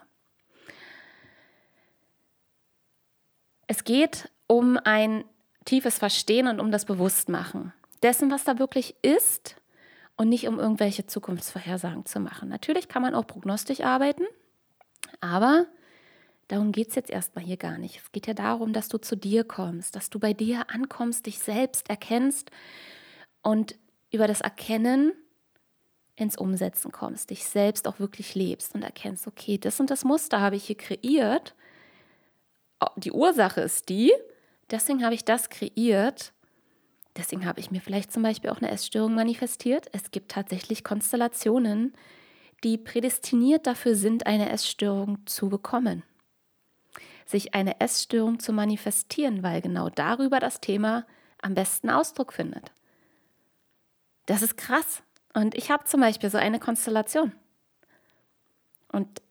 Es 3.68 3.86
geht 3.86 4.30
um 4.48 4.78
ein 4.84 5.24
tiefes 5.64 5.98
Verstehen 5.98 6.48
und 6.48 6.60
um 6.60 6.72
das 6.72 6.84
Bewusstmachen 6.84 7.72
dessen, 8.04 8.30
was 8.30 8.44
da 8.44 8.60
wirklich 8.60 8.96
ist 9.02 9.56
und 10.18 10.28
nicht 10.28 10.46
um 10.50 10.60
irgendwelche 10.60 11.08
Zukunftsvorhersagen 11.08 12.06
zu 12.06 12.20
machen. 12.20 12.50
Natürlich 12.50 12.90
kann 12.90 13.02
man 13.02 13.16
auch 13.16 13.26
prognostisch 13.26 13.80
arbeiten, 13.80 14.26
aber 15.22 15.68
darum 16.48 16.72
geht 16.72 16.90
es 16.90 16.96
jetzt 16.96 17.10
erstmal 17.10 17.44
hier 17.44 17.58
gar 17.58 17.78
nicht. 17.78 18.02
Es 18.04 18.12
geht 18.12 18.28
ja 18.28 18.34
darum, 18.34 18.74
dass 18.74 18.88
du 18.88 18.98
zu 18.98 19.16
dir 19.16 19.44
kommst, 19.44 19.96
dass 19.96 20.10
du 20.10 20.20
bei 20.20 20.34
dir 20.34 20.70
ankommst, 20.70 21.26
dich 21.26 21.40
selbst 21.40 21.90
erkennst 21.90 22.52
und 23.42 23.76
über 24.12 24.28
das 24.28 24.42
Erkennen 24.42 25.14
ins 26.16 26.38
Umsetzen 26.38 26.92
kommst, 26.92 27.30
dich 27.30 27.46
selbst 27.46 27.88
auch 27.88 28.00
wirklich 28.00 28.36
lebst 28.36 28.74
und 28.74 28.84
erkennst, 28.84 29.28
okay, 29.28 29.58
das 29.58 29.80
und 29.80 29.90
das 29.90 30.06
Muster 30.06 30.40
habe 30.40 30.56
ich 30.56 30.66
hier 30.66 30.78
kreiert 30.78 31.56
die 32.96 33.12
Ursache 33.12 33.62
ist 33.62 33.90
die, 33.90 34.14
deswegen 34.72 35.04
habe 35.04 35.16
ich 35.16 35.26
das 35.26 35.50
kreiert. 35.50 36.34
Deswegen 37.18 37.46
habe 37.46 37.62
ich 37.62 37.72
mir 37.72 37.80
vielleicht 37.80 38.12
zum 38.12 38.24
Beispiel 38.24 38.50
auch 38.50 38.58
eine 38.58 38.72
Essstörung 38.72 39.16
manifestiert. 39.16 39.88
Es 39.94 40.12
gibt 40.12 40.32
tatsächlich 40.32 40.84
Konstellationen, 40.84 41.94
die 42.64 42.78
prädestiniert 42.78 43.68
dafür 43.68 43.96
sind, 43.96 44.28
eine 44.28 44.50
Essstörung 44.50 45.26
zu 45.26 45.50
bekommen. 45.50 46.04
Sich 47.26 47.54
eine 47.54 47.80
Essstörung 47.82 48.40
zu 48.40 48.54
manifestieren, 48.54 49.44
weil 49.44 49.62
genau 49.62 49.90
darüber 49.90 50.40
das 50.40 50.62
Thema 50.62 51.06
am 51.42 51.56
besten 51.56 51.90
Ausdruck 51.90 52.34
findet. 52.34 52.72
Das 54.26 54.42
ist 54.42 54.58
krass. 54.58 55.04
Und 55.34 55.56
ich 55.56 55.70
habe 55.70 55.86
zum 55.86 56.02
Beispiel 56.02 56.30
so 56.30 56.38
eine 56.38 56.60
Konstellation. 56.60 57.34
Und 58.92 59.22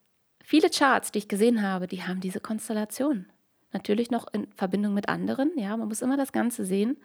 viele 0.43 0.69
Charts, 0.71 1.13
die 1.13 1.19
ich 1.19 1.29
gesehen 1.29 1.63
habe, 1.63 1.87
die 1.87 2.03
haben 2.03 2.21
diese 2.21 2.41
Konstellation. 2.41 3.27
Natürlich 3.73 4.11
noch 4.11 4.27
in 4.33 4.47
Verbindung 4.53 4.95
mit 4.95 5.09
anderen, 5.09 5.51
ja, 5.57 5.77
man 5.77 5.89
muss 5.89 6.03
immer 6.03 6.17
das 6.17 6.33
Ganze 6.33 6.65
sehen. 6.65 6.97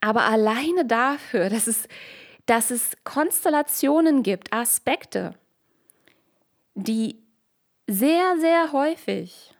Aber 0.00 0.22
alleine 0.22 0.84
dafür, 0.84 1.50
dass 1.50 1.66
es, 1.66 1.88
dass 2.46 2.70
es 2.70 2.96
Konstellationen 3.04 4.22
gibt, 4.22 4.52
Aspekte, 4.52 5.34
die 6.74 7.22
sehr, 7.90 8.38
sehr 8.38 8.70
häufig 8.70 9.52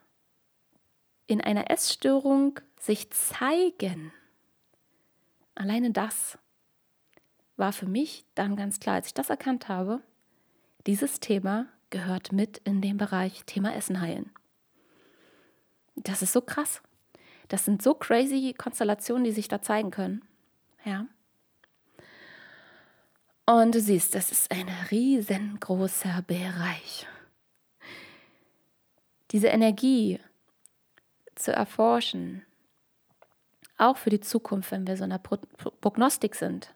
in 1.26 1.40
einer 1.40 1.68
Essstörung 1.68 2.60
sich 2.78 3.10
zeigen. 3.10 4.12
Alleine 5.56 5.90
das 5.90 6.38
war 7.56 7.72
für 7.72 7.86
mich 7.86 8.24
dann 8.36 8.54
ganz 8.54 8.78
klar, 8.78 8.94
als 8.94 9.08
ich 9.08 9.14
das 9.14 9.30
erkannt 9.30 9.68
habe, 9.68 10.00
dieses 10.86 11.18
Thema 11.18 11.66
gehört 11.90 12.30
mit 12.30 12.58
in 12.58 12.80
den 12.80 12.98
Bereich 12.98 13.42
Thema 13.46 13.74
Essen 13.74 14.00
heilen. 14.00 14.30
Das 15.96 16.22
ist 16.22 16.32
so 16.32 16.40
krass. 16.40 16.82
Das 17.48 17.64
sind 17.64 17.82
so 17.82 17.94
crazy 17.94 18.54
Konstellationen, 18.56 19.24
die 19.24 19.32
sich 19.32 19.48
da 19.48 19.60
zeigen 19.60 19.90
können. 19.90 20.22
Ja. 20.84 21.06
Und 23.44 23.74
du 23.74 23.80
siehst, 23.80 24.14
das 24.14 24.30
ist 24.30 24.52
ein 24.52 24.68
riesengroßer 24.92 26.22
Bereich. 26.22 27.08
Diese 29.30 29.48
Energie 29.48 30.18
zu 31.34 31.52
erforschen, 31.52 32.44
auch 33.78 33.96
für 33.96 34.10
die 34.10 34.20
Zukunft, 34.20 34.72
wenn 34.72 34.86
wir 34.86 34.96
so 34.96 35.04
einer 35.04 35.18
Prognostik 35.18 36.34
sind, 36.34 36.74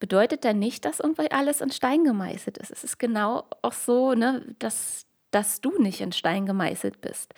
bedeutet 0.00 0.44
dann 0.44 0.58
nicht, 0.58 0.84
dass 0.84 1.00
irgendwie 1.00 1.30
alles 1.30 1.60
in 1.60 1.70
Stein 1.70 2.04
gemeißelt 2.04 2.58
ist. 2.58 2.70
Es 2.70 2.84
ist 2.84 2.98
genau 2.98 3.44
auch 3.62 3.72
so, 3.72 4.14
ne, 4.14 4.44
dass, 4.58 5.06
dass 5.30 5.60
du 5.60 5.80
nicht 5.80 6.00
in 6.00 6.12
Stein 6.12 6.46
gemeißelt 6.46 7.00
bist. 7.00 7.32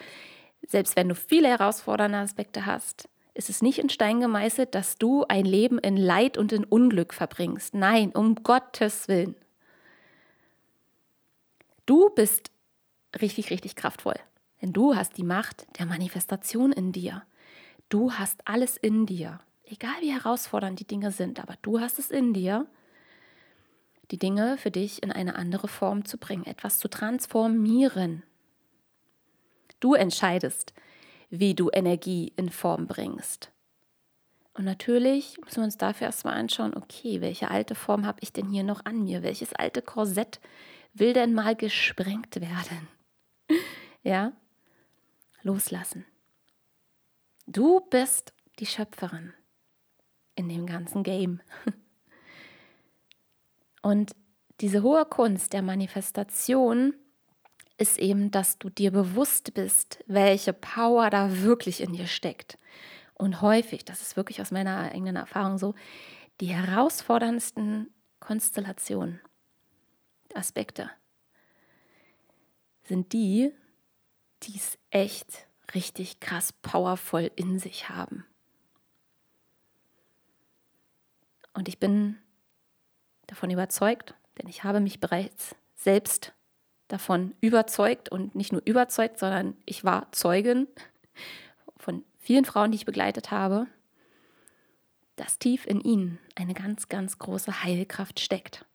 Selbst 0.67 0.97
wenn 0.97 1.09
du 1.09 1.15
viele 1.15 1.49
herausfordernde 1.49 2.19
Aspekte 2.19 2.67
hast, 2.67 3.09
ist 3.35 3.51
es 3.51 3.61
nicht 3.61 3.79
in 3.79 3.91
Stein 3.91 4.21
gemeißelt, 4.21 4.75
dass 4.75 4.97
du 4.97 5.25
ein 5.29 5.45
Leben 5.45 5.79
in 5.79 5.97
Leid 5.97 6.39
und 6.39 6.53
in 6.53 6.65
Unglück 6.65 7.13
verbringst. 7.13 7.75
Nein, 7.75 8.11
um 8.13 8.37
Gottes 8.37 9.09
Willen. 9.09 9.37
Du 11.85 12.11
bist 12.11 12.51
richtig, 13.21 13.51
richtig 13.51 13.77
kraftvoll. 13.77 14.17
Denn 14.63 14.73
du 14.73 14.97
hast 14.97 15.17
die 15.17 15.25
Macht 15.25 15.67
der 15.79 15.87
Manifestation 15.87 16.73
in 16.73 16.93
dir. 16.93 17.23
Du 17.89 18.13
hast 18.13 18.47
alles 18.47 18.77
in 18.77 19.07
dir. 19.07 19.41
Egal 19.65 19.95
wie 20.01 20.13
herausfordernd 20.13 20.81
die 20.81 20.87
Dinge 20.87 21.11
sind, 21.11 21.41
aber 21.41 21.55
du 21.63 21.81
hast 21.81 21.99
es 21.99 22.11
in 22.11 22.33
dir, 22.33 22.67
die 24.11 24.19
Dinge 24.19 24.57
für 24.59 24.71
dich 24.71 25.03
in 25.03 25.11
eine 25.11 25.35
andere 25.35 25.69
Form 25.69 26.05
zu 26.05 26.19
bringen, 26.19 26.47
etwas 26.47 26.79
zu 26.79 26.89
transformieren. 26.89 28.23
Du 29.81 29.95
entscheidest, 29.95 30.73
wie 31.29 31.55
du 31.55 31.71
Energie 31.73 32.33
in 32.37 32.49
Form 32.49 32.87
bringst. 32.87 33.51
Und 34.55 34.65
natürlich 34.65 35.39
müssen 35.45 35.57
wir 35.57 35.65
uns 35.65 35.77
dafür 35.77 36.07
erstmal 36.07 36.35
anschauen, 36.35 36.75
okay, 36.75 37.21
welche 37.21 37.51
alte 37.51 37.75
Form 37.75 38.07
habe 38.07 38.19
ich 38.23 38.33
denn 38.33 38.49
hier 38.49 38.63
noch 38.63 38.85
an 38.87 39.05
mir? 39.05 39.23
Welches 39.23 39.53
alte 39.53 39.83
Korsett 39.83 40.41
will 40.95 41.13
denn 41.13 41.35
mal 41.35 41.55
gesprengt 41.55 42.41
werden? 42.41 42.89
Ja? 44.07 44.33
Loslassen. 45.43 46.07
Du 47.47 47.81
bist 47.81 48.33
die 48.59 48.67
Schöpferin 48.67 49.33
in 50.35 50.49
dem 50.49 50.67
ganzen 50.67 51.03
Game. 51.03 51.41
Und 53.83 54.17
diese 54.61 54.83
hohe 54.83 55.05
Kunst 55.05 55.53
der 55.53 55.63
Manifestation 55.63 56.95
ist 57.79 57.99
eben, 57.99 58.31
dass 58.31 58.59
du 58.59 58.71
dir 58.71 58.91
bewusst 58.91 59.55
bist, 59.55 60.03
welche 60.07 60.53
Power 60.53 61.11
da 61.11 61.43
wirklich 61.43 61.81
in 61.81 61.93
dir 61.93 62.07
steckt. 62.07 62.59
Und 63.15 63.43
häufig, 63.43 63.85
das 63.85 64.03
ist 64.03 64.17
wirklich 64.17 64.41
aus 64.41 64.51
meiner 64.51 64.93
eigenen 64.93 65.17
Erfahrung 65.17 65.59
so, 65.59 65.75
die 66.41 66.47
herausforderndsten 66.47 67.93
Konstellationen, 68.19 69.21
Aspekte 70.35 70.91
sind 72.83 73.13
die, 73.13 73.53
die 74.47 74.57
es 74.57 74.79
echt 74.91 75.47
richtig 75.75 76.21
krass 76.21 76.53
powervoll 76.53 77.31
in 77.37 77.59
sich 77.59 77.89
haben. 77.89 78.25
Und 81.53 81.69
ich 81.69 81.79
bin 81.79 82.19
davon 83.27 83.51
überzeugt, 83.51 84.15
denn 84.39 84.49
ich 84.49 84.63
habe 84.63 84.81
mich 84.81 85.01
bereits 85.01 85.57
selbst 85.75 86.33
davon 86.89 87.35
überzeugt 87.41 88.11
und 88.11 88.35
nicht 88.35 88.53
nur 88.53 88.63
überzeugt, 88.65 89.19
sondern 89.19 89.57
ich 89.65 89.83
war 89.83 90.13
Zeugin 90.13 90.69
von 91.77 92.05
vielen 92.19 92.45
Frauen, 92.45 92.71
die 92.71 92.77
ich 92.77 92.85
begleitet 92.85 93.31
habe, 93.31 93.67
dass 95.17 95.39
tief 95.39 95.67
in 95.67 95.81
ihnen 95.81 96.19
eine 96.35 96.55
ganz, 96.55 96.89
ganz 96.89 97.19
große 97.19 97.65
Heilkraft 97.65 98.21
steckt. 98.21 98.67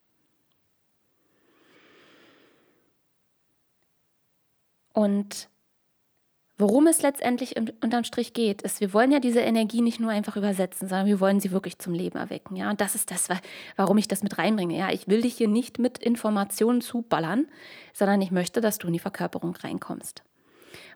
Und 4.93 5.50
worum 6.61 6.87
es 6.87 7.01
letztendlich 7.01 7.55
unterm 7.83 8.03
Strich 8.03 8.33
geht, 8.33 8.61
ist, 8.61 8.79
wir 8.79 8.93
wollen 8.93 9.11
ja 9.11 9.19
diese 9.19 9.41
Energie 9.41 9.81
nicht 9.81 9.99
nur 9.99 10.11
einfach 10.11 10.37
übersetzen, 10.37 10.87
sondern 10.87 11.07
wir 11.07 11.19
wollen 11.19 11.39
sie 11.39 11.51
wirklich 11.51 11.79
zum 11.79 11.93
Leben 11.93 12.17
erwecken. 12.17 12.55
Ja? 12.55 12.69
Und 12.69 12.79
das 12.79 12.95
ist 12.95 13.11
das, 13.11 13.27
warum 13.75 13.97
ich 13.97 14.07
das 14.07 14.23
mit 14.23 14.37
reinbringe. 14.37 14.77
Ja? 14.77 14.91
Ich 14.91 15.07
will 15.07 15.21
dich 15.21 15.35
hier 15.35 15.47
nicht 15.47 15.79
mit 15.79 15.97
Informationen 15.97 16.81
zuballern, 16.81 17.47
sondern 17.93 18.21
ich 18.21 18.31
möchte, 18.31 18.61
dass 18.61 18.77
du 18.77 18.87
in 18.87 18.93
die 18.93 18.99
Verkörperung 18.99 19.55
reinkommst. 19.55 20.23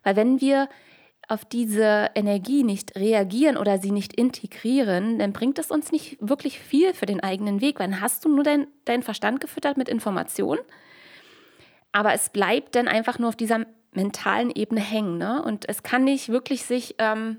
Weil 0.04 0.16
wenn 0.16 0.40
wir 0.40 0.70
auf 1.28 1.44
diese 1.44 2.12
Energie 2.14 2.64
nicht 2.64 2.96
reagieren 2.96 3.58
oder 3.58 3.80
sie 3.80 3.92
nicht 3.92 4.14
integrieren, 4.14 5.18
dann 5.18 5.34
bringt 5.34 5.58
es 5.58 5.72
uns 5.72 5.92
nicht 5.92 6.18
wirklich 6.22 6.60
viel 6.60 6.94
für 6.94 7.08
den 7.08 7.22
eigenen 7.22 7.62
Weg. 7.62 7.80
Weil 7.80 7.90
dann 7.90 8.02
hast 8.02 8.24
du 8.26 8.30
nur 8.30 8.44
deinen 8.44 8.68
dein 8.86 9.04
Verstand 9.04 9.40
gefüttert 9.40 9.78
mit 9.78 9.90
Informationen, 9.90 10.62
aber 11.92 12.14
es 12.14 12.30
bleibt 12.30 12.76
dann 12.76 12.88
einfach 12.88 13.20
nur 13.20 13.30
auf 13.30 13.36
dieser 13.36 13.66
mentalen 13.96 14.52
Ebene 14.52 14.82
hängen. 14.82 15.18
Ne? 15.18 15.42
Und 15.44 15.68
es 15.68 15.84
kann 15.84 16.04
nicht 16.04 16.30
wirklich 16.30 16.64
sich 16.64 16.96
ähm, 17.00 17.38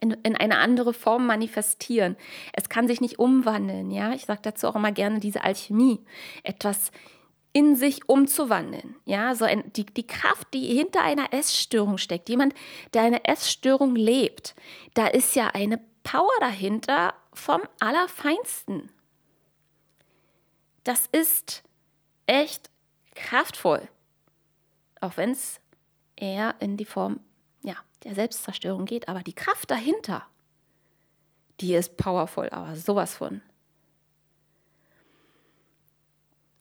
in, 0.00 0.12
in 0.12 0.36
eine 0.36 0.58
andere 0.58 0.92
Form 0.92 1.26
manifestieren. 1.26 2.16
Es 2.52 2.68
kann 2.68 2.86
sich 2.86 3.00
nicht 3.00 3.18
umwandeln. 3.18 3.90
Ja, 3.90 4.12
ich 4.12 4.24
sage 4.26 4.40
dazu 4.42 4.68
auch 4.68 4.76
immer 4.76 4.92
gerne 4.92 5.20
diese 5.20 5.42
Alchemie, 5.44 6.00
etwas 6.44 6.90
in 7.52 7.76
sich 7.76 8.08
umzuwandeln. 8.08 8.96
Ja, 9.04 9.34
so 9.34 9.44
ein, 9.44 9.72
die, 9.72 9.86
die 9.86 10.06
Kraft, 10.06 10.52
die 10.54 10.66
hinter 10.66 11.02
einer 11.02 11.32
Essstörung 11.32 11.98
steckt. 11.98 12.28
Jemand, 12.28 12.54
der 12.94 13.02
eine 13.02 13.24
Essstörung 13.24 13.96
lebt, 13.96 14.54
da 14.94 15.06
ist 15.06 15.34
ja 15.34 15.48
eine 15.48 15.80
Power 16.04 16.30
dahinter 16.40 17.14
vom 17.32 17.60
Allerfeinsten. 17.80 18.90
Das 20.84 21.06
ist 21.06 21.64
echt 22.26 22.70
kraftvoll. 23.14 23.88
Auch 25.00 25.16
wenn 25.16 25.30
es 25.30 25.60
eher 26.20 26.54
in 26.60 26.76
die 26.76 26.84
Form 26.84 27.20
ja, 27.62 27.76
der 28.04 28.14
Selbstzerstörung 28.14 28.84
geht. 28.84 29.08
Aber 29.08 29.22
die 29.22 29.34
Kraft 29.34 29.70
dahinter, 29.70 30.26
die 31.60 31.74
ist 31.74 31.96
powerful, 31.96 32.48
aber 32.50 32.76
sowas 32.76 33.14
von. 33.14 33.42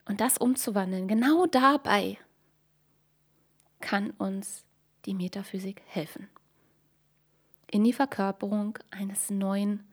Und 0.05 0.21
das 0.21 0.37
umzuwandeln, 0.37 1.07
genau 1.07 1.45
dabei 1.45 2.17
kann 3.79 4.11
uns 4.11 4.63
die 5.05 5.13
Metaphysik 5.13 5.81
helfen. 5.85 6.29
In 7.69 7.83
die 7.83 7.93
Verkörperung 7.93 8.79
eines 8.89 9.29
Neuen 9.29 9.85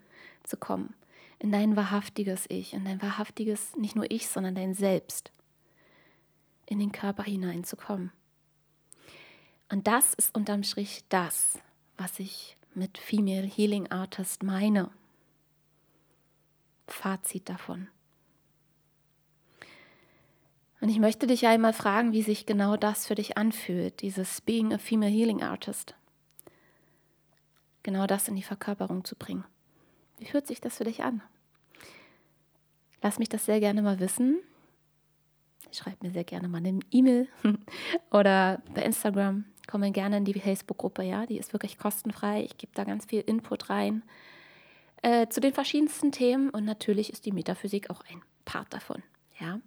zu 0.45 0.57
kommen, 0.57 0.95
in 1.41 1.51
dein 1.51 1.75
wahrhaftiges 1.75 2.47
Ich, 2.49 2.73
in 2.75 2.85
dein 2.85 3.03
wahrhaftiges, 3.03 3.77
nicht 3.77 3.97
nur 3.97 4.11
Ich, 4.11 4.29
sondern 4.29 4.55
dein 4.55 4.75
Selbst, 4.75 5.33
in 6.67 6.79
den 6.79 6.93
Körper 6.93 7.25
hineinzukommen. 7.25 8.13
Und 9.69 9.87
das 9.87 10.15
ist 10.15 10.35
unterm 10.35 10.63
Strich 10.63 11.05
das, 11.09 11.59
was 11.97 12.19
ich 12.19 12.57
mit 12.75 12.99
Female 12.99 13.47
Healing 13.47 13.91
Artist 13.91 14.43
meine. 14.43 14.91
Fazit 16.87 17.49
davon. 17.49 17.89
Und 20.81 20.91
ich 20.91 20.99
möchte 20.99 21.27
dich 21.27 21.47
einmal 21.47 21.73
fragen, 21.73 22.13
wie 22.13 22.23
sich 22.23 22.45
genau 22.45 22.77
das 22.77 23.07
für 23.07 23.15
dich 23.15 23.39
anfühlt, 23.39 24.03
dieses 24.03 24.43
Being 24.43 24.75
a 24.75 24.79
Female 24.79 25.11
Healing 25.11 25.43
Artist. 25.43 25.95
Genau 27.83 28.07
das 28.07 28.29
in 28.29 28.37
die 28.37 28.43
Verkörperung 28.43 29.05
zu 29.05 29.17
bringen. 29.17 29.45
Wie 30.19 30.27
fühlt 30.27 30.47
sich 30.47 30.61
das 30.61 30.77
für 30.77 30.85
dich 30.85 31.03
an? 31.03 31.23
Lass 33.03 33.19
mich 33.19 33.29
das 33.29 33.47
sehr 33.47 33.61
gerne 33.61 33.83
mal 33.83 33.99
wissen. 33.99 34.41
Schreib 35.73 36.03
mir 36.03 36.11
sehr 36.11 36.25
gerne 36.25 36.49
mal 36.49 36.59
eine 36.59 36.81
E-Mail 36.91 37.29
oder 38.11 38.63
bei 38.75 38.83
Instagram 38.83 39.45
Komme 39.67 39.93
gerne 39.93 40.19
in 40.19 40.25
die 40.25 40.39
Facebook-Gruppe, 40.39 41.03
ja, 41.03 41.27
die 41.27 41.39
ist 41.39 41.53
wirklich 41.53 41.79
kostenfrei. 41.79 42.43
Ich 42.43 42.59
gebe 42.59 42.73
da 42.75 42.85
ganz 42.85 43.07
viel 43.07 43.21
Input 43.21 43.71
rein 43.71 44.03
äh, 45.05 45.29
zu 45.29 45.41
den 45.41 45.53
verschiedensten 45.53 46.13
Themen 46.13 46.49
und 46.49 46.65
natürlich 46.65 47.13
ist 47.13 47.27
die 47.27 47.33
Metaphysik 47.33 47.91
auch 47.91 48.03
ein 48.11 48.23
Part 48.47 48.73
davon, 48.73 49.03
ja. 49.39 49.61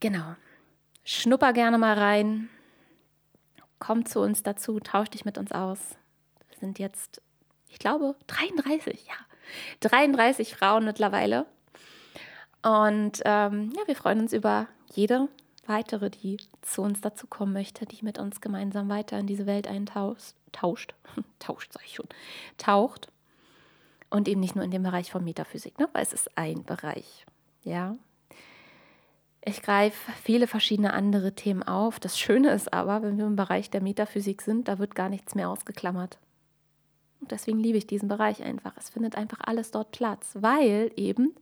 Genau. 0.00 0.34
Schnupper 1.04 1.52
gerne 1.52 1.78
mal 1.78 1.96
rein. 1.96 2.48
Komm 3.78 4.04
zu 4.04 4.20
uns 4.20 4.42
dazu, 4.42 4.80
tausch 4.80 5.10
dich 5.10 5.24
mit 5.24 5.38
uns 5.38 5.52
aus. 5.52 5.78
Wir 6.48 6.58
sind 6.58 6.78
jetzt, 6.78 7.22
ich 7.68 7.78
glaube, 7.78 8.16
33, 8.26 9.06
ja. 9.06 9.14
33 9.80 10.56
Frauen 10.56 10.84
mittlerweile. 10.84 11.46
Und 12.62 13.22
ähm, 13.24 13.72
ja, 13.76 13.86
wir 13.86 13.94
freuen 13.94 14.20
uns 14.20 14.32
über 14.32 14.66
jede 14.92 15.28
weitere, 15.68 16.10
die 16.10 16.38
zu 16.62 16.82
uns 16.82 17.00
dazu 17.00 17.26
kommen 17.26 17.52
möchte, 17.52 17.86
die 17.86 18.04
mit 18.04 18.18
uns 18.18 18.40
gemeinsam 18.40 18.88
weiter 18.88 19.18
in 19.18 19.26
diese 19.26 19.46
Welt 19.46 19.66
eintauscht, 19.66 20.34
tauscht, 20.52 20.94
tauscht 21.38 21.72
sage 21.72 21.86
ich 21.86 21.94
schon, 21.94 22.08
taucht. 22.58 23.08
Und 24.08 24.28
eben 24.28 24.40
nicht 24.40 24.54
nur 24.54 24.64
in 24.64 24.70
dem 24.70 24.84
Bereich 24.84 25.10
von 25.10 25.24
Metaphysik, 25.24 25.78
ne? 25.78 25.88
weil 25.92 26.02
es 26.02 26.12
ist 26.12 26.38
ein 26.38 26.64
Bereich. 26.64 27.26
Ja. 27.64 27.96
Ich 29.44 29.62
greife 29.62 30.12
viele 30.22 30.46
verschiedene 30.46 30.92
andere 30.92 31.34
Themen 31.34 31.62
auf. 31.62 31.98
Das 32.00 32.18
Schöne 32.18 32.50
ist 32.50 32.72
aber, 32.72 33.02
wenn 33.02 33.18
wir 33.18 33.26
im 33.26 33.36
Bereich 33.36 33.68
der 33.70 33.80
Metaphysik 33.80 34.42
sind, 34.42 34.68
da 34.68 34.78
wird 34.78 34.94
gar 34.94 35.08
nichts 35.08 35.34
mehr 35.34 35.50
ausgeklammert. 35.50 36.18
Und 37.20 37.32
deswegen 37.32 37.58
liebe 37.58 37.78
ich 37.78 37.86
diesen 37.86 38.08
Bereich 38.08 38.42
einfach. 38.42 38.76
Es 38.76 38.90
findet 38.90 39.16
einfach 39.16 39.38
alles 39.40 39.70
dort 39.70 39.92
Platz, 39.92 40.36
weil 40.40 40.92
eben 40.96 41.34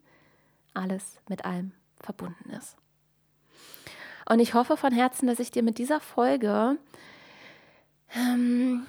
alles 0.73 1.19
mit 1.29 1.45
allem 1.45 1.73
verbunden 2.01 2.51
ist. 2.51 2.77
Und 4.27 4.41
ich 4.41 4.55
hoffe 4.55 4.77
von 4.77 4.93
Herzen, 4.93 5.27
dass 5.27 5.39
ich 5.39 5.51
dir 5.51 5.63
mit 5.63 5.79
dieser 5.79 6.01
Folge 6.01 6.79
ähm, 8.15 8.87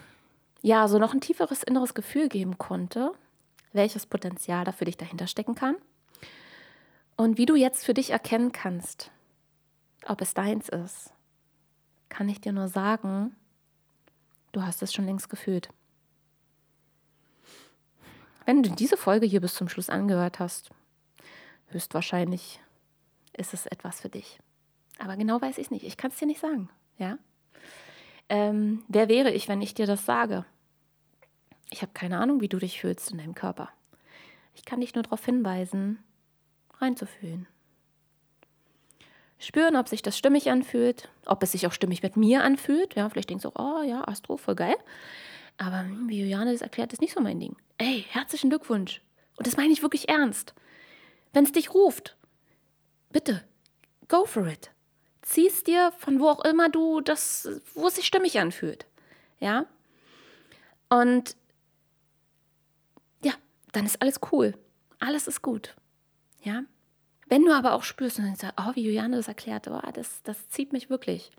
ja 0.62 0.88
so 0.88 0.98
noch 0.98 1.14
ein 1.14 1.22
tieferes 1.22 1.64
inneres 1.64 1.94
Gefühl 1.94 2.30
geben 2.30 2.58
konnte, 2.58 3.12
welches 3.74 4.06
Potenzial 4.06 4.64
da 4.64 4.72
für 4.72 4.86
dich 4.86 4.98
dahinter 4.98 5.28
stecken 5.28 5.56
kann 5.56 5.76
und 7.18 7.38
wie 7.38 7.46
du 7.46 7.56
jetzt 7.56 7.86
für 7.86 7.94
dich 7.94 8.12
erkennen 8.12 8.52
kannst, 8.52 9.12
ob 10.06 10.22
es 10.22 10.34
deins 10.34 10.70
ist. 10.70 11.12
Kann 12.10 12.30
ich 12.30 12.40
dir 12.40 12.54
nur 12.54 12.68
sagen, 12.68 13.36
du 14.52 14.64
hast 14.64 14.82
es 14.82 14.94
schon 14.94 15.06
längst 15.06 15.30
gefühlt. 15.30 15.70
Wenn 18.46 18.62
du 18.62 18.70
diese 18.70 18.96
Folge 18.96 19.26
hier 19.26 19.42
bis 19.42 19.56
zum 19.56 19.68
Schluss 19.68 19.90
angehört 19.90 20.40
hast, 20.40 20.70
höchstwahrscheinlich 21.70 22.60
ist 23.34 23.54
es 23.54 23.66
etwas 23.66 24.02
für 24.02 24.10
dich. 24.10 24.40
Aber 25.00 25.18
genau 25.18 25.42
weiß 25.42 25.58
ich 25.58 25.72
nicht. 25.72 25.86
Ich 25.86 25.98
kann 25.98 26.12
es 26.12 26.18
dir 26.18 26.26
nicht 26.26 26.40
sagen. 26.40 26.70
Ja? 26.98 27.18
Ähm, 28.30 28.84
wer 28.88 29.10
wäre 29.10 29.32
ich, 29.32 29.48
wenn 29.48 29.62
ich 29.62 29.74
dir 29.74 29.86
das 29.86 30.06
sage? 30.06 30.46
Ich 31.70 31.82
habe 31.82 31.92
keine 31.94 32.20
Ahnung, 32.20 32.42
wie 32.42 32.48
du 32.48 32.58
dich 32.58 32.80
fühlst 32.80 33.12
in 33.12 33.18
deinem 33.18 33.36
Körper. 33.36 33.70
Ich 34.54 34.66
kann 34.66 34.80
dich 34.80 34.96
nur 34.96 35.04
darauf 35.04 35.26
hinweisen, 35.26 36.00
reinzufühlen. 36.80 37.48
Spüren, 39.38 39.76
ob 39.76 39.90
sich 39.90 40.02
das 40.02 40.18
stimmig 40.18 40.50
anfühlt, 40.50 41.10
ob 41.26 41.44
es 41.44 41.52
sich 41.52 41.68
auch 41.68 41.74
stimmig 41.74 42.02
mit 42.02 42.16
mir 42.16 42.44
anfühlt. 42.44 42.96
Ja, 42.96 43.10
vielleicht 43.10 43.30
denkst 43.30 43.44
du, 43.44 43.52
oh 43.56 43.84
ja, 43.84 44.08
Astro, 44.08 44.38
voll 44.38 44.56
geil. 44.56 44.76
Aber 45.58 45.86
wie 46.08 46.22
Juliane 46.22 46.52
das 46.52 46.62
erklärt, 46.62 46.94
ist 46.94 47.02
nicht 47.02 47.14
so 47.14 47.22
mein 47.22 47.40
Ding. 47.40 47.56
Ey, 47.78 48.06
herzlichen 48.10 48.50
Glückwunsch. 48.50 49.02
Und 49.38 49.48
das 49.48 49.58
meine 49.58 49.74
ich 49.74 49.82
wirklich 49.82 50.08
ernst. 50.10 50.54
Wenn 51.34 51.44
es 51.44 51.52
dich 51.52 51.74
ruft, 51.74 52.16
bitte, 53.12 53.44
go 54.08 54.26
for 54.26 54.48
it. 54.48 54.72
Zieh's 55.26 55.64
dir 55.64 55.92
von 55.98 56.20
wo 56.20 56.30
auch 56.30 56.46
immer 56.46 56.70
du 56.70 57.02
das, 57.02 57.50
wo 57.74 57.88
es 57.88 57.96
sich 57.96 58.06
stimmig 58.06 58.40
anfühlt. 58.40 58.86
Ja? 59.40 59.66
Und 60.88 61.36
ja, 63.24 63.34
dann 63.72 63.88
ist 63.88 64.04
alles 64.04 64.20
cool. 64.32 64.54
Alles 65.00 65.28
ist 65.28 65.42
gut. 65.42 65.76
Ja? 66.44 66.64
Wenn 67.26 67.44
du 67.44 67.52
aber 67.52 67.74
auch 67.74 67.82
spürst 67.82 68.20
und 68.20 68.38
sagst, 68.38 68.54
oh, 68.56 68.76
wie 68.76 68.84
Juliane 68.86 69.18
das 69.18 69.28
erklärt, 69.28 69.68
oh, 69.68 69.82
das, 69.94 70.22
das 70.22 70.48
zieht 70.50 70.72
mich 70.74 70.92
wirklich, 70.92 71.32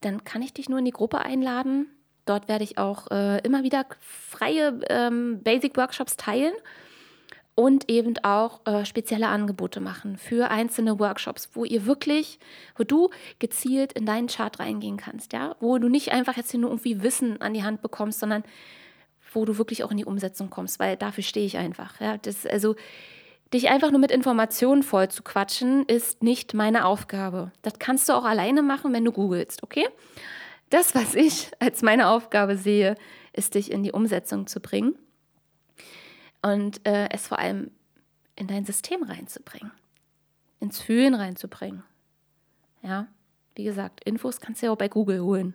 dann 0.00 0.24
kann 0.24 0.42
ich 0.42 0.52
dich 0.52 0.68
nur 0.68 0.80
in 0.80 0.84
die 0.84 0.90
Gruppe 0.90 1.20
einladen. 1.20 1.86
Dort 2.24 2.48
werde 2.48 2.64
ich 2.64 2.78
auch 2.78 3.12
äh, 3.12 3.38
immer 3.42 3.62
wieder 3.62 3.86
freie 4.00 4.80
ähm, 4.88 5.40
Basic-Workshops 5.44 6.16
teilen 6.16 6.54
und 7.54 7.90
eben 7.90 8.14
auch 8.22 8.60
äh, 8.66 8.84
spezielle 8.84 9.28
Angebote 9.28 9.80
machen 9.80 10.16
für 10.16 10.50
einzelne 10.50 10.98
Workshops, 10.98 11.50
wo 11.52 11.64
ihr 11.64 11.86
wirklich, 11.86 12.38
wo 12.76 12.84
du 12.84 13.10
gezielt 13.38 13.92
in 13.92 14.06
deinen 14.06 14.28
Chart 14.28 14.58
reingehen 14.58 14.96
kannst, 14.96 15.32
ja, 15.32 15.56
wo 15.60 15.78
du 15.78 15.88
nicht 15.88 16.12
einfach 16.12 16.36
jetzt 16.36 16.54
nur 16.54 16.70
irgendwie 16.70 17.02
Wissen 17.02 17.40
an 17.42 17.52
die 17.52 17.62
Hand 17.62 17.82
bekommst, 17.82 18.20
sondern 18.20 18.42
wo 19.34 19.44
du 19.44 19.58
wirklich 19.58 19.84
auch 19.84 19.90
in 19.90 19.96
die 19.98 20.04
Umsetzung 20.04 20.50
kommst, 20.50 20.78
weil 20.78 20.96
dafür 20.96 21.24
stehe 21.24 21.46
ich 21.46 21.58
einfach, 21.58 22.00
ja, 22.00 22.16
das 22.18 22.46
also 22.46 22.74
Dich 23.52 23.68
einfach 23.68 23.90
nur 23.90 24.00
mit 24.00 24.10
Informationen 24.10 24.82
voll 24.82 25.08
zu 25.08 25.22
quatschen, 25.22 25.84
ist 25.84 26.22
nicht 26.22 26.54
meine 26.54 26.86
Aufgabe. 26.86 27.52
Das 27.60 27.78
kannst 27.78 28.08
du 28.08 28.14
auch 28.14 28.24
alleine 28.24 28.62
machen, 28.62 28.94
wenn 28.94 29.04
du 29.04 29.12
googelst, 29.12 29.62
okay? 29.62 29.86
Das, 30.70 30.94
was 30.94 31.14
ich 31.14 31.50
als 31.58 31.82
meine 31.82 32.08
Aufgabe 32.08 32.56
sehe, 32.56 32.96
ist, 33.34 33.54
dich 33.54 33.70
in 33.70 33.82
die 33.82 33.92
Umsetzung 33.92 34.46
zu 34.46 34.60
bringen 34.60 34.94
und 36.42 36.86
äh, 36.86 37.08
es 37.10 37.26
vor 37.26 37.38
allem 37.38 37.70
in 38.36 38.46
dein 38.46 38.64
System 38.64 39.02
reinzubringen, 39.02 39.72
ins 40.60 40.80
Fühlen 40.80 41.14
reinzubringen. 41.14 41.82
Ja, 42.82 43.06
wie 43.54 43.64
gesagt, 43.64 44.02
Infos 44.04 44.40
kannst 44.40 44.62
du 44.62 44.66
ja 44.66 44.72
auch 44.72 44.78
bei 44.78 44.88
Google 44.88 45.22
holen. 45.22 45.54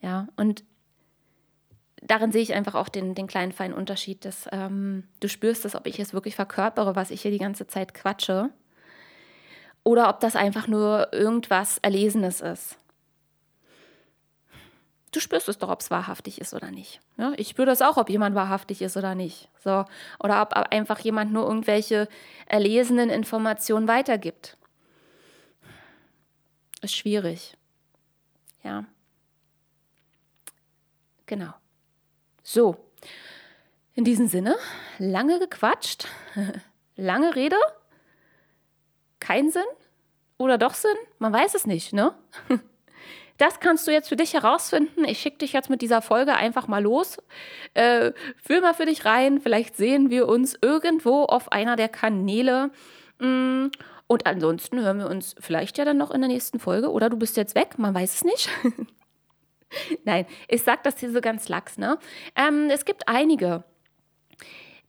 Ja, 0.00 0.28
und 0.36 0.64
darin 2.02 2.32
sehe 2.32 2.42
ich 2.42 2.54
einfach 2.54 2.74
auch 2.74 2.88
den, 2.88 3.14
den 3.14 3.26
kleinen 3.26 3.52
feinen 3.52 3.76
Unterschied, 3.76 4.24
dass 4.24 4.48
ähm, 4.52 5.04
du 5.20 5.28
spürst 5.28 5.64
es, 5.64 5.74
ob 5.74 5.86
ich 5.86 5.98
es 5.98 6.12
wirklich 6.12 6.36
verkörpere, 6.36 6.94
was 6.94 7.10
ich 7.10 7.22
hier 7.22 7.30
die 7.30 7.38
ganze 7.38 7.66
Zeit 7.66 7.94
quatsche, 7.94 8.50
oder 9.82 10.08
ob 10.08 10.20
das 10.20 10.36
einfach 10.36 10.66
nur 10.66 11.12
irgendwas 11.12 11.78
Erlesenes 11.78 12.40
ist. 12.40 12.78
Du 15.14 15.20
spürst 15.20 15.48
es 15.48 15.58
doch, 15.58 15.68
ob 15.68 15.78
es 15.78 15.92
wahrhaftig 15.92 16.40
ist 16.40 16.54
oder 16.54 16.72
nicht. 16.72 17.00
Ja, 17.16 17.34
ich 17.36 17.50
spüre 17.50 17.66
das 17.66 17.82
auch, 17.82 17.98
ob 17.98 18.10
jemand 18.10 18.34
wahrhaftig 18.34 18.82
ist 18.82 18.96
oder 18.96 19.14
nicht. 19.14 19.48
So. 19.62 19.84
Oder 20.18 20.42
ob 20.42 20.54
einfach 20.54 20.98
jemand 20.98 21.32
nur 21.32 21.46
irgendwelche 21.46 22.08
erlesenen 22.46 23.10
Informationen 23.10 23.86
weitergibt. 23.86 24.56
Ist 26.82 26.96
schwierig. 26.96 27.56
Ja. 28.64 28.86
Genau. 31.26 31.54
So, 32.42 32.76
in 33.94 34.02
diesem 34.02 34.26
Sinne, 34.26 34.56
lange 34.98 35.38
gequatscht, 35.38 36.08
lange 36.96 37.36
Rede, 37.36 37.56
kein 39.20 39.52
Sinn 39.52 39.62
oder 40.38 40.58
doch 40.58 40.74
Sinn? 40.74 40.96
Man 41.20 41.32
weiß 41.32 41.54
es 41.54 41.66
nicht, 41.66 41.92
ne? 41.92 42.18
Das 43.36 43.58
kannst 43.58 43.86
du 43.86 43.90
jetzt 43.90 44.08
für 44.08 44.16
dich 44.16 44.34
herausfinden. 44.34 45.04
Ich 45.04 45.18
schicke 45.18 45.38
dich 45.38 45.52
jetzt 45.52 45.68
mit 45.68 45.82
dieser 45.82 46.02
Folge 46.02 46.34
einfach 46.34 46.68
mal 46.68 46.82
los. 46.82 47.18
Äh, 47.74 48.12
fühl 48.42 48.60
mal 48.60 48.74
für 48.74 48.86
dich 48.86 49.04
rein. 49.04 49.40
Vielleicht 49.40 49.76
sehen 49.76 50.10
wir 50.10 50.28
uns 50.28 50.56
irgendwo 50.60 51.24
auf 51.24 51.50
einer 51.50 51.74
der 51.74 51.88
Kanäle. 51.88 52.70
Mm, 53.18 53.66
und 54.06 54.26
ansonsten 54.26 54.80
hören 54.80 54.98
wir 54.98 55.08
uns 55.08 55.34
vielleicht 55.40 55.78
ja 55.78 55.84
dann 55.84 55.96
noch 55.96 56.12
in 56.12 56.20
der 56.20 56.28
nächsten 56.28 56.60
Folge. 56.60 56.92
Oder 56.92 57.10
du 57.10 57.16
bist 57.16 57.36
jetzt 57.36 57.56
weg, 57.56 57.78
man 57.78 57.94
weiß 57.94 58.14
es 58.14 58.24
nicht. 58.24 58.48
Nein, 60.04 60.26
ich 60.48 60.62
sage 60.62 60.80
das 60.84 61.00
hier 61.00 61.10
so 61.10 61.20
ganz 61.20 61.48
lax. 61.48 61.78
Ne? 61.78 61.98
Ähm, 62.36 62.70
es 62.70 62.84
gibt 62.84 63.08
einige, 63.08 63.64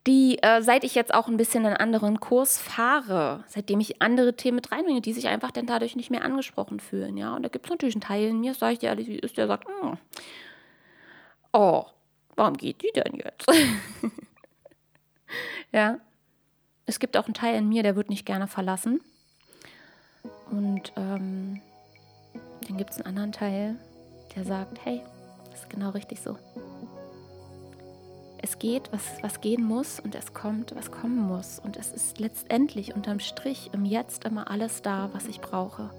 die, 0.08 0.38
äh, 0.44 0.62
seit 0.62 0.84
ich 0.84 0.94
jetzt 0.94 1.14
auch 1.14 1.28
ein 1.28 1.38
bisschen 1.38 1.66
einen 1.66 1.78
anderen 1.78 2.20
Kurs 2.20 2.60
fahre, 2.60 3.44
seitdem 3.48 3.80
ich 3.80 4.02
andere 4.02 4.36
Themen 4.36 4.56
mit 4.56 4.72
reinbringe, 4.72 5.02
die 5.02 5.14
sich 5.14 5.28
einfach 5.28 5.52
dann 5.52 5.66
dadurch 5.66 5.96
nicht 5.96 6.12
mehr 6.12 6.24
angesprochen 6.24 6.80
fühlen. 6.80 7.18
Ja? 7.18 7.36
Und 7.36 7.44
da 7.44 7.50
gibt 7.50 7.66
es 7.66 7.72
natürlich 7.72 7.96
einen 7.96 8.02
Teil 8.02 8.30
in 8.30 8.40
mir, 8.40 8.54
sage 8.54 8.74
ich 8.74 8.80
dir 8.80 8.90
ehrlich, 8.90 9.08
wie 9.08 9.18
ist, 9.18 9.38
der 9.38 9.48
sagt, 9.48 9.68
hm, 9.68 9.98
oh, 11.54 11.86
warum 12.36 12.56
geht 12.56 12.84
die 12.84 12.92
denn 12.96 13.16
jetzt? 13.16 13.52
ja. 15.72 15.98
Es 16.88 17.00
gibt 17.00 17.18
auch 17.18 17.26
einen 17.26 17.34
Teil 17.34 17.56
in 17.56 17.68
mir, 17.68 17.82
der 17.82 17.96
wird 17.96 18.10
nicht 18.10 18.28
gerne 18.28 18.48
verlassen. 18.48 19.02
Und 20.52 20.94
ähm, 20.96 21.60
dann 22.68 22.78
gibt 22.78 22.92
es 22.92 22.98
einen 22.98 23.08
anderen 23.08 23.32
Teil, 23.32 23.76
der 24.36 24.44
sagt, 24.44 24.86
hey, 24.86 25.02
das 25.50 25.62
ist 25.62 25.70
genau 25.72 25.90
richtig 25.90 26.22
so. 26.22 26.38
Es 28.46 28.60
geht, 28.60 28.92
was, 28.92 29.02
was 29.24 29.42
gehen 29.42 29.64
muss 29.64 30.00
und 30.00 30.14
es 30.14 30.36
kommt, 30.36 30.76
was 30.76 30.92
kommen 30.92 31.18
muss. 31.18 31.58
Und 31.58 31.78
es 31.78 31.92
ist 31.92 32.20
letztendlich 32.20 32.94
unterm 32.94 33.20
Strich 33.20 33.72
im 33.74 33.86
Jetzt 33.86 34.24
immer 34.24 34.52
alles 34.52 34.84
da, 34.84 35.10
was 35.14 35.28
ich 35.28 35.42
brauche. 35.42 35.90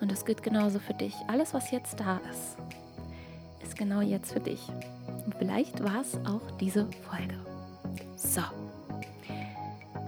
Und 0.00 0.10
das 0.10 0.24
gilt 0.24 0.42
genauso 0.42 0.78
für 0.78 0.94
dich. 0.94 1.14
Alles, 1.28 1.52
was 1.52 1.70
jetzt 1.70 2.00
da 2.00 2.18
ist, 2.30 2.56
ist 3.62 3.76
genau 3.76 4.00
jetzt 4.00 4.32
für 4.32 4.40
dich. 4.40 4.70
Und 5.26 5.34
vielleicht 5.34 5.84
war 5.84 6.00
es 6.00 6.16
auch 6.24 6.50
diese 6.60 6.86
Folge. 7.10 7.38
So. 8.16 8.40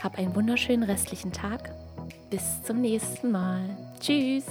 Hab 0.03 0.17
einen 0.17 0.35
wunderschönen 0.35 0.85
restlichen 0.85 1.33
Tag. 1.33 1.71
Bis 2.31 2.63
zum 2.63 2.81
nächsten 2.81 3.31
Mal. 3.31 3.77
Tschüss. 4.01 4.47